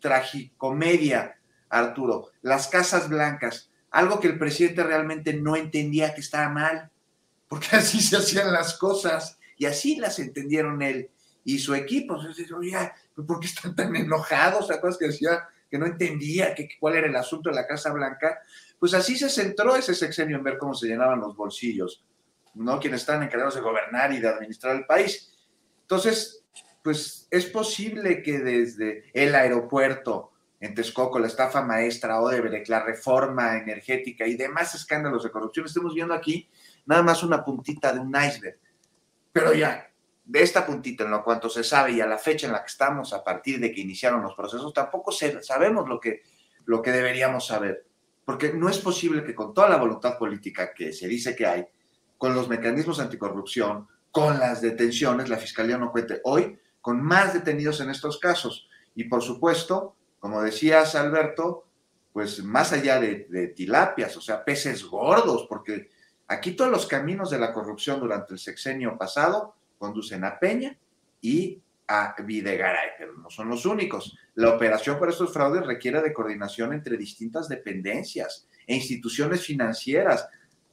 tragicomedia, 0.01 1.39
Arturo, 1.69 2.31
las 2.41 2.67
casas 2.67 3.09
blancas, 3.09 3.71
algo 3.91 4.19
que 4.19 4.27
el 4.27 4.37
presidente 4.37 4.83
realmente 4.83 5.33
no 5.33 5.55
entendía 5.55 6.13
que 6.13 6.21
estaba 6.21 6.49
mal 6.49 6.91
porque 7.49 7.67
así 7.75 7.99
se 7.99 8.15
hacían 8.15 8.53
las 8.53 8.77
cosas 8.77 9.37
y 9.57 9.65
así 9.65 9.97
las 9.97 10.19
entendieron 10.19 10.81
él 10.81 11.09
y 11.43 11.59
su 11.59 11.75
equipo. 11.75 12.15
Entonces, 12.15 12.49
oye, 12.51 12.77
¿por 13.25 13.39
qué 13.39 13.47
están 13.47 13.75
tan 13.75 13.95
enojados? 13.95 14.67
¿Te 14.67 14.73
acuerdas 14.75 14.97
que 14.97 15.07
decía 15.07 15.47
que 15.69 15.77
no 15.77 15.85
entendía 15.85 16.53
que, 16.55 16.69
cuál 16.79 16.95
era 16.95 17.07
el 17.07 17.15
asunto 17.15 17.49
de 17.49 17.55
la 17.55 17.67
Casa 17.67 17.91
Blanca? 17.91 18.39
Pues 18.79 18.93
así 18.93 19.17
se 19.17 19.29
centró 19.29 19.75
ese 19.75 19.93
sexenio 19.93 20.37
en 20.37 20.43
ver 20.43 20.57
cómo 20.57 20.73
se 20.73 20.87
llenaban 20.87 21.19
los 21.19 21.35
bolsillos, 21.35 22.05
¿no? 22.55 22.79
Quienes 22.79 23.01
están 23.01 23.23
encargados 23.23 23.55
de 23.55 23.61
gobernar 23.61 24.13
y 24.13 24.19
de 24.19 24.27
administrar 24.27 24.75
el 24.75 24.85
país. 24.85 25.33
Entonces, 25.81 26.45
pues 26.83 27.27
es 27.29 27.45
posible 27.45 28.23
que 28.23 28.39
desde 28.39 29.05
el 29.13 29.35
aeropuerto 29.35 30.31
en 30.59 30.75
Texcoco, 30.75 31.19
la 31.19 31.27
estafa 31.27 31.61
maestra, 31.61 32.21
Odebrecht, 32.21 32.67
la 32.67 32.83
reforma 32.83 33.57
energética 33.57 34.27
y 34.27 34.35
demás 34.35 34.75
escándalos 34.75 35.23
de 35.23 35.31
corrupción, 35.31 35.65
estemos 35.65 35.93
viendo 35.93 36.13
aquí 36.13 36.49
nada 36.85 37.01
más 37.01 37.23
una 37.23 37.43
puntita 37.45 37.93
de 37.93 37.99
un 37.99 38.13
iceberg. 38.15 38.57
Pero 39.31 39.53
ya, 39.53 39.88
de 40.29 40.43
esta 40.43 40.63
puntita, 40.63 41.05
en 41.05 41.09
lo 41.09 41.23
cuanto 41.23 41.49
se 41.49 41.63
sabe 41.63 41.93
y 41.93 42.01
a 42.01 42.05
la 42.05 42.19
fecha 42.19 42.45
en 42.45 42.53
la 42.53 42.61
que 42.61 42.67
estamos, 42.67 43.13
a 43.13 43.23
partir 43.23 43.59
de 43.59 43.71
que 43.71 43.81
iniciaron 43.81 44.21
los 44.21 44.35
procesos, 44.35 44.71
tampoco 44.71 45.11
sabemos 45.11 45.89
lo 45.89 45.99
que, 45.99 46.21
lo 46.65 46.83
que 46.83 46.91
deberíamos 46.91 47.47
saber. 47.47 47.87
Porque 48.25 48.53
no 48.53 48.69
es 48.69 48.77
posible 48.77 49.23
que 49.23 49.33
con 49.33 49.55
toda 49.55 49.67
la 49.67 49.77
voluntad 49.77 50.19
política 50.19 50.71
que 50.71 50.93
se 50.93 51.07
dice 51.07 51.35
que 51.35 51.47
hay, 51.47 51.65
con 52.19 52.35
los 52.35 52.47
mecanismos 52.47 52.99
anticorrupción, 52.99 53.87
con 54.11 54.39
las 54.39 54.61
detenciones, 54.61 55.29
la 55.29 55.37
Fiscalía 55.37 55.79
no 55.79 55.91
cuente 55.91 56.21
hoy 56.23 56.59
con 56.79 57.01
más 57.01 57.33
detenidos 57.33 57.81
en 57.81 57.89
estos 57.89 58.19
casos. 58.19 58.69
Y 58.93 59.05
por 59.05 59.23
supuesto, 59.23 59.95
como 60.19 60.43
decías, 60.43 60.93
Alberto, 60.93 61.65
pues 62.13 62.43
más 62.43 62.71
allá 62.71 62.99
de, 62.99 63.25
de 63.29 63.47
tilapias, 63.47 64.15
o 64.15 64.21
sea, 64.21 64.45
peces 64.45 64.85
gordos, 64.85 65.47
porque 65.49 65.89
Aquí 66.29 66.51
todos 66.51 66.69
los 66.69 66.85
caminos 66.85 67.31
de 67.31 67.39
la 67.39 67.51
corrupción 67.51 67.99
durante 67.99 68.33
el 68.33 68.39
sexenio 68.39 68.95
pasado 68.99 69.55
conducen 69.79 70.23
a 70.23 70.37
Peña 70.37 70.77
y 71.21 71.59
a 71.87 72.15
Videgaray, 72.21 72.89
pero 72.97 73.17
no 73.17 73.31
son 73.31 73.49
los 73.49 73.65
únicos. 73.65 74.15
La 74.35 74.49
operación 74.49 74.99
por 74.99 75.09
estos 75.09 75.33
fraudes 75.33 75.65
requiere 75.65 76.01
de 76.01 76.13
coordinación 76.13 76.73
entre 76.73 76.97
distintas 76.97 77.49
dependencias 77.49 78.47
e 78.67 78.75
instituciones 78.75 79.43
financieras. 79.43 80.27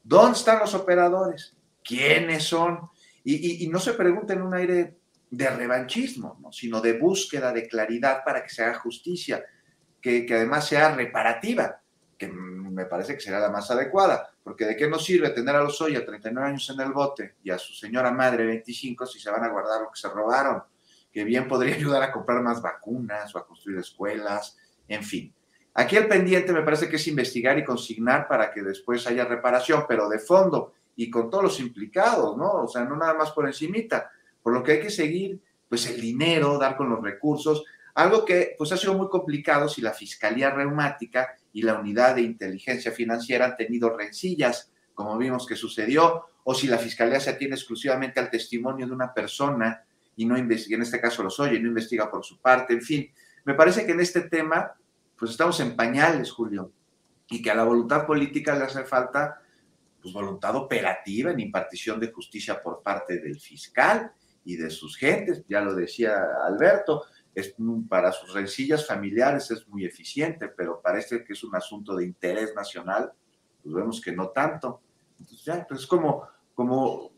¿Dónde 0.04 0.36
están 0.36 0.59
los 0.59 0.74
operadores? 0.74 1.57
¿Quiénes 1.82 2.44
son? 2.44 2.90
Y, 3.24 3.66
no 3.68 3.80
se 3.80 3.94
pregunta 3.94 4.34
en 4.34 4.42
un 4.42 4.54
aire 4.54 4.98
de 5.30 5.50
revanchismo, 5.50 6.38
sino 6.52 6.80
de 6.80 6.98
búsqueda 6.98 7.52
de 7.52 7.66
claridad 7.66 8.22
para 8.24 8.42
que 8.42 8.50
se 8.50 8.62
haga 8.62 8.74
justicia, 8.74 9.42
que, 10.00 10.26
que 10.26 10.34
además 10.34 10.68
sea 10.68 10.94
reparativa, 10.94 11.80
que 12.18 12.28
me 12.28 12.84
parece 12.84 13.14
que 13.14 13.20
será 13.20 13.40
la 13.40 13.50
más 13.50 13.70
adecuada 13.70 14.36
porque 14.47 14.64
¿de 14.64 14.76
qué 14.76 14.88
nos 14.88 15.05
sirve 15.05 15.30
tener 15.30 15.57
a 15.57 15.64
los 15.64 15.80
Oya 15.80 16.07
39 16.07 16.51
años 16.51 16.70
en 16.70 16.78
el 16.78 16.92
bote 16.92 17.34
y 17.42 17.51
a 17.51 17.59
su 17.59 17.74
señora 17.74 18.12
madre 18.12 18.47
25 18.47 19.05
si 19.05 19.18
se 19.18 19.28
van 19.28 19.42
a 19.42 19.49
guardar 19.49 19.80
lo 19.80 19.90
que 19.90 19.99
se 19.99 20.09
robaron? 20.09 20.62
Que 21.11 21.24
bien 21.24 21.49
podría 21.49 21.74
ayudar 21.74 22.05
a 22.05 22.12
comprar 22.12 22.40
más 22.42 22.62
vacunas 22.62 23.34
o 23.34 23.38
a 23.38 23.44
construir 23.44 23.80
escuelas, 23.80 24.57
en 24.86 25.03
fin. 25.03 25.34
Aquí 25.74 25.97
el 25.97 26.07
pendiente 26.07 26.53
me 26.53 26.62
parece 26.62 26.88
que 26.88 26.94
es 26.94 27.09
investigar 27.09 27.59
y 27.59 27.64
consignar 27.64 28.28
para 28.28 28.53
que 28.53 28.62
después 28.62 29.05
haya 29.09 29.24
reparación, 29.24 29.84
pero 29.88 30.09
de 30.09 30.20
fondo 30.20 30.74
y 30.94 31.11
con 31.11 31.28
todos 31.28 31.42
los 31.42 31.59
implicados, 31.59 32.36
¿no? 32.36 32.62
O 32.62 32.68
sea, 32.68 32.84
no 32.84 32.94
nada 32.97 33.14
más 33.14 33.32
por 33.32 33.49
encimita. 33.49 34.12
Por 34.40 34.53
lo 34.53 34.62
que 34.62 34.72
hay 34.72 34.80
que 34.80 34.90
seguir, 34.90 35.42
pues 35.68 35.88
el 35.88 36.01
dinero, 36.01 36.57
dar 36.57 36.76
con 36.76 36.88
los 36.88 37.03
recursos, 37.03 37.64
algo 37.97 38.24
que 38.24 38.55
pues 38.57 38.70
ha 38.70 38.76
sido 38.76 38.94
muy 38.94 39.09
complicado 39.09 39.68
si 39.68 39.80
la 39.80 39.92
Fiscalía 39.92 40.51
Reumática 40.51 41.34
y 41.57 41.62
la 41.62 41.80
unidad 41.80 42.16
de 42.16 42.20
inteligencia 42.20 42.92
financiera 42.92 43.46
han 43.46 43.57
tenido 43.57 43.96
rencillas, 43.96 44.70
como 44.92 45.16
vimos 45.16 45.46
que 45.46 45.57
sucedió, 45.57 46.26
o 46.44 46.54
si 46.54 46.66
la 46.66 46.76
fiscalía 46.76 47.18
se 47.18 47.30
atiene 47.30 47.54
exclusivamente 47.54 48.20
al 48.20 48.28
testimonio 48.28 48.86
de 48.86 48.92
una 48.92 49.14
persona 49.14 49.82
y 50.16 50.26
no 50.26 50.36
investiga, 50.36 50.76
en 50.76 50.82
este 50.82 51.00
caso 51.00 51.22
los 51.22 51.40
oye, 51.40 51.59
no 51.59 51.68
investiga 51.68 52.11
por 52.11 52.22
su 52.22 52.38
parte, 52.42 52.74
en 52.74 52.82
fin. 52.82 53.11
Me 53.46 53.54
parece 53.54 53.86
que 53.86 53.92
en 53.92 54.00
este 54.00 54.28
tema, 54.28 54.70
pues 55.18 55.30
estamos 55.30 55.59
en 55.61 55.74
pañales, 55.74 56.30
Julio, 56.30 56.72
y 57.30 57.40
que 57.40 57.50
a 57.50 57.54
la 57.54 57.64
voluntad 57.64 58.04
política 58.04 58.54
le 58.54 58.64
hace 58.64 58.84
falta 58.84 59.40
pues, 60.02 60.12
voluntad 60.12 60.54
operativa 60.57 61.30
en 61.30 61.40
impartición 61.40 61.98
de 61.98 62.12
justicia 62.12 62.62
por 62.62 62.82
parte 62.82 63.18
del 63.18 63.40
fiscal 63.40 64.12
y 64.44 64.57
de 64.57 64.68
sus 64.68 64.98
gentes, 64.98 65.42
ya 65.48 65.62
lo 65.62 65.74
decía 65.74 66.18
Alberto, 66.46 67.04
es, 67.37 67.55
para 67.87 68.12
sus 68.12 68.32
rencillas 68.32 68.87
familiares 68.87 69.51
es 69.51 69.68
muy 69.68 69.84
eficiente, 69.84 70.49
pero 70.49 70.80
parece 70.80 71.22
que 71.22 71.34
es 71.34 71.45
un 71.45 71.55
asunto 71.55 71.95
de 71.95 72.07
interés 72.07 72.55
nacional, 72.55 73.12
pues 73.62 73.74
vemos 73.74 74.01
que 74.01 74.11
no 74.11 74.30
tanto. 74.30 74.80
Entonces 75.20 75.45
ya, 75.45 75.66
pues 75.68 75.80
es 75.80 75.87
como, 75.87 76.26
como 76.55 77.12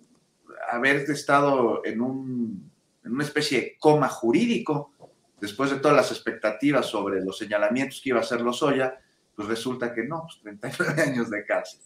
haber 0.70 1.08
estado 1.08 1.82
en, 1.84 2.00
un, 2.00 2.68
en 3.04 3.12
una 3.12 3.22
especie 3.22 3.60
de 3.60 3.76
coma 3.78 4.08
jurídico, 4.08 4.92
después 5.40 5.70
de 5.70 5.78
todas 5.78 5.96
las 5.96 6.10
expectativas 6.10 6.86
sobre 6.86 7.24
los 7.24 7.38
señalamientos 7.38 8.00
que 8.02 8.08
iba 8.08 8.18
a 8.18 8.22
hacer 8.22 8.40
Lozoya, 8.40 8.98
pues 9.36 9.46
resulta 9.46 9.94
que 9.94 10.02
no, 10.02 10.22
pues 10.22 10.40
39 10.42 11.02
años 11.12 11.30
de 11.30 11.44
cárcel. 11.44 11.78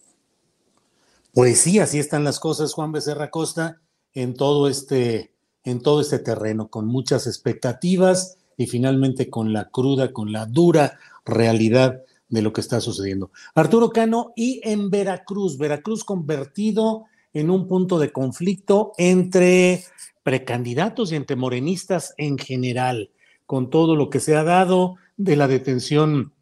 Pues 1.31 1.59
sí, 1.59 1.77
así 1.77 1.99
están 1.99 2.23
las 2.23 2.39
cosas, 2.39 2.73
Juan 2.73 2.91
Becerra 2.91 3.29
Costa, 3.29 3.79
en 4.11 4.33
todo 4.33 4.67
este 4.67 5.32
en 5.63 5.81
todo 5.81 6.01
este 6.01 6.19
terreno, 6.19 6.67
con 6.67 6.85
muchas 6.87 7.27
expectativas 7.27 8.37
y 8.57 8.67
finalmente 8.67 9.29
con 9.29 9.53
la 9.53 9.69
cruda, 9.69 10.11
con 10.11 10.31
la 10.31 10.45
dura 10.45 10.99
realidad 11.25 12.03
de 12.29 12.41
lo 12.41 12.51
que 12.53 12.61
está 12.61 12.81
sucediendo. 12.81 13.31
Arturo 13.55 13.89
Cano 13.89 14.33
y 14.35 14.59
en 14.63 14.89
Veracruz, 14.89 15.57
Veracruz 15.57 16.03
convertido 16.03 17.05
en 17.33 17.49
un 17.49 17.67
punto 17.67 17.99
de 17.99 18.11
conflicto 18.11 18.93
entre 18.97 19.83
precandidatos 20.23 21.11
y 21.11 21.15
entre 21.15 21.35
morenistas 21.35 22.13
en 22.17 22.37
general, 22.37 23.11
con 23.45 23.69
todo 23.69 23.95
lo 23.95 24.09
que 24.09 24.19
se 24.19 24.35
ha 24.35 24.43
dado 24.43 24.95
de 25.17 25.35
la 25.35 25.47
detención 25.47 26.33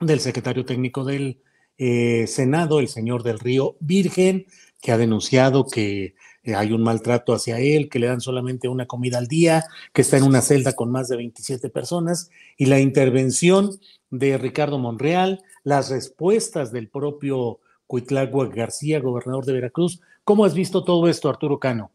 del 0.00 0.20
secretario 0.20 0.64
técnico 0.64 1.04
del 1.04 1.40
eh, 1.78 2.26
Senado, 2.26 2.80
el 2.80 2.88
señor 2.88 3.22
del 3.22 3.38
Río 3.38 3.76
Virgen, 3.80 4.46
que 4.80 4.92
ha 4.92 4.98
denunciado 4.98 5.66
que 5.66 6.14
eh, 6.44 6.54
hay 6.54 6.72
un 6.72 6.82
maltrato 6.82 7.32
hacia 7.32 7.58
él, 7.60 7.88
que 7.88 7.98
le 7.98 8.08
dan 8.08 8.20
solamente 8.20 8.68
una 8.68 8.86
comida 8.86 9.18
al 9.18 9.28
día, 9.28 9.64
que 9.92 10.02
está 10.02 10.16
en 10.16 10.24
una 10.24 10.42
celda 10.42 10.74
con 10.74 10.90
más 10.90 11.08
de 11.08 11.16
27 11.16 11.68
personas, 11.68 12.30
y 12.56 12.66
la 12.66 12.80
intervención 12.80 13.78
de 14.10 14.38
Ricardo 14.38 14.78
Monreal, 14.78 15.42
las 15.62 15.90
respuestas 15.90 16.72
del 16.72 16.88
propio 16.88 17.60
Cuitlagua 17.86 18.48
García, 18.48 19.00
gobernador 19.00 19.44
de 19.44 19.52
Veracruz. 19.52 20.00
¿Cómo 20.24 20.44
has 20.44 20.54
visto 20.54 20.82
todo 20.84 21.08
esto, 21.08 21.28
Arturo 21.28 21.58
Cano? 21.58 21.90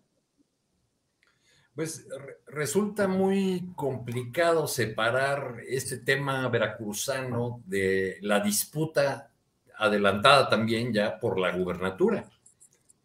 Pues 1.75 2.07
resulta 2.47 3.07
muy 3.07 3.71
complicado 3.75 4.67
separar 4.67 5.61
este 5.67 5.97
tema 5.97 6.47
veracruzano 6.49 7.61
de 7.65 8.17
la 8.21 8.39
disputa 8.39 9.31
adelantada 9.77 10.49
también 10.49 10.91
ya 10.91 11.19
por 11.19 11.39
la 11.39 11.55
gubernatura. 11.55 12.27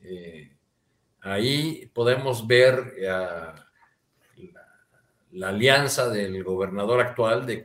Eh, 0.01 0.52
ahí 1.23 1.91
podemos 1.93 2.47
ver 2.47 2.95
eh, 2.99 3.09
la, 5.33 5.49
alianza 5.49 6.11
del 6.11 6.45
gobernador 6.45 7.01
actual 7.01 7.47
de 7.47 7.63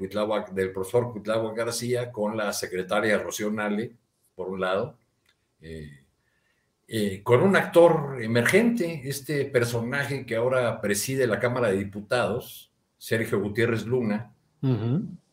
del 0.53 0.71
profesor 0.71 1.11
Cuitlagua 1.11 1.53
García 1.53 2.11
con 2.11 2.37
la 2.37 2.53
secretaria 2.53 3.17
Rocío 3.17 3.51
Nale, 3.51 3.91
por 4.35 4.49
un 4.49 4.61
lado, 4.61 4.97
eh, 5.61 6.05
eh, 6.87 7.21
con 7.21 7.41
un 7.41 7.55
actor 7.57 8.21
emergente, 8.21 9.01
este 9.03 9.43
personaje 9.45 10.25
que 10.25 10.37
ahora 10.37 10.79
preside 10.79 11.27
la 11.27 11.39
Cámara 11.39 11.69
de 11.69 11.77
Diputados, 11.77 12.71
Sergio 12.97 13.41
Gutiérrez 13.41 13.85
Luna, 13.85 14.33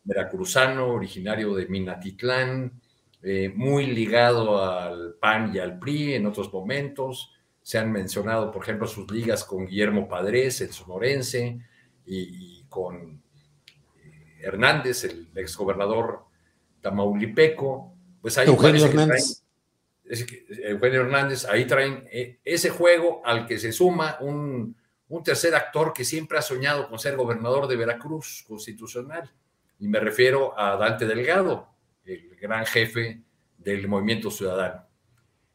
veracruzano, 0.03 0.87
originario 0.89 1.55
de 1.55 1.67
Minatitlán, 1.67 2.81
eh, 3.21 3.51
muy 3.55 3.87
ligado 3.87 4.63
al 4.63 5.15
PAN 5.19 5.51
y 5.55 5.59
al 5.59 5.79
PRI 5.79 6.13
en 6.13 6.27
otros 6.27 6.53
momentos. 6.53 7.33
Se 7.65 7.79
han 7.79 7.91
mencionado, 7.91 8.51
por 8.51 8.61
ejemplo, 8.61 8.85
sus 8.85 9.09
ligas 9.09 9.43
con 9.43 9.65
Guillermo 9.65 10.07
Padres, 10.07 10.61
el 10.61 10.71
sonorense, 10.71 11.57
y, 12.05 12.63
con 12.69 13.23
eh, 14.03 14.37
Hernández, 14.39 15.05
el 15.05 15.29
exgobernador 15.33 16.25
tamaulipeco. 16.79 17.91
Pues 18.21 18.37
hay 18.37 18.49
Eugenio 18.49 18.85
Hernández. 18.85 19.41
Eugenio 20.03 21.01
Hernández, 21.01 21.45
ahí 21.45 21.65
traen 21.65 22.07
eh, 22.11 22.37
ese 22.45 22.69
juego 22.69 23.23
al 23.25 23.47
que 23.47 23.57
se 23.57 23.71
suma 23.71 24.19
un, 24.19 24.77
tercer 25.23 25.55
actor 25.55 25.91
que 25.91 26.05
siempre 26.05 26.37
ha 26.37 26.43
soñado 26.43 26.87
con 26.87 26.99
ser 26.99 27.15
gobernador 27.15 27.67
de 27.67 27.77
Veracruz 27.77 28.45
constitucional. 28.47 29.33
Y 29.79 29.87
me 29.87 29.99
refiero 29.99 30.53
a 30.55 30.77
Dante 30.77 31.07
Delgado, 31.07 31.67
el 32.05 32.35
gran 32.35 32.63
jefe 32.67 33.23
del 33.57 33.87
movimiento 33.87 34.29
ciudadano. 34.29 34.85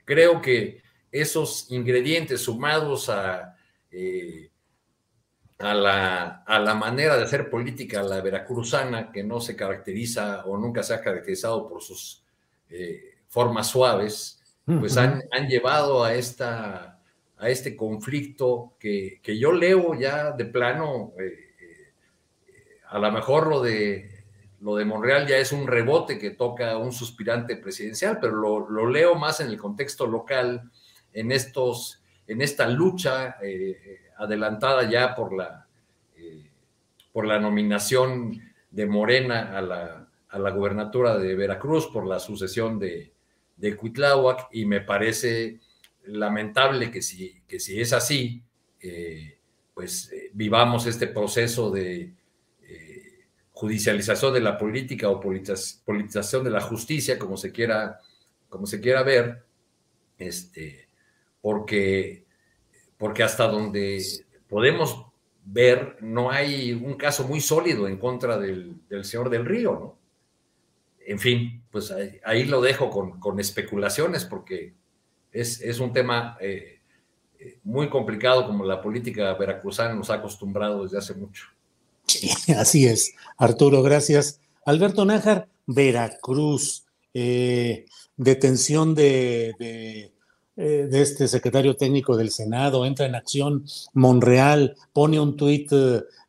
Creo 0.05 0.43
que 0.43 0.83
esos 1.11 1.71
ingredientes 1.71 2.43
sumados 2.43 3.09
a, 3.09 3.57
eh, 3.91 4.51
a, 5.59 5.75
la, 5.75 6.43
a, 6.47 6.59
la, 6.59 6.75
manera 6.75 7.17
de 7.17 7.25
hacer 7.25 7.51
política, 7.51 8.03
la 8.03 8.21
veracruzana, 8.21 9.11
que 9.11 9.23
no 9.23 9.41
se 9.41 9.57
caracteriza 9.57 10.45
o 10.47 10.57
nunca 10.57 10.83
se 10.83 10.95
ha 10.95 11.01
caracterizado 11.01 11.69
por 11.69 11.83
sus 11.83 12.25
eh, 12.69 13.19
formas 13.29 13.69
suaves, 13.69 14.37
pues 14.65 14.97
han, 14.97 15.23
llevado 15.49 16.05
a, 16.05 16.15
esta, 16.15 17.01
a 17.39 17.49
este 17.49 17.75
conflicto 17.75 18.75
que, 18.79 19.21
yo 19.25 19.51
leo 19.53 19.95
ya 19.99 20.31
de 20.31 20.45
plano, 20.45 21.13
eh, 21.19 21.93
a 22.89 22.99
lo 22.99 23.11
mejor 23.11 23.49
lo 23.49 23.61
de, 23.63 24.21
lo 24.61 24.77
de 24.77 24.85
Monreal 24.85 25.27
ya 25.27 25.39
es 25.39 25.53
un 25.53 25.67
rebote 25.67 26.19
que 26.19 26.31
toca 26.31 26.77
un 26.77 26.93
suspirante 26.93 27.57
presidencial, 27.57 28.19
pero 28.21 28.69
lo, 28.69 28.89
leo 28.89 29.15
más 29.15 29.41
en 29.41 29.49
el 29.49 29.57
contexto 29.57 30.07
local, 30.07 30.71
en, 31.13 31.33
estos, 31.33 32.03
en 32.27 32.43
esta 32.43 32.69
lucha 32.69 33.37
eh, 33.43 34.01
adelantada 34.19 34.89
ya 34.89 35.15
por 35.15 35.33
la, 35.33 35.67
por 37.13 37.27
la 37.27 37.39
nominación 37.39 38.41
de 38.71 38.87
Morena 38.87 39.57
a 39.57 39.63
la, 39.63 40.09
a 40.29 40.39
la 40.39 40.51
gobernatura 40.51 41.19
de 41.19 41.35
Veracruz, 41.35 41.89
por 41.89 42.07
la 42.07 42.19
sucesión 42.19 42.79
de, 42.79 43.13
de 43.57 43.79
y 44.53 44.65
me 44.65 44.81
parece 44.81 45.61
lamentable 46.07 46.91
que 46.91 47.03
si, 47.03 47.43
que 47.47 47.61
si 47.61 47.81
es 47.81 47.93
así, 47.93 48.43
eh, 48.81 49.39
pues 49.75 50.11
eh, 50.13 50.31
vivamos 50.33 50.87
este 50.87 51.09
proceso 51.09 51.71
de 51.71 52.15
eh, 52.63 53.27
judicialización 53.53 54.33
de 54.33 54.41
la 54.41 54.57
política 54.57 55.09
o 55.09 55.21
politización 55.21 56.45
de 56.45 56.51
la 56.51 56.61
justicia, 56.61 57.19
como 57.19 57.37
se 57.37 57.53
quiera, 57.53 58.01
como 58.49 58.67
se 58.67 58.81
quiera 58.81 59.03
ver, 59.03 59.43
este, 60.17 60.89
porque, 61.41 62.25
porque 62.99 63.23
hasta 63.23 63.47
donde 63.47 64.03
podemos 64.49 65.07
ver, 65.45 65.97
no 66.01 66.31
hay 66.31 66.73
un 66.73 66.95
caso 66.95 67.27
muy 67.27 67.41
sólido 67.41 67.89
en 67.89 67.97
contra 67.97 68.39
del, 68.39 68.77
del 68.89 69.05
señor 69.05 69.31
del 69.31 69.47
Río, 69.47 69.73
¿no? 69.73 70.01
en 71.11 71.19
fin, 71.19 71.65
pues 71.73 71.93
ahí, 72.25 72.45
lo 72.45 72.61
dejo 72.61 72.89
con, 72.89 73.41
especulaciones 73.41 74.25
porque 74.25 74.75
es, 75.33 75.81
un 75.81 75.93
tema 75.93 76.37
eh, 76.41 76.79
eh, 77.41 77.59
muy 77.65 77.89
complicado 77.91 78.47
como 78.47 78.65
la 78.65 78.81
política 78.81 79.35
veracruzana 79.35 79.93
nos 79.95 80.09
ha 80.11 80.15
acostumbrado 80.15 80.85
desde 80.85 80.99
hace 80.99 81.15
mucho. 81.15 81.47
Sí, 82.07 82.31
así 82.57 82.87
es. 82.87 83.13
Arturo, 83.37 83.83
gracias. 83.83 84.41
Alberto 84.65 85.05
Nájar, 85.05 85.49
Veracruz, 85.67 86.85
eh, 87.13 87.87
detención 88.17 88.95
de, 88.95 89.55
de, 89.59 90.13
este 90.57 91.29
secretario 91.29 91.77
técnico 91.77 92.17
del 92.17 92.31
Senado, 92.31 92.85
entra 92.85 93.07
en 93.07 93.15
acción 93.15 93.65
Monreal, 93.95 94.77
pone 94.93 95.19
un 95.19 95.37
tuit 95.37 95.71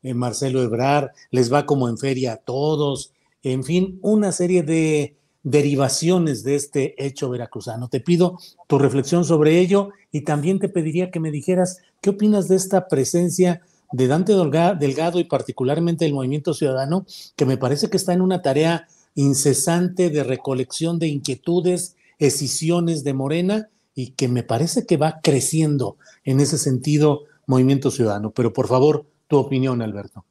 Marcelo 0.04 0.62
Ebrar, 0.64 1.12
les 1.32 1.52
va 1.52 1.66
como 1.66 1.90
en 1.90 1.98
feria 1.98 2.34
a 2.34 2.38
todos, 2.38 3.12
en 3.44 3.64
fin, 3.64 4.00
una 4.02 4.32
serie 4.32 4.64
de 4.64 5.16
derivaciones 5.44 6.44
de 6.44 6.56
este 6.56 7.04
hecho 7.04 7.30
veracruzano. 7.30 7.90
Te 7.90 8.00
pido 8.00 8.38
tu 8.68 8.78
reflexión 8.78 9.26
sobre 9.26 9.60
ello 9.60 9.90
y 10.12 10.22
también 10.22 10.60
te 10.60 10.70
pediría 10.70 11.10
que 11.10 11.20
me 11.20 11.32
dijeras 11.32 11.80
qué 12.02 12.12
opinas 12.12 12.48
de 12.48 12.56
esta 12.56 12.88
presencia 12.88 13.62
de 13.92 14.08
Dante 14.08 14.34
Delgado 14.34 15.20
y 15.20 15.24
particularmente 15.24 16.06
del 16.06 16.14
Movimiento 16.14 16.54
Ciudadano, 16.54 17.06
que 17.36 17.46
me 17.46 17.58
parece 17.58 17.90
que 17.90 17.98
está 17.98 18.14
en 18.14 18.22
una 18.22 18.42
tarea 18.42 18.88
incesante 19.16 20.10
de 20.10 20.24
recolección 20.24 21.00
de 21.00 21.08
inquietudes, 21.08 21.96
escisiones 22.20 23.04
de 23.04 23.14
Morena 23.14 23.70
y 23.96 24.12
que 24.12 24.28
me 24.28 24.44
parece 24.44 24.86
que 24.86 24.98
va 24.98 25.20
creciendo 25.22 25.98
en 26.24 26.40
ese 26.40 26.58
sentido 26.58 27.26
Movimiento 27.48 27.92
Ciudadano. 27.92 28.32
Pero 28.32 28.54
por 28.54 28.68
favor, 28.68 29.06
tu 29.28 29.38
opinión, 29.38 29.82
Alberto. 29.82 30.26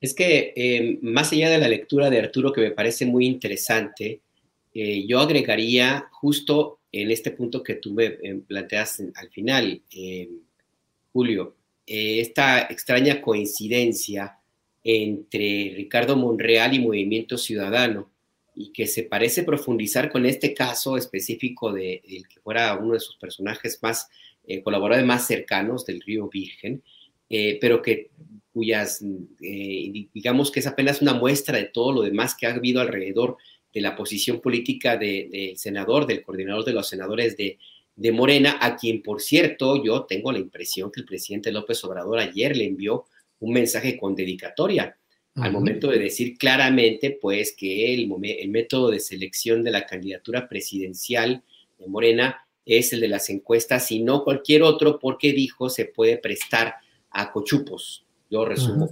Es 0.00 0.14
que 0.14 0.52
em, 0.56 0.98
más 1.02 1.32
allá 1.32 1.50
de 1.50 1.58
la 1.58 1.68
lectura 1.68 2.08
de 2.08 2.20
Arturo, 2.20 2.52
que 2.52 2.62
me 2.62 2.70
parece 2.70 3.04
muy 3.04 3.26
interesante, 3.26 4.20
eh, 4.72 5.06
yo 5.06 5.20
agregaría 5.20 6.06
justo 6.12 6.78
en 6.92 7.10
este 7.10 7.32
punto 7.32 7.62
que 7.62 7.74
tú 7.74 7.92
me 7.92 8.16
em, 8.22 8.40
planteas 8.40 9.02
al 9.14 9.28
final, 9.30 9.82
Julio, 11.12 11.56
eh, 11.86 12.20
esta 12.20 12.62
extraña 12.62 13.20
coincidencia 13.20 14.38
entre 14.84 15.74
Ricardo 15.76 16.16
Monreal 16.16 16.72
y 16.74 16.78
Movimiento 16.78 17.36
Ciudadano, 17.36 18.10
y 18.60 18.72
que 18.72 18.86
se 18.86 19.04
parece 19.04 19.42
profundizar 19.42 20.10
con 20.10 20.26
este 20.26 20.52
caso 20.52 20.96
específico 20.96 21.72
de, 21.72 22.02
que 22.06 22.40
fuera 22.40 22.76
uno 22.76 22.94
de 22.94 23.00
sus 23.00 23.16
personajes 23.16 23.78
más, 23.82 24.08
eh, 24.44 24.62
colaboradores 24.62 25.06
más 25.06 25.26
cercanos 25.26 25.86
del 25.86 26.00
Río 26.00 26.28
Virgen, 26.28 26.82
pero 27.60 27.80
que 27.80 28.10
cuyas, 28.52 29.02
eh, 29.40 30.08
digamos 30.12 30.50
que 30.50 30.60
es 30.60 30.66
apenas 30.66 31.00
una 31.00 31.14
muestra 31.14 31.56
de 31.58 31.66
todo 31.66 31.92
lo 31.92 32.02
demás 32.02 32.34
que 32.34 32.46
ha 32.46 32.54
habido 32.54 32.80
alrededor 32.80 33.36
de 33.72 33.80
la 33.80 33.96
posición 33.96 34.40
política 34.40 34.96
del 34.96 35.56
senador, 35.56 36.06
del 36.06 36.22
coordinador 36.22 36.64
de 36.64 36.72
los 36.72 36.88
senadores 36.88 37.36
de, 37.36 37.58
Morena, 38.12 38.58
a 38.60 38.76
quien, 38.76 39.02
por 39.02 39.20
cierto, 39.20 39.84
yo 39.84 40.04
tengo 40.04 40.32
la 40.32 40.38
impresión 40.38 40.90
que 40.90 41.00
el 41.00 41.06
presidente 41.06 41.52
López 41.52 41.84
Obrador 41.84 42.18
ayer 42.18 42.56
le 42.56 42.64
envió 42.64 43.04
un 43.40 43.52
mensaje 43.52 43.98
con 43.98 44.14
dedicatoria, 44.14 44.96
al 45.36 45.52
momento 45.52 45.88
de 45.88 45.98
decir 45.98 46.36
claramente, 46.36 47.16
pues, 47.20 47.54
que 47.56 47.94
el, 47.94 48.10
el 48.22 48.48
método 48.50 48.90
de 48.90 49.00
selección 49.00 49.62
de 49.62 49.70
la 49.70 49.86
candidatura 49.86 50.48
presidencial 50.48 51.42
de 51.78 51.86
Morena 51.86 52.46
es 52.66 52.92
el 52.92 53.00
de 53.00 53.08
las 53.08 53.30
encuestas 53.30 53.90
y 53.90 54.00
no 54.00 54.24
cualquier 54.24 54.62
otro, 54.62 54.98
porque 54.98 55.32
dijo 55.32 55.68
se 55.70 55.86
puede 55.86 56.18
prestar 56.18 56.74
a 57.10 57.32
cochupos, 57.32 58.04
yo 58.30 58.44
resumo 58.44 58.88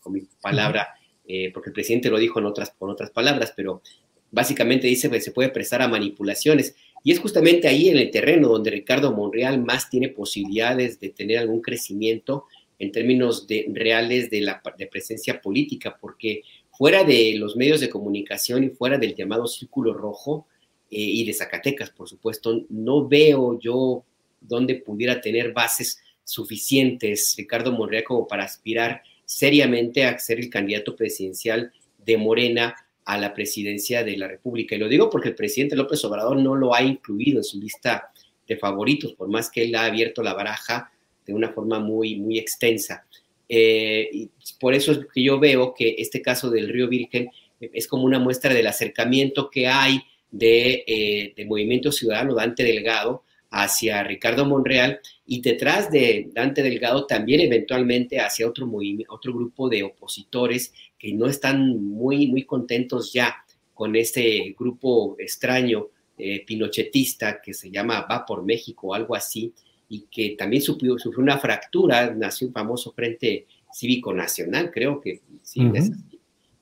con 0.00 0.12
mi 0.12 0.22
palabra, 0.40 0.88
eh, 1.26 1.50
porque 1.52 1.70
el 1.70 1.74
presidente 1.74 2.10
lo 2.10 2.18
dijo 2.18 2.38
en 2.40 2.46
otras, 2.46 2.70
con 2.78 2.90
otras 2.90 3.10
palabras, 3.10 3.52
pero 3.56 3.82
básicamente 4.30 4.86
dice 4.86 5.08
que 5.10 5.20
se 5.20 5.30
puede 5.30 5.50
prestar 5.50 5.80
a 5.80 5.88
manipulaciones. 5.88 6.74
Y 7.04 7.12
es 7.12 7.20
justamente 7.20 7.68
ahí 7.68 7.88
en 7.88 7.98
el 7.98 8.10
terreno 8.10 8.48
donde 8.48 8.70
Ricardo 8.70 9.12
Monreal 9.12 9.62
más 9.62 9.88
tiene 9.88 10.08
posibilidades 10.08 11.00
de 11.00 11.10
tener 11.10 11.38
algún 11.38 11.60
crecimiento 11.60 12.46
en 12.82 12.90
términos 12.90 13.46
de, 13.46 13.66
reales 13.72 14.28
de 14.28 14.40
la 14.40 14.60
presencia 14.90 15.40
política, 15.40 15.96
porque 16.00 16.42
fuera 16.72 17.04
de 17.04 17.34
los 17.36 17.54
medios 17.54 17.80
de 17.80 17.88
comunicación 17.88 18.64
y 18.64 18.70
fuera 18.70 18.98
del 18.98 19.14
llamado 19.14 19.46
círculo 19.46 19.94
rojo, 19.94 20.46
y 20.94 21.24
de 21.24 21.32
Zacatecas, 21.32 21.90
por 21.90 22.08
supuesto. 22.08 22.66
No 22.68 23.08
veo 23.08 23.58
yo 23.58 24.04
dónde 24.40 24.74
pudiera 24.74 25.20
tener 25.20 25.52
bases 25.52 26.02
suficientes 26.22 27.34
Ricardo 27.38 27.72
Monreal 27.72 28.04
como 28.04 28.26
para 28.26 28.44
aspirar 28.44 29.02
seriamente 29.24 30.04
a 30.04 30.18
ser 30.18 30.38
el 30.38 30.50
candidato 30.50 30.94
presidencial 30.94 31.72
de 32.04 32.18
Morena 32.18 32.76
a 33.06 33.16
la 33.16 33.32
presidencia 33.32 34.04
de 34.04 34.18
la 34.18 34.28
República. 34.28 34.74
Y 34.74 34.78
lo 34.78 34.88
digo 34.88 35.08
porque 35.08 35.30
el 35.30 35.34
presidente 35.34 35.76
López 35.76 36.04
Obrador 36.04 36.36
no 36.36 36.54
lo 36.54 36.74
ha 36.74 36.82
incluido 36.82 37.38
en 37.38 37.44
su 37.44 37.58
lista 37.58 38.12
de 38.46 38.56
favoritos, 38.58 39.14
por 39.14 39.28
más 39.28 39.50
que 39.50 39.64
él 39.64 39.74
ha 39.76 39.86
abierto 39.86 40.22
la 40.22 40.34
baraja 40.34 40.91
de 41.26 41.34
una 41.34 41.50
forma 41.52 41.78
muy, 41.78 42.16
muy 42.16 42.38
extensa. 42.38 43.06
Eh, 43.48 44.08
y 44.12 44.30
por 44.58 44.74
eso 44.74 44.92
es 44.92 45.00
que 45.12 45.22
yo 45.22 45.38
veo 45.38 45.74
que 45.74 45.96
este 45.98 46.22
caso 46.22 46.50
del 46.50 46.68
Río 46.68 46.88
Virgen 46.88 47.30
es 47.60 47.86
como 47.86 48.04
una 48.04 48.18
muestra 48.18 48.54
del 48.54 48.66
acercamiento 48.66 49.50
que 49.50 49.68
hay 49.68 50.00
de, 50.30 50.84
eh, 50.86 51.44
Movimiento 51.44 51.92
Ciudadano 51.92 52.34
Dante 52.34 52.64
Delgado 52.64 53.24
hacia 53.50 54.02
Ricardo 54.02 54.46
Monreal 54.46 55.00
y 55.26 55.42
detrás 55.42 55.90
de 55.90 56.30
Dante 56.32 56.62
Delgado 56.62 57.06
también 57.06 57.40
eventualmente 57.40 58.18
hacia 58.18 58.48
otro, 58.48 58.70
otro 59.08 59.34
grupo 59.34 59.68
de 59.68 59.82
opositores 59.82 60.72
que 60.98 61.12
no 61.12 61.26
están 61.26 61.82
muy, 61.82 62.26
muy 62.28 62.44
contentos 62.44 63.12
ya 63.12 63.44
con 63.74 63.94
este 63.94 64.54
grupo 64.58 65.16
extraño 65.18 65.88
eh, 66.16 66.44
pinochetista 66.46 67.40
que 67.42 67.52
se 67.52 67.70
llama 67.70 68.06
Va 68.10 68.24
por 68.24 68.44
México 68.44 68.88
o 68.88 68.94
algo 68.94 69.14
así, 69.14 69.52
y 69.92 70.06
que 70.10 70.36
también 70.38 70.62
sufrió, 70.62 70.98
sufrió 70.98 71.22
una 71.22 71.38
fractura, 71.38 72.14
nació 72.14 72.46
un 72.46 72.54
famoso 72.54 72.92
Frente 72.92 73.46
Cívico 73.70 74.14
Nacional, 74.14 74.70
creo 74.72 74.98
que 75.02 75.20
sí, 75.42 75.70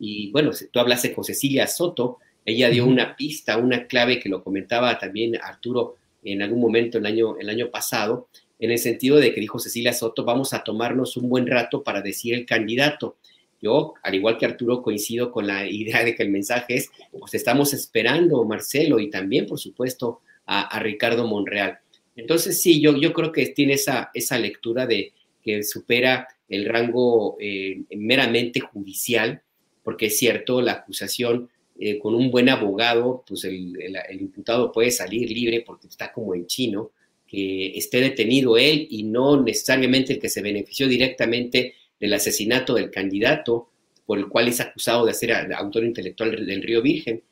Y 0.01 0.33
bueno, 0.33 0.51
tú 0.73 0.81
hablaste 0.81 1.13
con 1.13 1.23
Cecilia 1.23 1.69
Soto, 1.69 2.19
ella 2.45 2.69
dio 2.71 2.85
una 2.85 3.15
pista, 3.15 3.57
una 3.57 3.87
clave 3.87 4.19
que 4.19 4.29
lo 4.29 4.43
comentaba 4.43 4.99
también 4.99 5.37
Arturo 5.41 5.95
en 6.25 6.43
algún 6.43 6.61
momento 6.61 6.99
el 6.99 7.07
año, 7.07 7.39
el 7.39 7.49
año 7.49 7.71
pasado, 7.71 8.27
en 8.59 8.73
el 8.73 8.79
sentido 8.79 9.19
de 9.19 9.33
que 9.33 9.41
dijo 9.41 9.61
Cecilia 9.61 9.93
Soto, 9.93 10.25
vamos 10.25 10.53
a 10.53 10.65
tomarnos 10.65 11.17
un 11.17 11.29
buen 11.29 11.47
rato 11.47 11.85
para 11.85 12.03
decir 12.03 12.35
el 12.35 12.47
candidato. 12.47 13.17
Yo, 13.63 13.95
al 14.03 14.17
igual 14.17 14.39
que 14.39 14.47
Arturo, 14.47 14.83
coincido 14.83 15.31
con 15.31 15.47
la 15.47 15.69
idea 15.69 16.03
de 16.03 16.17
que 16.17 16.25
el 16.25 16.31
mensaje 16.31 16.75
es, 16.75 16.91
pues 17.17 17.35
estamos 17.35 17.75
esperando, 17.75 18.43
Marcelo, 18.45 18.99
y 18.99 19.09
también, 19.09 19.47
por 19.47 19.61
supuesto, 19.61 20.21
a, 20.47 20.81
Ricardo 20.81 21.29
Monreal. 21.29 21.79
Entonces, 22.17 22.61
sí, 22.61 22.81
yo, 22.81 22.97
yo 22.97 23.13
creo 23.13 23.33
que 23.33 23.47
tiene 23.47 23.75
esa, 23.75 24.11
esa 24.15 24.39
lectura 24.39 24.87
de 24.87 25.13
que 25.43 25.63
supera 25.63 26.29
el 26.49 26.67
rango 26.67 27.37
eh, 27.41 27.83
meramente 27.97 28.61
judicial, 28.61 29.43
porque 29.83 30.07
es 30.07 30.19
cierto, 30.19 30.61
la 30.61 30.73
acusación 30.73 31.49
eh, 31.79 31.99
con 31.99 32.15
un 32.15 32.31
buen 32.31 32.49
abogado, 32.49 33.25
pues 33.27 33.45
el, 33.45 33.75
imputado 34.21 34.71
puede 34.71 34.91
salir 34.91 35.31
libre 35.31 35.63
porque 35.67 35.87
está 35.87 36.13
como 36.13 36.35
en 36.35 36.47
chino, 36.47 36.91
que 37.27 37.79
esté 37.79 38.01
detenido 38.01 38.59
él 38.59 38.87
y 38.91 39.05
no 39.05 39.41
necesariamente 39.41 40.15
el 40.15 40.19
que 40.19 40.29
se 40.29 40.43
benefició 40.43 40.89
directamente 40.89 41.75
del 41.99 42.13
asesinato 42.13 42.75
del 42.75 42.91
candidato 42.91 43.69
por 44.05 44.19
el 44.19 44.29
cual 44.29 44.49
es 44.49 44.61
acusado 44.61 45.07
de 45.07 45.15
ser 45.15 45.33
autor 45.33 45.85
intelectual 45.85 46.45
del 46.45 46.63
Río 46.63 46.83
Virgen. 46.83 47.23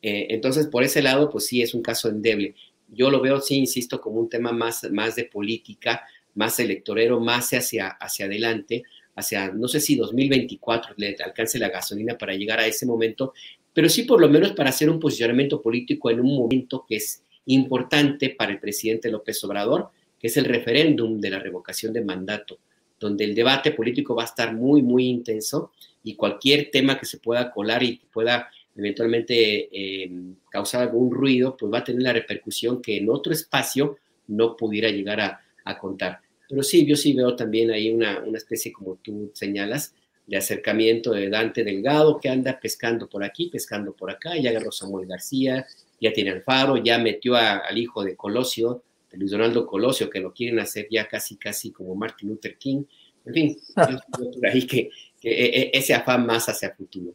Eh, 0.00 0.28
entonces, 0.30 0.68
por 0.68 0.84
ese 0.84 1.02
lado, 1.02 1.28
pues 1.28 1.46
sí, 1.46 1.60
es 1.60 1.74
un 1.74 1.82
caso 1.82 2.08
endeble. 2.08 2.54
Yo 2.88 3.10
lo 3.10 3.20
veo, 3.20 3.40
sí, 3.40 3.56
insisto, 3.56 4.00
como 4.00 4.20
un 4.20 4.28
tema 4.28 4.52
más, 4.52 4.90
más 4.90 5.16
de 5.16 5.24
política, 5.24 6.02
más 6.34 6.58
electorero, 6.60 7.20
más 7.20 7.52
hacia, 7.52 7.88
hacia 7.88 8.26
adelante, 8.26 8.82
hacia, 9.14 9.50
no 9.50 9.68
sé 9.68 9.80
si 9.80 9.96
2024 9.96 10.94
le 10.96 11.16
alcance 11.24 11.58
la 11.58 11.68
gasolina 11.68 12.16
para 12.16 12.34
llegar 12.34 12.60
a 12.60 12.66
ese 12.66 12.86
momento, 12.86 13.34
pero 13.72 13.88
sí 13.88 14.04
por 14.04 14.20
lo 14.20 14.28
menos 14.28 14.52
para 14.52 14.70
hacer 14.70 14.88
un 14.88 15.00
posicionamiento 15.00 15.60
político 15.60 16.10
en 16.10 16.20
un 16.20 16.36
momento 16.36 16.84
que 16.88 16.96
es 16.96 17.22
importante 17.46 18.30
para 18.30 18.52
el 18.52 18.60
presidente 18.60 19.10
López 19.10 19.42
Obrador, 19.44 19.90
que 20.18 20.28
es 20.28 20.36
el 20.36 20.44
referéndum 20.44 21.20
de 21.20 21.30
la 21.30 21.38
revocación 21.38 21.92
de 21.92 22.04
mandato, 22.04 22.58
donde 22.98 23.24
el 23.24 23.34
debate 23.34 23.72
político 23.72 24.14
va 24.14 24.22
a 24.22 24.26
estar 24.26 24.54
muy, 24.54 24.82
muy 24.82 25.06
intenso 25.06 25.72
y 26.02 26.14
cualquier 26.14 26.70
tema 26.70 26.98
que 26.98 27.06
se 27.06 27.18
pueda 27.18 27.50
colar 27.50 27.82
y 27.82 27.98
que 27.98 28.06
pueda 28.06 28.50
eventualmente 28.78 29.68
eh, 29.72 30.10
causar 30.50 30.82
algún 30.82 31.10
ruido, 31.10 31.56
pues 31.56 31.72
va 31.72 31.78
a 31.78 31.84
tener 31.84 32.02
la 32.02 32.12
repercusión 32.12 32.80
que 32.80 32.96
en 32.96 33.10
otro 33.10 33.32
espacio 33.32 33.98
no 34.28 34.56
pudiera 34.56 34.88
llegar 34.88 35.20
a, 35.20 35.40
contar. 35.78 36.20
Pero 36.48 36.62
sí, 36.62 36.86
yo 36.86 36.96
sí 36.96 37.12
veo 37.12 37.36
también 37.36 37.70
ahí 37.70 37.90
una, 37.90 38.20
una 38.20 38.38
especie, 38.38 38.72
como 38.72 38.94
tú 39.02 39.30
señalas, 39.34 39.92
de 40.26 40.38
acercamiento 40.38 41.12
de 41.12 41.28
Dante 41.28 41.62
Delgado, 41.62 42.18
que 42.18 42.30
anda 42.30 42.58
pescando 42.58 43.06
por 43.06 43.22
aquí, 43.22 43.50
pescando 43.50 43.92
por 43.92 44.10
acá, 44.10 44.34
ya 44.38 44.48
agarró 44.48 44.72
Samuel 44.72 45.06
García, 45.06 45.66
ya 46.00 46.10
tiene 46.12 46.30
Alfaro, 46.30 46.78
ya 46.78 46.98
metió 46.98 47.34
al 47.34 47.76
hijo 47.76 48.02
de 48.02 48.16
Colosio, 48.16 48.82
de 49.10 49.18
Luis 49.18 49.30
Donaldo 49.30 49.66
Colosio, 49.66 50.08
que 50.08 50.20
lo 50.20 50.32
quieren 50.32 50.58
hacer 50.58 50.86
ya 50.90 51.06
casi, 51.06 51.36
casi 51.36 51.70
como 51.70 51.94
Martin 51.94 52.30
Luther 52.30 52.56
King. 52.56 52.84
En 53.26 53.34
fin, 53.34 53.58
por 53.74 54.46
ahí 54.46 54.66
que, 54.66 54.88
que 55.20 55.30
e, 55.30 55.60
e, 55.60 55.70
ese 55.74 55.92
afán 55.92 56.24
más 56.24 56.48
hacia 56.48 56.68
el 56.68 56.74
futuro. 56.74 57.14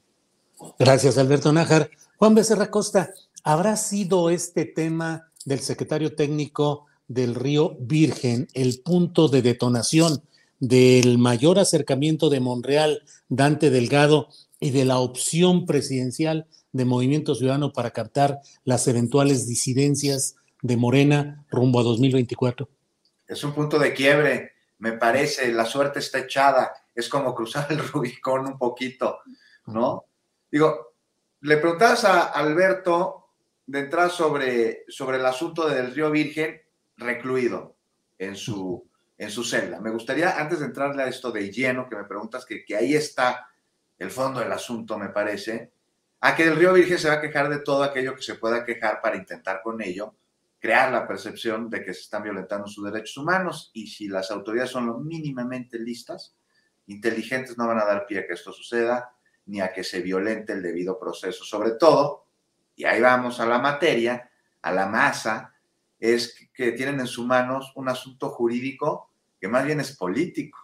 Gracias, 0.79 1.17
Alberto 1.17 1.51
Nájar. 1.53 1.89
Juan 2.17 2.35
Becerra 2.35 2.71
Costa, 2.71 3.13
¿habrá 3.43 3.75
sido 3.75 4.29
este 4.29 4.65
tema 4.65 5.29
del 5.45 5.59
secretario 5.59 6.15
técnico 6.15 6.85
del 7.07 7.35
Río 7.35 7.75
Virgen 7.79 8.47
el 8.53 8.81
punto 8.81 9.27
de 9.27 9.41
detonación 9.41 10.23
del 10.59 11.17
mayor 11.17 11.59
acercamiento 11.59 12.29
de 12.29 12.39
Monreal, 12.39 13.03
Dante 13.27 13.69
Delgado, 13.69 14.29
y 14.59 14.71
de 14.71 14.85
la 14.85 14.99
opción 14.99 15.65
presidencial 15.65 16.47
de 16.71 16.85
Movimiento 16.85 17.35
Ciudadano 17.35 17.73
para 17.73 17.91
captar 17.91 18.39
las 18.63 18.87
eventuales 18.87 19.45
disidencias 19.45 20.35
de 20.61 20.77
Morena 20.77 21.45
rumbo 21.51 21.81
a 21.81 21.83
2024? 21.83 22.69
Es 23.27 23.43
un 23.43 23.53
punto 23.53 23.77
de 23.77 23.93
quiebre, 23.93 24.53
me 24.79 24.93
parece, 24.93 25.51
la 25.51 25.65
suerte 25.65 25.99
está 25.99 26.19
echada, 26.19 26.71
es 26.95 27.09
como 27.09 27.35
cruzar 27.35 27.67
el 27.71 27.79
Rubicón 27.89 28.47
un 28.47 28.57
poquito, 28.57 29.19
¿no? 29.65 30.05
Digo, 30.53 30.97
le 31.41 31.57
preguntabas 31.57 32.05
a 32.05 32.25
Alberto 32.25 33.31
de 33.65 33.79
entrada 33.79 34.09
sobre, 34.09 34.85
sobre 34.87 35.17
el 35.17 35.25
asunto 35.25 35.67
del 35.67 35.95
Río 35.95 36.11
Virgen 36.11 36.61
recluido 36.95 37.75
en 38.19 38.35
su 38.35 38.87
en 39.17 39.31
su 39.31 39.43
celda. 39.43 39.81
Me 39.81 39.89
gustaría, 39.89 40.39
antes 40.39 40.59
de 40.59 40.67
entrarle 40.67 41.01
a 41.01 41.07
esto 41.07 41.31
de 41.31 41.51
lleno, 41.51 41.89
que 41.89 41.95
me 41.95 42.03
preguntas, 42.03 42.45
que, 42.45 42.63
que 42.63 42.75
ahí 42.75 42.93
está 42.93 43.47
el 43.97 44.11
fondo 44.11 44.41
del 44.41 44.51
asunto, 44.51 44.95
me 44.99 45.09
parece, 45.09 45.73
a 46.19 46.35
que 46.35 46.43
el 46.43 46.55
río 46.55 46.71
Virgen 46.71 46.99
se 46.99 47.07
va 47.07 47.15
a 47.15 47.21
quejar 47.21 47.49
de 47.49 47.61
todo 47.61 47.81
aquello 47.81 48.15
que 48.15 48.21
se 48.21 48.35
pueda 48.35 48.63
quejar 48.63 49.01
para 49.01 49.15
intentar 49.15 49.59
con 49.63 49.81
ello 49.81 50.13
crear 50.59 50.91
la 50.91 51.07
percepción 51.07 51.67
de 51.67 51.83
que 51.83 51.95
se 51.95 52.01
están 52.01 52.21
violentando 52.21 52.67
sus 52.67 52.85
derechos 52.85 53.17
humanos 53.17 53.71
y 53.73 53.87
si 53.87 54.07
las 54.07 54.29
autoridades 54.29 54.69
son 54.69 54.85
lo 54.85 54.99
mínimamente 54.99 55.79
listas, 55.79 56.35
inteligentes 56.85 57.57
no 57.57 57.65
van 57.65 57.79
a 57.79 57.85
dar 57.85 58.05
pie 58.05 58.19
a 58.19 58.27
que 58.27 58.33
esto 58.33 58.53
suceda 58.53 59.15
ni 59.45 59.61
a 59.61 59.71
que 59.71 59.83
se 59.83 60.01
violente 60.01 60.53
el 60.53 60.61
debido 60.61 60.99
proceso. 60.99 61.43
Sobre 61.43 61.71
todo, 61.71 62.25
y 62.75 62.85
ahí 62.85 63.01
vamos 63.01 63.39
a 63.39 63.45
la 63.45 63.59
materia, 63.59 64.29
a 64.61 64.71
la 64.71 64.87
masa, 64.87 65.53
es 65.99 66.35
que 66.53 66.71
tienen 66.73 66.99
en 66.99 67.07
sus 67.07 67.25
manos 67.25 67.71
un 67.75 67.89
asunto 67.89 68.29
jurídico 68.29 69.09
que 69.39 69.47
más 69.47 69.65
bien 69.65 69.79
es 69.79 69.95
político. 69.95 70.59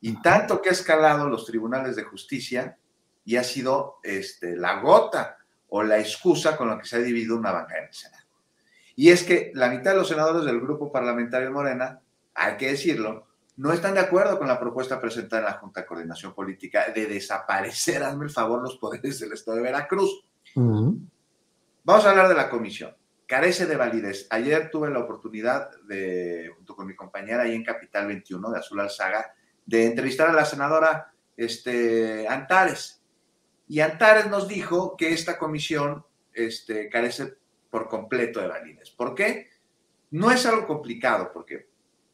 Y 0.00 0.20
tanto 0.20 0.60
que 0.60 0.68
ha 0.68 0.72
escalado 0.72 1.28
los 1.28 1.46
tribunales 1.46 1.96
de 1.96 2.04
justicia 2.04 2.78
y 3.24 3.36
ha 3.36 3.44
sido 3.44 3.98
este, 4.02 4.56
la 4.56 4.80
gota 4.80 5.38
o 5.68 5.82
la 5.82 5.98
excusa 5.98 6.56
con 6.56 6.68
la 6.68 6.78
que 6.78 6.86
se 6.86 6.96
ha 6.96 7.00
dividido 7.00 7.36
una 7.36 7.52
banca 7.52 7.78
en 7.78 7.84
el 7.84 7.92
Senado. 7.94 8.24
Y 8.94 9.10
es 9.10 9.24
que 9.24 9.50
la 9.54 9.68
mitad 9.68 9.90
de 9.92 9.98
los 9.98 10.08
senadores 10.08 10.44
del 10.44 10.60
grupo 10.60 10.90
parlamentario 10.90 11.50
Morena, 11.50 12.00
hay 12.34 12.56
que 12.56 12.68
decirlo, 12.68 13.26
no 13.56 13.72
están 13.72 13.94
de 13.94 14.00
acuerdo 14.00 14.38
con 14.38 14.48
la 14.48 14.60
propuesta 14.60 15.00
presentada 15.00 15.42
en 15.42 15.46
la 15.46 15.58
Junta 15.58 15.80
de 15.80 15.86
Coordinación 15.86 16.34
Política 16.34 16.90
de 16.94 17.06
desaparecer, 17.06 18.02
hazme 18.02 18.24
el 18.24 18.30
favor, 18.30 18.62
los 18.62 18.76
poderes 18.76 19.20
del 19.20 19.32
Estado 19.32 19.56
de 19.56 19.62
Veracruz. 19.62 20.24
Vamos 20.54 22.04
a 22.04 22.10
hablar 22.10 22.28
de 22.28 22.34
la 22.34 22.50
comisión 22.50 22.94
carece 23.26 23.66
de 23.66 23.76
validez. 23.76 24.26
Ayer 24.30 24.70
tuve 24.70 24.90
la 24.90 25.00
oportunidad 25.00 25.70
de, 25.82 26.52
junto 26.56 26.76
con 26.76 26.86
mi 26.86 26.94
compañera 26.94 27.42
ahí 27.42 27.54
en 27.54 27.64
Capital 27.64 28.06
21 28.06 28.50
de 28.50 28.58
Azul 28.58 28.80
Alzaga, 28.80 29.34
de 29.64 29.84
entrevistar 29.84 30.28
a 30.28 30.32
la 30.32 30.44
senadora 30.44 31.12
este, 31.36 32.26
Antares. 32.28 33.02
Y 33.68 33.80
Antares 33.80 34.28
nos 34.28 34.46
dijo 34.46 34.96
que 34.96 35.12
esta 35.12 35.38
comisión 35.38 36.04
este, 36.32 36.88
carece 36.88 37.36
por 37.68 37.88
completo 37.88 38.40
de 38.40 38.46
validez. 38.46 38.90
¿Por 38.90 39.14
qué? 39.14 39.48
No 40.12 40.30
es 40.30 40.46
algo 40.46 40.66
complicado, 40.66 41.32
porque 41.32 41.68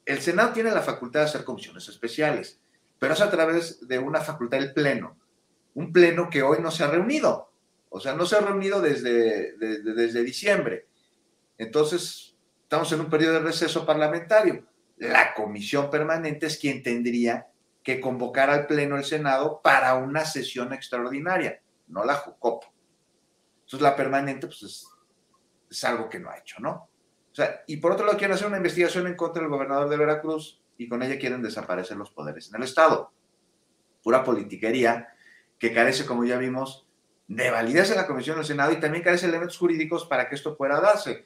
el 0.04 0.20
Senado 0.20 0.52
tiene 0.52 0.70
la 0.70 0.82
facultad 0.82 1.20
de 1.20 1.26
hacer 1.26 1.44
comisiones 1.44 1.88
especiales, 1.88 2.60
pero 2.98 3.14
es 3.14 3.20
a 3.20 3.30
través 3.30 3.86
de 3.86 3.98
una 3.98 4.20
facultad 4.20 4.58
del 4.58 4.72
Pleno, 4.72 5.18
un 5.74 5.92
Pleno 5.92 6.28
que 6.28 6.42
hoy 6.42 6.58
no 6.60 6.70
se 6.70 6.84
ha 6.84 6.88
reunido. 6.88 7.50
O 7.88 8.00
sea, 8.00 8.14
no 8.14 8.24
se 8.24 8.36
ha 8.36 8.40
reunido 8.40 8.80
desde, 8.80 9.56
desde 9.58 10.22
diciembre. 10.22 10.86
Entonces, 11.58 12.36
estamos 12.62 12.90
en 12.92 13.00
un 13.00 13.10
periodo 13.10 13.34
de 13.34 13.40
receso 13.40 13.84
parlamentario. 13.84 14.66
La 14.96 15.34
comisión 15.34 15.90
permanente 15.90 16.46
es 16.46 16.56
quien 16.58 16.82
tendría 16.82 17.48
que 17.82 18.00
convocar 18.00 18.48
al 18.48 18.66
Pleno 18.66 18.96
del 18.96 19.04
Senado 19.04 19.60
para 19.62 19.94
una 19.94 20.24
sesión 20.24 20.72
extraordinaria, 20.72 21.60
no 21.88 22.04
la 22.04 22.14
JUCOP. 22.14 22.64
Entonces, 23.64 23.80
la 23.80 23.94
permanente 23.94 24.46
pues, 24.46 24.86
es 25.70 25.84
algo 25.84 26.08
que 26.08 26.18
no 26.18 26.30
ha 26.30 26.38
hecho, 26.38 26.60
¿no? 26.60 26.91
O 27.32 27.34
sea, 27.34 27.62
y 27.66 27.78
por 27.78 27.92
otro 27.92 28.04
lado 28.04 28.18
quieren 28.18 28.34
hacer 28.34 28.46
una 28.46 28.58
investigación 28.58 29.06
en 29.06 29.16
contra 29.16 29.42
del 29.42 29.50
gobernador 29.50 29.88
de 29.88 29.96
Veracruz 29.96 30.62
y 30.76 30.86
con 30.86 31.02
ella 31.02 31.18
quieren 31.18 31.42
desaparecer 31.42 31.96
los 31.96 32.10
poderes 32.10 32.48
en 32.50 32.56
el 32.56 32.64
Estado. 32.64 33.10
Pura 34.02 34.22
politiquería 34.22 35.08
que 35.58 35.72
carece, 35.72 36.04
como 36.04 36.24
ya 36.24 36.36
vimos, 36.36 36.86
de 37.28 37.50
validez 37.50 37.90
en 37.90 37.96
la 37.96 38.06
Comisión 38.06 38.36
del 38.36 38.44
Senado 38.44 38.72
y 38.72 38.80
también 38.80 39.02
carece 39.02 39.26
de 39.26 39.30
elementos 39.30 39.56
jurídicos 39.56 40.04
para 40.04 40.28
que 40.28 40.34
esto 40.34 40.56
pueda 40.56 40.80
darse. 40.80 41.24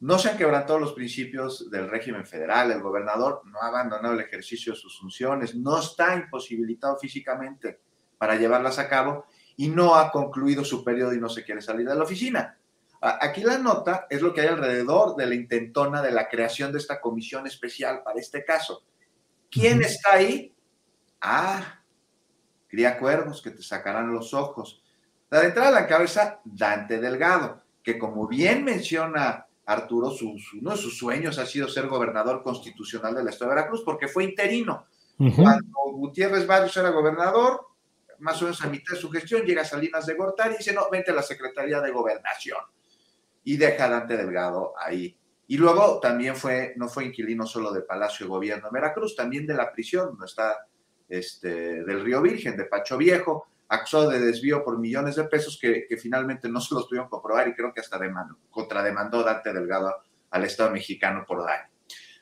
No 0.00 0.18
se 0.18 0.30
han 0.30 0.36
quebrantado 0.36 0.80
los 0.80 0.92
principios 0.92 1.70
del 1.70 1.88
régimen 1.88 2.26
federal, 2.26 2.72
el 2.72 2.82
gobernador 2.82 3.42
no 3.44 3.60
ha 3.60 3.68
abandonado 3.68 4.14
el 4.14 4.20
ejercicio 4.20 4.72
de 4.72 4.78
sus 4.78 4.98
funciones, 4.98 5.54
no 5.54 5.78
está 5.78 6.16
imposibilitado 6.16 6.98
físicamente 6.98 7.80
para 8.18 8.34
llevarlas 8.34 8.78
a 8.78 8.88
cabo 8.88 9.26
y 9.56 9.68
no 9.68 9.94
ha 9.94 10.10
concluido 10.10 10.64
su 10.64 10.82
periodo 10.82 11.14
y 11.14 11.20
no 11.20 11.28
se 11.28 11.44
quiere 11.44 11.62
salir 11.62 11.86
de 11.86 11.94
la 11.94 12.02
oficina. 12.02 12.58
Aquí 13.06 13.42
la 13.42 13.58
nota 13.58 14.06
es 14.08 14.22
lo 14.22 14.32
que 14.32 14.40
hay 14.40 14.46
alrededor 14.46 15.14
de 15.14 15.26
la 15.26 15.34
intentona 15.34 16.00
de 16.00 16.10
la 16.10 16.26
creación 16.26 16.72
de 16.72 16.78
esta 16.78 17.02
comisión 17.02 17.46
especial 17.46 18.02
para 18.02 18.18
este 18.18 18.42
caso. 18.46 18.82
¿Quién 19.50 19.82
está 19.82 20.14
ahí? 20.14 20.54
Ah, 21.20 21.82
cría 22.66 22.98
cuervos 22.98 23.42
que 23.42 23.50
te 23.50 23.62
sacarán 23.62 24.10
los 24.10 24.32
ojos. 24.32 24.82
La 25.28 25.40
de 25.40 25.48
entrada 25.48 25.68
a 25.68 25.82
la 25.82 25.86
cabeza, 25.86 26.40
Dante 26.44 26.98
Delgado, 26.98 27.62
que 27.82 27.98
como 27.98 28.26
bien 28.26 28.64
menciona 28.64 29.48
Arturo, 29.66 30.10
uno 30.54 30.70
de 30.70 30.76
sus 30.78 30.96
sueños 30.96 31.38
ha 31.38 31.44
sido 31.44 31.68
ser 31.68 31.88
gobernador 31.88 32.42
constitucional 32.42 33.14
del 33.14 33.28
Estado 33.28 33.50
de 33.50 33.56
Veracruz 33.56 33.82
porque 33.84 34.08
fue 34.08 34.24
interino. 34.24 34.86
Cuando 35.36 35.66
Gutiérrez 35.92 36.46
Barrios 36.46 36.74
era 36.78 36.88
gobernador, 36.88 37.66
más 38.20 38.40
o 38.40 38.46
menos 38.46 38.62
a 38.62 38.68
mitad 38.68 38.94
de 38.94 39.00
su 39.00 39.10
gestión, 39.10 39.42
llega 39.42 39.60
a 39.60 39.66
Salinas 39.66 40.06
de 40.06 40.14
Gortari 40.14 40.54
y 40.54 40.58
dice, 40.58 40.72
no, 40.72 40.88
vente 40.90 41.10
a 41.10 41.14
la 41.14 41.22
Secretaría 41.22 41.82
de 41.82 41.90
Gobernación. 41.90 42.58
Y 43.44 43.56
deja 43.56 43.84
a 43.84 43.90
Dante 43.90 44.16
Delgado 44.16 44.72
ahí. 44.78 45.16
Y 45.46 45.58
luego 45.58 46.00
también 46.00 46.34
fue, 46.36 46.72
no 46.76 46.88
fue 46.88 47.04
inquilino 47.04 47.46
solo 47.46 47.72
de 47.72 47.82
Palacio 47.82 48.26
de 48.26 48.30
Gobierno 48.30 48.68
de 48.68 48.72
Veracruz, 48.72 49.14
también 49.14 49.46
de 49.46 49.54
la 49.54 49.70
prisión, 49.70 50.06
donde 50.06 50.26
está 50.26 50.66
este, 51.08 51.84
del 51.84 52.02
Río 52.02 52.22
Virgen, 52.22 52.56
de 52.56 52.64
Pacho 52.64 52.96
Viejo, 52.96 53.46
acusado 53.68 54.10
de 54.10 54.20
desvío 54.20 54.64
por 54.64 54.78
millones 54.78 55.16
de 55.16 55.24
pesos 55.24 55.58
que, 55.60 55.86
finalmente 56.00 56.48
no 56.48 56.60
se 56.60 56.74
los 56.74 56.86
pudieron 56.86 57.08
comprobar 57.08 57.48
y 57.48 57.54
creo 57.54 57.72
que 57.72 57.80
hasta 57.80 57.98
demandó, 57.98 58.36
contrademandó 58.50 59.22
Dante 59.22 59.52
Delgado 59.52 59.94
al 60.30 60.44
Estado 60.44 60.70
mexicano 60.70 61.24
por 61.26 61.44
daño. 61.44 61.68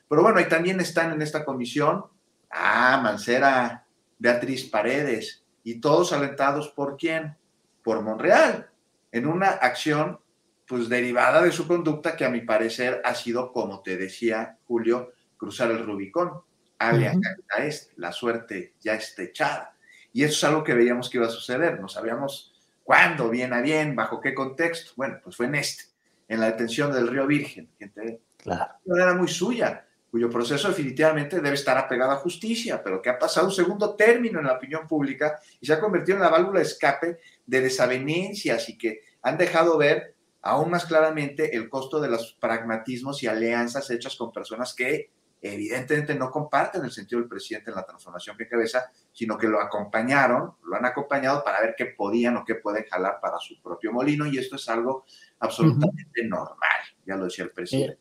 Pero 0.07 0.21
bueno, 0.21 0.39
ahí 0.39 0.47
también 0.47 0.79
están 0.79 1.11
en 1.13 1.21
esta 1.21 1.45
comisión, 1.45 2.05
ah, 2.49 2.99
Mancera, 3.01 3.85
Beatriz 4.19 4.69
Paredes, 4.69 5.43
y 5.63 5.79
todos 5.79 6.11
alentados 6.13 6.69
por 6.69 6.97
quién? 6.97 7.37
Por 7.83 8.01
Monreal, 8.01 8.69
en 9.11 9.27
una 9.27 9.47
acción 9.47 10.19
pues 10.67 10.89
derivada 10.89 11.41
de 11.41 11.51
su 11.51 11.67
conducta 11.67 12.15
que 12.15 12.25
a 12.25 12.29
mi 12.29 12.41
parecer 12.41 13.01
ha 13.03 13.15
sido, 13.15 13.51
como 13.51 13.81
te 13.81 13.97
decía 13.97 14.57
Julio, 14.65 15.13
cruzar 15.37 15.71
el 15.71 15.85
Rubicón, 15.85 16.41
alias 16.79 17.15
uh 17.15 17.91
la 17.97 18.11
suerte 18.11 18.73
ya 18.79 18.95
está 18.95 19.23
echada. 19.23 19.75
Y 20.11 20.23
eso 20.23 20.33
es 20.33 20.43
algo 20.43 20.63
que 20.63 20.73
veíamos 20.73 21.09
que 21.09 21.17
iba 21.17 21.27
a 21.27 21.31
suceder, 21.31 21.79
no 21.79 21.87
sabíamos 21.87 22.53
cuándo, 22.83 23.29
bien 23.29 23.53
a 23.53 23.61
bien, 23.61 23.95
bajo 23.95 24.21
qué 24.21 24.33
contexto. 24.33 24.91
Bueno, 24.95 25.19
pues 25.23 25.35
fue 25.35 25.47
en 25.47 25.55
este, 25.55 25.85
en 26.27 26.39
la 26.39 26.47
detención 26.47 26.91
del 26.91 27.07
Río 27.07 27.25
Virgen, 27.25 27.69
gente 27.79 28.21
claro. 28.37 28.73
era 28.85 29.13
muy 29.15 29.27
suya, 29.27 29.85
cuyo 30.11 30.29
proceso 30.29 30.67
definitivamente 30.67 31.41
debe 31.41 31.55
estar 31.55 31.77
apegado 31.77 32.11
a 32.11 32.17
justicia, 32.17 32.83
pero 32.83 33.01
que 33.01 33.09
ha 33.09 33.17
pasado 33.17 33.47
un 33.47 33.53
segundo 33.53 33.95
término 33.95 34.39
en 34.39 34.45
la 34.45 34.53
opinión 34.53 34.87
pública 34.87 35.39
y 35.59 35.65
se 35.65 35.73
ha 35.73 35.79
convertido 35.79 36.17
en 36.17 36.23
la 36.23 36.29
válvula 36.29 36.59
de 36.59 36.65
escape 36.65 37.19
de 37.45 37.61
desavenencias 37.61 38.69
y 38.69 38.77
que 38.77 39.01
han 39.23 39.37
dejado 39.37 39.77
ver 39.77 40.12
aún 40.43 40.69
más 40.69 40.85
claramente 40.85 41.55
el 41.55 41.69
costo 41.69 41.99
de 41.99 42.09
los 42.09 42.33
pragmatismos 42.39 43.23
y 43.23 43.27
alianzas 43.27 43.89
hechas 43.89 44.15
con 44.15 44.31
personas 44.31 44.73
que 44.73 45.09
evidentemente 45.41 46.15
no 46.15 46.31
comparten 46.31 46.83
el 46.85 46.91
sentido 46.91 47.19
del 47.19 47.29
presidente 47.29 47.69
en 47.69 47.75
la 47.75 47.85
transformación 47.85 48.37
que 48.37 48.47
cabeza, 48.47 48.91
sino 49.11 49.37
que 49.37 49.47
lo 49.47 49.59
acompañaron, 49.59 50.53
lo 50.63 50.75
han 50.75 50.85
acompañado 50.85 51.43
para 51.43 51.61
ver 51.61 51.75
qué 51.77 51.87
podían 51.87 52.37
o 52.37 52.45
qué 52.45 52.55
pueden 52.55 52.85
jalar 52.85 53.19
para 53.21 53.39
su 53.39 53.61
propio 53.61 53.91
molino, 53.91 54.25
y 54.25 54.37
esto 54.37 54.55
es 54.55 54.69
algo 54.69 55.05
absolutamente 55.39 56.23
normal, 56.25 56.81
ya 57.05 57.15
lo 57.17 57.25
decía 57.25 57.43
el 57.45 57.51
presidente. 57.51 57.99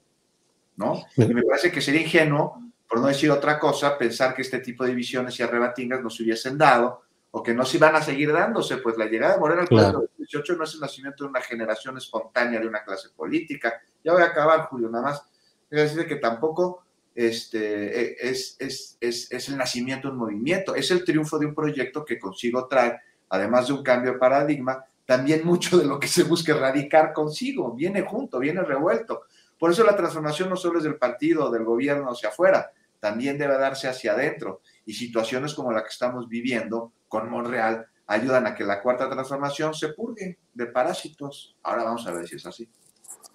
¿no? 0.77 1.05
Y 1.17 1.27
me 1.27 1.43
parece 1.43 1.71
que 1.73 1.81
sería 1.81 2.03
ingenuo, 2.03 2.61
por 2.89 3.01
no 3.01 3.09
decir 3.09 3.31
otra 3.31 3.59
cosa, 3.59 3.99
pensar 3.99 4.35
que 4.35 4.43
este 4.43 4.61
tipo 4.61 4.85
de 4.85 4.91
divisiones 4.91 5.39
y 5.39 5.43
arrebatingas 5.43 6.01
no 6.01 6.11
se 6.11 6.23
hubiesen 6.23 6.59
dado 6.59 7.03
o 7.35 7.43
que 7.43 7.55
no 7.55 7.65
se 7.65 7.79
iban 7.79 7.97
a 7.97 8.03
seguir 8.03 8.31
dándose, 8.33 8.77
pues 8.77 8.97
la 8.99 9.07
llegada 9.07 9.35
de 9.35 9.41
Moreno 9.41 9.63
al 9.63 9.69
del 9.69 10.11
18 10.19 10.55
no 10.55 10.65
es 10.65 10.75
el 10.75 10.81
nacimiento 10.81 11.25
de 11.25 11.31
una 11.31 11.41
generación 11.41 11.97
espontánea 11.97 12.61
de 12.61 12.69
una 12.69 12.85
clase 12.85 13.09
política. 13.17 13.81
Ya 14.05 14.13
voy 14.13 14.23
a 14.23 14.27
acabar, 14.27 14.67
Julio, 14.67 14.91
nada 14.91 15.05
más. 15.05 15.25
Es 15.71 15.95
decir, 15.95 16.07
que 16.07 16.17
tampoco 16.17 16.85
este, 17.15 18.01
e, 18.01 18.17
es, 18.21 18.57
es, 18.59 18.99
es, 19.01 19.33
es, 19.33 19.49
el 19.49 19.57
nacimiento 19.57 20.09
de 20.09 20.13
un 20.13 20.21
movimiento, 20.21 20.75
es 20.75 20.91
el 20.91 21.05
triunfo 21.05 21.39
de 21.39 21.47
un 21.47 21.55
proyecto 21.55 22.05
que 22.05 22.19
consigo 22.19 22.69
traer, 22.69 22.99
además 23.31 23.67
de 23.69 23.73
un 23.73 23.83
cambio 23.83 24.13
de 24.13 24.19
paradigma, 24.19 24.85
también 25.07 25.45
mucho 25.45 25.79
de 25.79 25.87
lo 25.87 25.99
que 25.99 26.09
se 26.09 26.25
busca 26.25 26.53
erradicar 26.53 27.15
consigo, 27.15 27.73
viene 27.73 28.03
junto, 28.03 28.39
viene 28.39 28.63
revuelto. 28.63 29.23
Por 29.59 29.71
eso 29.71 29.85
la 29.85 29.97
transformación 29.97 30.51
no 30.51 30.57
solo 30.57 30.79
es 30.79 30.85
del 30.85 30.97
partido, 30.97 31.51
del 31.51 31.65
gobierno 31.65 32.11
hacia 32.11 32.29
afuera, 32.29 32.71
también 33.01 33.39
debe 33.39 33.57
darse 33.57 33.89
hacia 33.89 34.13
adentro. 34.13 34.61
Y 34.85 34.95
situaciones 34.95 35.55
como 35.55 35.73
la 35.73 35.83
que 35.83 35.91
estamos 35.91 36.29
viviendo 36.29 36.93
con 37.09 37.31
Monreal 37.31 37.87
ayudan 38.07 38.47
a 38.47 38.55
que 38.55 38.65
la 38.65 38.83
cuarta 38.83 39.09
transformación 39.09 39.75
se 39.75 39.89
purgue 39.89 40.39
de 40.53 40.67
parásitos. 40.67 41.57
Ahora 41.63 41.85
vamos 41.85 42.07
a 42.07 42.13
ver 42.13 42.27
si 42.27 42.37
es 42.37 42.47
así. 42.47 42.69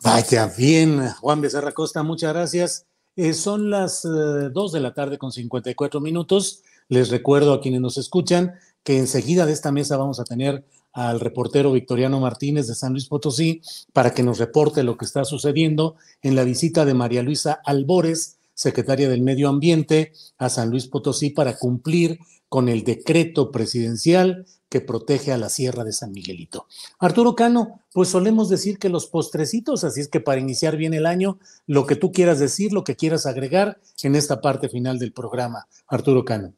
Vaya 0.04 0.52
bien, 0.56 1.10
Juan 1.20 1.42
Becerra 1.42 1.72
Costa, 1.72 2.04
muchas 2.04 2.34
gracias. 2.34 2.86
Eh, 3.16 3.34
son 3.34 3.70
las 3.70 4.06
eh, 4.06 4.10
dos 4.10 4.54
2 4.54 4.72
de 4.74 4.80
la 4.80 4.94
tarde 4.94 5.18
con 5.18 5.32
54 5.32 6.00
minutos. 6.00 6.62
Les 6.88 7.10
recuerdo 7.10 7.54
a 7.54 7.62
quienes 7.62 7.82
nos 7.82 7.98
escuchan 7.98 8.54
que 8.84 8.98
enseguida 8.98 9.46
de 9.46 9.54
esta 9.54 9.72
mesa 9.72 9.98
vamos 9.98 10.20
a 10.20 10.24
tener 10.24 10.64
al 10.94 11.20
reportero 11.20 11.72
Victoriano 11.72 12.20
Martínez 12.20 12.68
de 12.68 12.76
San 12.76 12.94
Luis 12.94 13.08
Potosí 13.08 13.62
para 13.92 14.14
que 14.14 14.24
nos 14.24 14.40
reporte 14.40 14.84
lo 14.84 14.98
que 14.98 15.06
está 15.06 15.26
sucediendo 15.26 15.96
en 16.22 16.36
la 16.36 16.44
visita 16.44 16.86
de 16.86 16.94
María 16.94 17.22
Luisa 17.22 17.60
Albores, 17.66 18.37
secretaria 18.58 19.08
del 19.08 19.22
Medio 19.22 19.50
Ambiente, 19.50 20.14
a 20.40 20.50
San 20.50 20.72
Luis 20.72 20.88
Potosí 20.88 21.30
para 21.30 21.56
cumplir 21.58 22.20
con 22.50 22.70
el 22.70 22.84
decreto 22.84 23.52
presidencial 23.52 24.48
que 24.68 24.82
protege 24.82 25.32
a 25.32 25.38
la 25.38 25.50
Sierra 25.50 25.84
de 25.84 25.94
San 25.94 26.12
Miguelito. 26.12 26.66
Arturo 26.98 27.36
Cano, 27.36 27.82
pues 27.94 28.10
solemos 28.10 28.50
decir 28.50 28.80
que 28.80 28.90
los 28.90 29.06
postrecitos, 29.06 29.84
así 29.84 30.02
es 30.02 30.08
que 30.08 30.22
para 30.22 30.42
iniciar 30.42 30.76
bien 30.76 30.96
el 30.96 31.06
año, 31.06 31.38
lo 31.68 31.86
que 31.86 31.96
tú 31.96 32.12
quieras 32.12 32.40
decir, 32.40 32.74
lo 32.74 32.84
que 32.84 32.96
quieras 32.96 33.28
agregar 33.28 33.80
en 34.02 34.16
esta 34.16 34.42
parte 34.42 34.70
final 34.70 34.98
del 34.98 35.14
programa, 35.14 35.68
Arturo 35.86 36.26
Cano. 36.26 36.54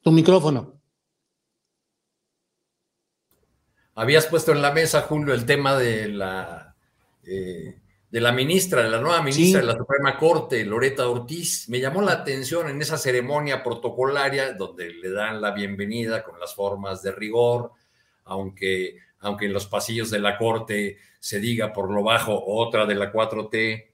Tu 0.00 0.10
micrófono. 0.10 0.72
Habías 3.94 4.26
puesto 4.26 4.52
en 4.52 4.62
la 4.62 4.72
mesa, 4.72 5.02
Julio, 5.02 5.34
el 5.34 5.44
tema 5.44 5.76
de 5.76 6.08
la 6.08 6.74
eh, 7.24 7.78
de 8.14 8.20
la 8.20 8.30
ministra, 8.30 8.84
de 8.84 8.90
la 8.90 9.00
nueva 9.00 9.20
ministra 9.22 9.60
de 9.60 9.66
la 9.66 9.76
Suprema 9.76 10.16
Corte, 10.16 10.64
Loreta 10.64 11.08
Ortiz. 11.08 11.68
Me 11.68 11.80
llamó 11.80 12.00
la 12.00 12.12
atención 12.12 12.68
en 12.68 12.80
esa 12.80 12.96
ceremonia 12.96 13.60
protocolaria 13.60 14.52
donde 14.52 14.90
le 14.90 15.10
dan 15.10 15.40
la 15.40 15.50
bienvenida 15.50 16.22
con 16.22 16.38
las 16.38 16.54
formas 16.54 17.02
de 17.02 17.10
rigor, 17.10 17.72
aunque, 18.26 18.98
aunque 19.18 19.46
en 19.46 19.52
los 19.52 19.66
pasillos 19.66 20.12
de 20.12 20.20
la 20.20 20.38
Corte 20.38 20.98
se 21.18 21.40
diga 21.40 21.72
por 21.72 21.90
lo 21.90 22.04
bajo 22.04 22.40
otra 22.46 22.86
de 22.86 22.94
la 22.94 23.12
4T 23.12 23.84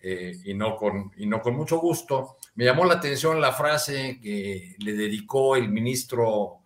eh, 0.00 0.36
y, 0.44 0.52
no 0.52 0.76
con, 0.76 1.12
y 1.16 1.24
no 1.24 1.40
con 1.40 1.56
mucho 1.56 1.78
gusto. 1.78 2.36
Me 2.56 2.66
llamó 2.66 2.84
la 2.84 2.96
atención 2.96 3.40
la 3.40 3.52
frase 3.52 4.20
que 4.22 4.76
le 4.76 4.92
dedicó 4.92 5.56
el 5.56 5.70
ministro 5.70 6.58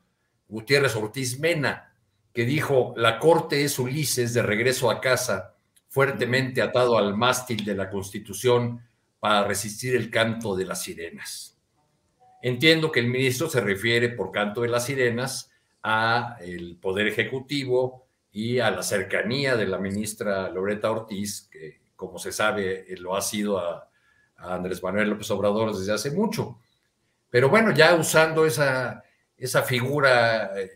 Gutiérrez 0.49 0.97
Ortiz 0.97 1.39
Mena, 1.39 1.95
que 2.35 2.45
dijo, 2.45 2.93
la 2.97 3.21
Corte 3.21 3.63
es 3.63 3.79
Ulises 3.79 4.35
de 4.35 4.43
regreso 4.43 4.91
a 4.91 5.01
casa 5.01 5.55
fuertemente 5.99 6.63
atado 6.63 6.97
al 6.97 7.17
mástil 7.17 7.65
de 7.65 7.75
la 7.75 7.91
Constitución 7.91 8.81
para 9.19 9.49
resistir 9.49 9.97
el 9.97 10.13
canto 10.13 10.55
de 10.55 10.65
las 10.65 10.85
sirenas. 10.85 11.59
Entiendo 12.41 12.93
que 12.93 13.01
el 13.01 13.09
ministro 13.09 13.51
se 13.51 13.61
refiere 13.61 14.11
por 14.11 14.31
canto 14.31 14.61
de 14.61 14.69
las 14.69 14.87
sirenas 14.87 15.51
a 15.83 16.37
el 16.41 16.77
Poder 16.77 17.09
Ejecutivo 17.09 18.07
y 18.31 18.61
a 18.61 18.71
la 18.71 18.85
cercanía 18.85 19.57
de 19.57 19.67
la 19.67 19.79
ministra 19.79 20.49
Loreta 20.51 20.89
Ortiz, 20.89 21.49
que 21.51 21.81
como 21.97 22.21
se 22.21 22.31
sabe 22.31 22.87
lo 22.99 23.17
ha 23.17 23.21
sido 23.21 23.59
a, 23.59 23.91
Andrés 24.37 24.81
Manuel 24.81 25.11
López 25.11 25.29
Obrador 25.33 25.77
desde 25.77 25.95
hace 25.95 26.13
mucho. 26.13 26.61
Pero 27.29 27.49
bueno, 27.49 27.73
ya 27.73 27.97
usando 27.97 28.47
esa, 28.47 29.03
esa 29.37 29.63
figura 29.63 30.53
eh, 30.61 30.71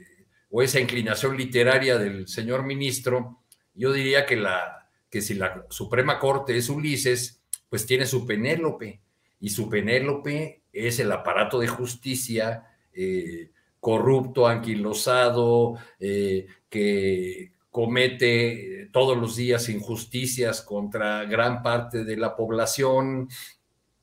o 0.50 0.62
esa 0.62 0.80
inclinación 0.80 1.36
literaria 1.36 1.96
del 1.96 2.26
señor 2.26 2.64
ministro, 2.64 3.38
yo 3.72 3.92
diría 3.92 4.26
que 4.26 4.34
la, 4.34 4.81
que 5.12 5.20
si 5.20 5.34
la 5.34 5.66
Suprema 5.68 6.18
Corte 6.18 6.56
es 6.56 6.70
Ulises, 6.70 7.42
pues 7.68 7.84
tiene 7.84 8.06
su 8.06 8.26
Penélope, 8.26 9.02
y 9.40 9.50
su 9.50 9.68
Penélope 9.68 10.62
es 10.72 11.00
el 11.00 11.12
aparato 11.12 11.60
de 11.60 11.68
justicia 11.68 12.64
eh, 12.94 13.50
corrupto, 13.78 14.46
anquilosado, 14.46 15.74
eh, 16.00 16.46
que 16.70 17.52
comete 17.70 18.88
todos 18.90 19.18
los 19.18 19.36
días 19.36 19.68
injusticias 19.68 20.62
contra 20.62 21.24
gran 21.24 21.62
parte 21.62 22.04
de 22.04 22.16
la 22.16 22.34
población. 22.34 23.28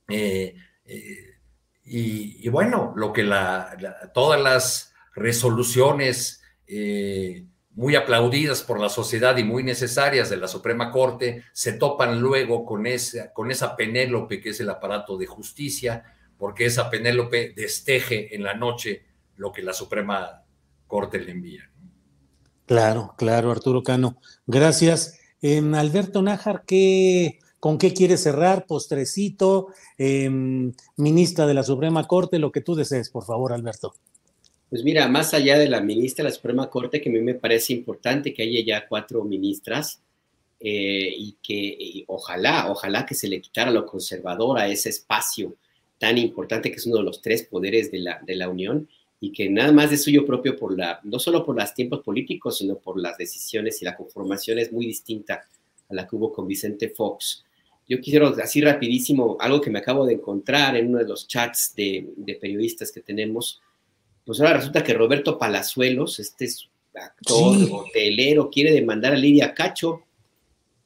Eh, 0.09 0.53
y, 1.85 2.47
bueno, 2.49 2.93
lo 2.95 3.11
que 3.11 3.23
la, 3.23 4.11
todas 4.13 4.39
las 4.39 4.93
resoluciones 5.15 6.43
muy 7.79 7.95
aplaudidas 7.95 8.61
por 8.61 8.77
la 8.77 8.89
sociedad 8.89 9.37
y 9.37 9.45
muy 9.45 9.63
necesarias 9.63 10.29
de 10.29 10.35
la 10.35 10.49
Suprema 10.49 10.91
Corte 10.91 11.45
se 11.53 11.71
topan 11.71 12.19
luego 12.19 12.65
con 12.65 12.85
esa, 12.85 13.31
con 13.31 13.51
esa 13.51 13.77
Penélope 13.77 14.41
que 14.41 14.49
es 14.49 14.59
el 14.59 14.69
aparato 14.69 15.17
de 15.17 15.27
justicia, 15.27 16.03
porque 16.37 16.65
esa 16.65 16.89
Penélope 16.89 17.53
desteje 17.55 18.35
en 18.35 18.43
la 18.43 18.53
noche 18.53 19.05
lo 19.37 19.53
que 19.53 19.63
la 19.63 19.71
Suprema 19.71 20.43
Corte 20.87 21.19
le 21.21 21.31
envía. 21.31 21.71
Claro, 22.65 23.13
claro, 23.17 23.49
Arturo 23.49 23.81
Cano. 23.81 24.17
Gracias. 24.45 25.17
Em, 25.41 25.73
Alberto 25.73 26.21
Nájar, 26.21 26.65
¿qué, 26.67 27.39
¿con 27.61 27.77
qué 27.77 27.93
quiere 27.93 28.17
cerrar? 28.17 28.65
Postrecito, 28.65 29.67
em, 29.97 30.73
ministra 30.97 31.47
de 31.47 31.53
la 31.53 31.63
Suprema 31.63 32.05
Corte, 32.07 32.39
lo 32.39 32.51
que 32.51 32.59
tú 32.59 32.75
desees, 32.75 33.09
por 33.09 33.23
favor, 33.23 33.53
Alberto. 33.53 33.95
Pues 34.69 34.83
mira, 34.83 35.07
más 35.07 35.33
allá 35.33 35.57
de 35.57 35.67
la 35.67 35.81
ministra 35.81 36.23
de 36.23 36.29
la 36.29 36.35
Suprema 36.35 36.69
Corte, 36.69 37.01
que 37.01 37.09
a 37.09 37.11
mí 37.11 37.21
me 37.21 37.35
parece 37.35 37.73
importante 37.73 38.33
que 38.33 38.43
haya 38.43 38.61
ya 38.63 38.87
cuatro 38.87 39.23
ministras 39.23 40.01
eh, 40.59 41.13
y 41.17 41.37
que 41.41 42.03
ojalá, 42.07 42.69
ojalá 42.69 43.05
que 43.05 43.15
se 43.15 43.27
le 43.27 43.41
quitara 43.41 43.71
lo 43.71 43.85
conservador 43.85 44.59
a 44.59 44.67
ese 44.67 44.89
espacio 44.89 45.55
tan 45.97 46.17
importante 46.17 46.71
que 46.71 46.77
es 46.77 46.85
uno 46.85 46.97
de 46.97 47.03
los 47.03 47.21
tres 47.21 47.43
poderes 47.43 47.91
de 47.91 47.99
la, 47.99 48.19
de 48.25 48.35
la 48.35 48.49
Unión 48.49 48.87
y 49.19 49.31
que 49.31 49.49
nada 49.49 49.71
más 49.71 49.89
de 49.89 49.97
suyo 49.97 50.25
propio 50.25 50.55
por 50.55 50.77
la, 50.77 50.99
no 51.03 51.19
solo 51.19 51.45
por 51.45 51.55
los 51.55 51.73
tiempos 51.73 52.01
políticos, 52.01 52.57
sino 52.57 52.77
por 52.77 52.99
las 52.99 53.17
decisiones 53.17 53.81
y 53.81 53.85
la 53.85 53.97
conformación 53.97 54.59
es 54.59 54.71
muy 54.71 54.85
distinta 54.85 55.45
a 55.89 55.93
la 55.93 56.07
que 56.07 56.15
hubo 56.15 56.31
con 56.31 56.47
Vicente 56.47 56.89
Fox. 56.89 57.43
Yo 57.87 57.99
quisiera 57.99 58.29
así 58.41 58.61
rapidísimo 58.61 59.37
algo 59.39 59.59
que 59.59 59.71
me 59.71 59.79
acabo 59.79 60.05
de 60.05 60.13
encontrar 60.13 60.77
en 60.77 60.89
uno 60.89 60.99
de 60.99 61.07
los 61.07 61.27
chats 61.27 61.73
de, 61.75 62.37
periodistas 62.39 62.91
que 62.91 63.01
tenemos. 63.01 63.61
Pues 64.25 64.39
ahora 64.39 64.57
resulta 64.57 64.83
que 64.83 64.93
Roberto 64.93 65.37
Palazuelos, 65.37 66.19
este 66.19 66.45
es 66.45 66.69
actor, 66.93 67.57
hotelero, 67.71 68.49
quiere 68.49 68.71
demandar 68.71 69.13
a 69.13 69.17
Lidia 69.17 69.53
Cacho 69.53 70.03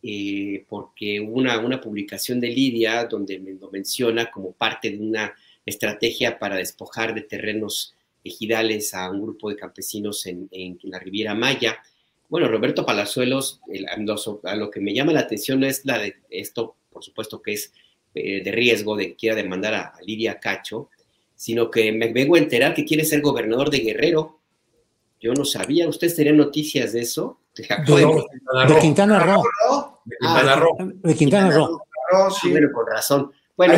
eh, 0.02 0.66
porque 0.68 1.22
hubo 1.22 1.38
una, 1.38 1.58
una 1.60 1.80
publicación 1.80 2.40
de 2.40 2.50
Lidia 2.50 3.06
donde 3.06 3.40
me 3.40 3.54
lo 3.54 3.72
menciona 3.72 4.30
como 4.30 4.52
parte 4.52 4.92
de 4.92 5.00
una 5.00 5.34
estrategia 5.66 6.38
para 6.38 6.58
despojar 6.58 7.14
de 7.14 7.22
terrenos 7.22 7.94
ejidales 8.24 8.94
a 8.94 9.10
un 9.10 9.22
grupo 9.22 9.50
de 9.50 9.56
campesinos 9.56 10.26
en, 10.26 10.50
la 10.84 11.00
Riviera 11.00 11.36
Maya. 11.36 11.78
Bueno, 12.30 12.48
Roberto 12.48 12.86
Palazuelos, 12.86 13.62
a 14.44 14.56
lo 14.56 14.70
que 14.70 14.80
me 14.80 14.94
llama 14.94 15.14
la 15.14 15.22
atención 15.22 15.60
no 15.60 15.68
es 15.68 15.86
la 15.86 16.00
de 16.00 16.18
esto, 16.30 16.76
por 16.90 17.04
supuesto 17.04 17.42
que 17.42 17.54
es 17.54 17.72
eh, 18.16 18.44
de 18.44 18.52
riesgo 18.52 18.96
de 18.96 19.10
que 19.10 19.16
quiera 19.16 19.36
demandar 19.36 19.74
a, 19.74 19.94
Lidia 20.06 20.40
Cacho, 20.40 20.90
sino 21.36 21.70
que 21.70 21.92
me 21.92 22.12
vengo 22.12 22.36
a 22.36 22.40
enterar 22.40 22.74
que 22.74 22.86
quiere 22.86 23.06
ser 23.06 23.22
gobernador 23.22 23.70
de 23.70 23.80
Guerrero. 23.80 24.40
Yo 25.20 25.34
no 25.34 25.46
sabía, 25.46 25.88
¿ustedes 25.88 26.16
tenían 26.16 26.38
noticias 26.38 26.94
de 26.94 27.02
eso? 27.02 27.40
De, 27.56 27.68
Quintana 28.82 29.20
Roo. 29.20 29.44
De 30.06 30.16
Quintana 30.18 30.56
Roo. 30.56 30.78
De 31.02 31.16
Quintana 31.16 31.52
Roo. 31.52 31.80
Sí. 32.42 32.52
Bueno, 32.52 32.70
con 32.74 32.88
razón. 32.88 33.32
Bueno, 33.56 33.74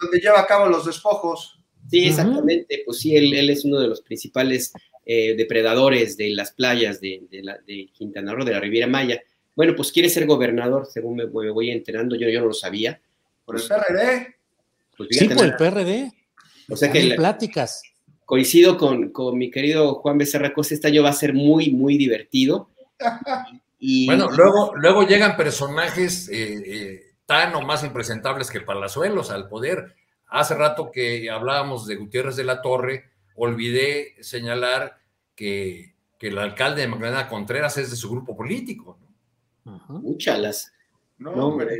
donde 0.00 0.18
lleva 0.20 0.40
a 0.40 0.46
cabo 0.46 0.66
los 0.66 0.86
despojos. 0.86 1.60
Sí, 1.90 2.06
exactamente. 2.08 2.82
Pues 2.84 2.98
sí, 2.98 3.16
él, 3.16 3.50
es 3.50 3.64
uno 3.64 3.78
de 3.78 3.88
los 3.88 4.00
principales 4.00 4.72
eh, 5.04 5.34
depredadores 5.36 6.16
de 6.16 6.30
las 6.30 6.52
playas 6.52 7.00
de, 7.00 7.90
Quintana 7.92 8.34
Roo, 8.34 8.44
de 8.44 8.52
la 8.52 8.60
Riviera 8.60 8.86
Maya. 8.86 9.20
Bueno, 9.54 9.74
pues 9.74 9.92
quiere 9.92 10.08
ser 10.08 10.26
gobernador, 10.26 10.86
según 10.86 11.16
me, 11.16 11.24
voy 11.26 11.70
enterando. 11.70 12.16
Yo, 12.16 12.28
yo 12.28 12.40
no 12.40 12.46
lo 12.46 12.54
sabía. 12.54 13.00
¿Por 13.44 13.56
el 13.56 13.62
PRD? 13.62 14.36
Pues 14.96 15.08
sí, 15.12 15.28
por 15.28 15.44
el 15.44 15.56
PRD. 15.56 16.12
O 16.68 16.76
sea 16.76 16.90
que. 16.90 17.14
pláticas. 17.14 17.82
Coincido 18.24 18.76
con, 18.76 19.12
mi 19.38 19.50
querido 19.50 19.94
Juan 19.96 20.18
Becerra 20.18 20.52
Costa. 20.52 20.74
Este 20.74 20.88
año 20.88 21.02
va 21.02 21.10
a 21.10 21.14
ser 21.14 21.32
muy, 21.32 21.70
muy 21.70 21.96
divertido. 21.96 22.70
Y, 23.78 24.06
bueno, 24.06 24.30
luego, 24.30 24.74
luego 24.74 25.02
llegan 25.02 25.36
personajes 25.36 26.28
eh, 26.30 26.62
eh, 26.66 27.02
tan 27.26 27.54
o 27.54 27.60
más 27.60 27.84
impresentables 27.84 28.50
que 28.50 28.62
Palazuelos 28.62 29.30
al 29.30 29.48
poder 29.48 29.94
Hace 30.28 30.54
rato 30.54 30.90
que 30.90 31.30
hablábamos 31.30 31.86
de 31.86 31.96
Gutiérrez 31.96 32.36
de 32.36 32.44
la 32.44 32.60
Torre, 32.60 33.10
olvidé 33.36 34.16
señalar 34.22 34.98
que, 35.34 35.94
el 36.20 36.38
alcalde 36.38 36.80
de 36.80 36.88
Magdalena 36.88 37.28
Contreras 37.28 37.76
es 37.78 37.90
de 37.90 37.96
su 37.96 38.10
grupo 38.10 38.36
político. 38.36 38.98
Muchas 39.62 40.72
No, 41.18 41.30
hombre. 41.30 41.78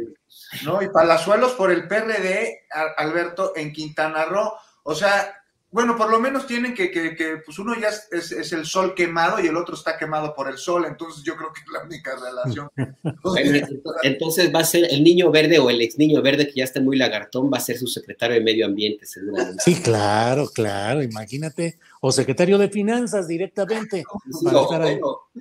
No, 0.64 0.80
y 0.80 0.88
Palazuelos 0.88 1.52
por 1.52 1.72
el 1.72 1.88
PRD, 1.88 2.66
Alberto, 2.96 3.56
en 3.56 3.72
Quintana 3.72 4.24
Roo. 4.26 4.52
O 4.88 4.94
sea, 4.94 5.34
bueno, 5.72 5.96
por 5.96 6.08
lo 6.08 6.20
menos 6.20 6.46
tienen 6.46 6.74
que, 6.74 6.92
que, 6.92 7.42
pues 7.44 7.58
uno 7.58 7.74
ya 7.74 7.88
es, 7.88 8.52
el 8.52 8.64
sol 8.64 8.94
quemado 8.94 9.40
y 9.40 9.48
el 9.48 9.56
otro 9.56 9.74
está 9.74 9.98
quemado 9.98 10.32
por 10.32 10.48
el 10.48 10.58
sol, 10.58 10.84
entonces 10.86 11.24
yo 11.24 11.34
creo 11.34 11.52
que 11.52 11.60
es 11.60 11.66
la 11.72 11.82
única 11.82 12.14
relación. 12.14 12.70
entonces 14.04 14.54
va 14.54 14.60
a 14.60 14.64
ser 14.64 14.86
el 14.88 15.02
niño 15.02 15.32
verde 15.32 15.58
o 15.58 15.68
el 15.68 15.80
ex 15.80 15.98
niño 15.98 16.22
verde 16.22 16.46
que 16.46 16.60
ya 16.60 16.64
está 16.64 16.80
muy 16.80 16.96
lagartón, 16.96 17.50
va 17.52 17.58
a 17.58 17.60
ser 17.60 17.78
su 17.78 17.88
secretario 17.88 18.36
de 18.36 18.42
medio 18.42 18.64
ambiente, 18.64 19.06
seguramente. 19.06 19.60
Sí, 19.64 19.74
claro, 19.82 20.46
claro, 20.54 21.02
imagínate, 21.02 21.80
o 22.00 22.12
secretario 22.12 22.58
de 22.58 22.68
finanzas 22.68 23.26
directamente. 23.26 24.04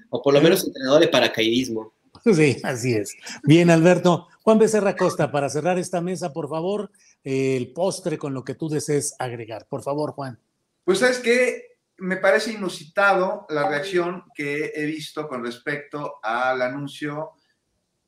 o, 0.10 0.22
por 0.24 0.34
lo 0.34 0.41
menos 0.41 0.66
entrenador 0.66 1.02
de 1.02 1.08
paracaidismo. 1.08 1.93
Sí, 2.34 2.57
así 2.63 2.93
es. 2.95 3.15
Bien, 3.43 3.69
Alberto. 3.69 4.28
Juan 4.41 4.57
Becerra 4.59 4.95
Costa, 4.95 5.32
para 5.32 5.49
cerrar 5.49 5.78
esta 5.78 6.01
mesa, 6.01 6.34
por 6.34 6.49
favor, 6.49 6.91
el 7.23 7.71
postre 7.71 8.17
con 8.17 8.34
lo 8.34 8.43
que 8.43 8.55
tú 8.55 8.69
desees 8.69 9.15
agregar. 9.19 9.67
Por 9.67 9.84
favor, 9.84 10.11
Juan. 10.13 10.39
Pues 10.84 11.01
es 11.01 11.19
que 11.19 11.78
me 11.97 12.17
parece 12.17 12.51
inusitado 12.51 13.45
la 13.49 13.67
reacción 13.67 14.23
que 14.36 14.71
he 14.76 14.86
visto 14.86 15.28
con 15.28 15.43
respecto 15.43 16.19
al 16.21 16.61
anuncio 16.61 17.32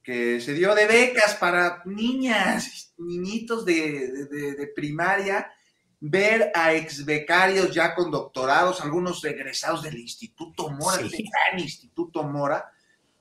que 0.04 0.40
se 0.40 0.54
dio 0.54 0.74
de 0.74 0.86
becas 0.86 1.36
para 1.36 1.82
niñas, 1.86 2.94
niñitos 2.98 3.66
de, 3.66 4.72
primaria, 4.76 5.52
ver 6.00 6.52
a 6.54 6.74
ex 6.74 7.04
becarios 7.04 7.74
ya 7.74 7.94
con 7.94 8.12
doctorados, 8.12 8.80
algunos 8.82 9.24
egresados 9.26 9.84
del 9.84 9.98
Instituto 9.98 10.70
Mora, 10.70 10.98
del 10.98 11.10
gran 11.12 11.60
Instituto 11.60 12.24
Mora, 12.24 12.72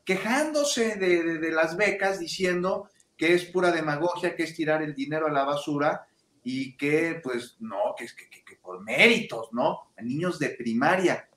quejándose 0.06 0.94
de, 0.94 1.50
las 1.50 1.76
becas, 1.76 2.20
diciendo 2.20 2.88
que 3.16 3.34
es 3.34 3.44
pura 3.44 3.72
demagogia, 3.72 4.36
que 4.36 4.44
es 4.44 4.54
tirar 4.54 4.80
el 4.80 4.94
dinero 4.94 5.26
a 5.26 5.32
la 5.32 5.44
basura 5.44 6.06
y 6.44 6.76
que, 6.76 7.20
pues, 7.22 7.56
no, 7.58 7.94
que 7.98 8.04
es 8.04 8.14
que, 8.14 8.28
por 8.62 8.82
méritos, 8.82 9.48
¿no? 9.52 9.90
A 9.98 10.02
niños 10.02 10.38
de 10.38 10.50
primaria. 10.50 11.28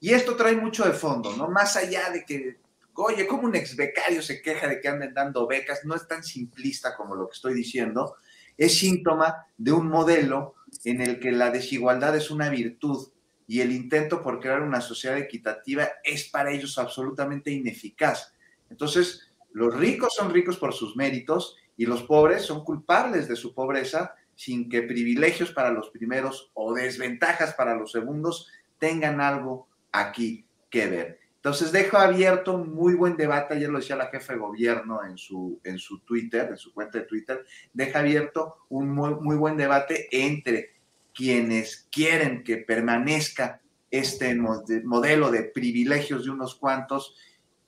Y 0.00 0.12
esto 0.12 0.36
trae 0.36 0.54
mucho 0.54 0.84
de 0.84 0.92
fondo, 0.92 1.36
¿no? 1.36 1.48
Más 1.48 1.76
allá 1.76 2.10
de 2.10 2.24
que, 2.24 2.58
oye, 2.94 3.26
como 3.26 3.48
un 3.48 3.56
ex 3.56 3.74
becario 3.74 4.22
se 4.22 4.40
queja 4.40 4.68
de 4.68 4.80
que 4.80 4.88
anden 4.88 5.12
dando 5.12 5.48
becas, 5.48 5.80
no 5.84 5.96
es 5.96 6.06
tan 6.06 6.22
simplista 6.22 6.96
como 6.96 7.16
lo 7.16 7.26
que 7.26 7.34
estoy 7.34 7.54
diciendo, 7.54 8.14
es 8.56 8.78
síntoma 8.78 9.46
de 9.56 9.72
un 9.72 9.88
modelo 9.88 10.54
en 10.84 11.00
el 11.00 11.18
que 11.18 11.32
la 11.32 11.50
desigualdad 11.50 12.14
es 12.14 12.30
una 12.30 12.48
virtud 12.48 13.08
y 13.46 13.60
el 13.60 13.72
intento 13.72 14.22
por 14.22 14.40
crear 14.40 14.62
una 14.62 14.80
sociedad 14.80 15.18
equitativa 15.18 15.88
es 16.02 16.28
para 16.28 16.50
ellos 16.50 16.78
absolutamente 16.78 17.50
ineficaz. 17.50 18.34
Entonces, 18.70 19.32
los 19.52 19.74
ricos 19.74 20.14
son 20.14 20.32
ricos 20.32 20.56
por 20.56 20.72
sus 20.72 20.96
méritos 20.96 21.56
y 21.76 21.86
los 21.86 22.02
pobres 22.02 22.42
son 22.42 22.64
culpables 22.64 23.28
de 23.28 23.36
su 23.36 23.54
pobreza 23.54 24.14
sin 24.34 24.68
que 24.68 24.82
privilegios 24.82 25.52
para 25.52 25.70
los 25.70 25.90
primeros 25.90 26.50
o 26.54 26.74
desventajas 26.74 27.54
para 27.54 27.74
los 27.74 27.92
segundos 27.92 28.48
tengan 28.78 29.20
algo 29.20 29.68
aquí 29.92 30.44
que 30.70 30.86
ver. 30.88 31.20
Entonces 31.36 31.72
dejo 31.72 31.98
abierto 31.98 32.54
un 32.54 32.74
muy 32.74 32.94
buen 32.94 33.16
debate, 33.16 33.54
ayer 33.54 33.68
lo 33.68 33.78
decía 33.78 33.96
la 33.96 34.08
jefa 34.08 34.32
de 34.32 34.38
gobierno 34.38 35.04
en 35.04 35.18
su, 35.18 35.60
en 35.62 35.78
su 35.78 36.00
Twitter, 36.00 36.48
en 36.50 36.56
su 36.56 36.72
cuenta 36.72 36.98
de 36.98 37.04
Twitter, 37.04 37.44
deja 37.72 37.98
abierto 37.98 38.64
un 38.70 38.88
muy, 38.90 39.14
muy 39.16 39.36
buen 39.36 39.56
debate 39.56 40.08
entre 40.10 40.73
quienes 41.14 41.86
quieren 41.90 42.42
que 42.42 42.58
permanezca 42.58 43.60
este 43.90 44.34
modelo 44.34 45.30
de 45.30 45.44
privilegios 45.44 46.24
de 46.24 46.30
unos 46.30 46.56
cuantos 46.56 47.14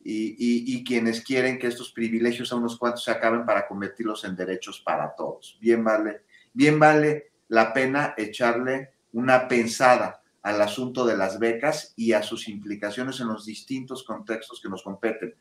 y, 0.08 0.84
quienes 0.84 1.20
quieren 1.20 1.58
que 1.58 1.66
estos 1.66 1.92
privilegios 1.92 2.52
a 2.52 2.56
unos 2.56 2.76
cuantos 2.76 3.04
se 3.04 3.10
acaben 3.10 3.44
para 3.44 3.66
convertirlos 3.66 4.24
en 4.24 4.36
derechos 4.36 4.80
para 4.80 5.14
todos. 5.14 5.58
Bien 5.60 5.82
vale, 5.82 6.22
bien 6.52 6.78
vale 6.78 7.32
la 7.48 7.72
pena 7.72 8.14
echarle 8.16 8.90
una 9.12 9.48
pensada 9.48 10.22
al 10.42 10.60
asunto 10.62 11.04
de 11.04 11.16
las 11.16 11.38
becas 11.38 11.92
y 11.96 12.12
a 12.12 12.22
sus 12.22 12.48
implicaciones 12.48 13.20
en 13.20 13.28
los 13.28 13.46
distintos 13.46 14.04
contextos 14.04 14.60
que 14.60 14.68
nos 14.68 14.82
competen, 14.82 15.34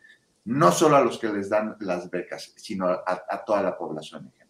no 0.45 0.71
solo 0.71 0.95
a 0.95 1.01
los 1.01 1.19
que 1.19 1.29
les 1.29 1.49
dan 1.49 1.75
las 1.79 2.09
becas, 2.09 2.53
sino 2.55 2.87
a, 2.87 3.03
a 3.05 3.43
toda 3.45 3.61
la 3.61 3.77
población 3.77 4.25
en 4.25 4.31
general. 4.31 4.44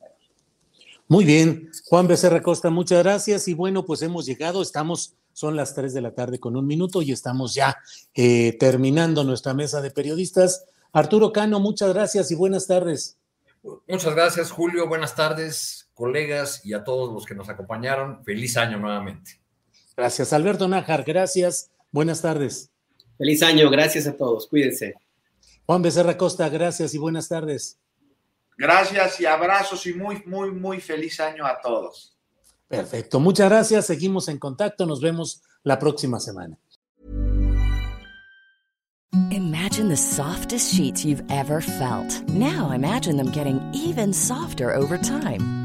Muy 1.08 1.24
bien, 1.24 1.70
Juan 1.86 2.08
Becerra 2.08 2.42
Costa, 2.42 2.72
muchas 2.72 3.04
gracias 3.04 3.48
y 3.48 3.54
bueno, 3.54 3.86
pues 3.86 4.02
hemos 4.02 4.26
llegado, 4.26 4.62
estamos 4.62 5.16
Son 5.34 5.56
las 5.56 5.76
3 5.76 5.94
de 5.94 6.02
la 6.02 6.16
tarde 6.16 6.40
con 6.40 6.56
un 6.56 6.66
minuto 6.66 7.02
y 7.02 7.12
estamos 7.12 7.54
ya 7.54 7.78
eh, 8.14 8.56
terminando 8.58 9.24
nuestra 9.24 9.54
mesa 9.54 9.82
de 9.82 9.92
periodistas. 9.92 10.66
Arturo 10.94 11.34
Cano, 11.34 11.60
muchas 11.60 11.94
gracias 11.94 12.32
y 12.32 12.36
buenas 12.36 12.68
tardes. 12.68 13.18
Muchas 13.88 14.16
gracias, 14.16 14.50
Julio. 14.50 14.88
Buenas 14.88 15.14
tardes, 15.14 15.90
colegas 15.94 16.66
y 16.66 16.74
a 16.74 16.84
todos 16.84 17.14
los 17.14 17.26
que 17.26 17.36
nos 17.36 17.50
acompañaron. 17.50 18.24
Feliz 18.24 18.56
año 18.56 18.80
nuevamente. 18.80 19.42
Gracias, 19.98 20.32
Alberto 20.34 20.68
Nájar. 20.68 21.04
Gracias. 21.04 21.70
Buenas 21.92 22.22
tardes. 22.22 22.72
Feliz 23.18 23.44
año. 23.44 23.70
Gracias 23.70 24.08
a 24.08 24.16
todos. 24.16 24.48
Cuídense. 24.48 24.96
Juan 25.66 25.82
Becerra 25.82 26.18
Costa, 26.18 26.48
gracias 26.50 26.94
y 26.94 26.98
buenas 26.98 27.28
tardes. 27.28 27.80
Gracias 28.58 29.20
y 29.20 29.26
abrazos 29.26 29.86
y 29.86 29.94
muy, 29.94 30.24
muy, 30.26 30.52
muy 30.52 30.80
feliz 30.80 31.20
año 31.20 31.46
a 31.46 31.60
todos. 31.60 32.18
Perfecto, 32.68 33.20
muchas 33.20 33.50
gracias. 33.50 33.86
Seguimos 33.86 34.28
en 34.28 34.40
contacto. 34.40 34.86
Nos 34.86 35.02
vemos 35.02 35.42
la 35.64 35.78
próxima 35.78 36.20
semana. 36.20 36.58
Imagine 39.32 39.88
the 39.88 39.96
softest 39.96 40.74
sheets 40.74 41.06
you've 41.06 41.24
ever 41.30 41.62
felt. 41.62 42.22
Now 42.30 42.72
imagine 42.72 43.18
them 43.18 43.32
getting 43.32 43.62
even 43.74 44.14
softer 44.14 44.74
over 44.74 44.98
time. 44.98 45.65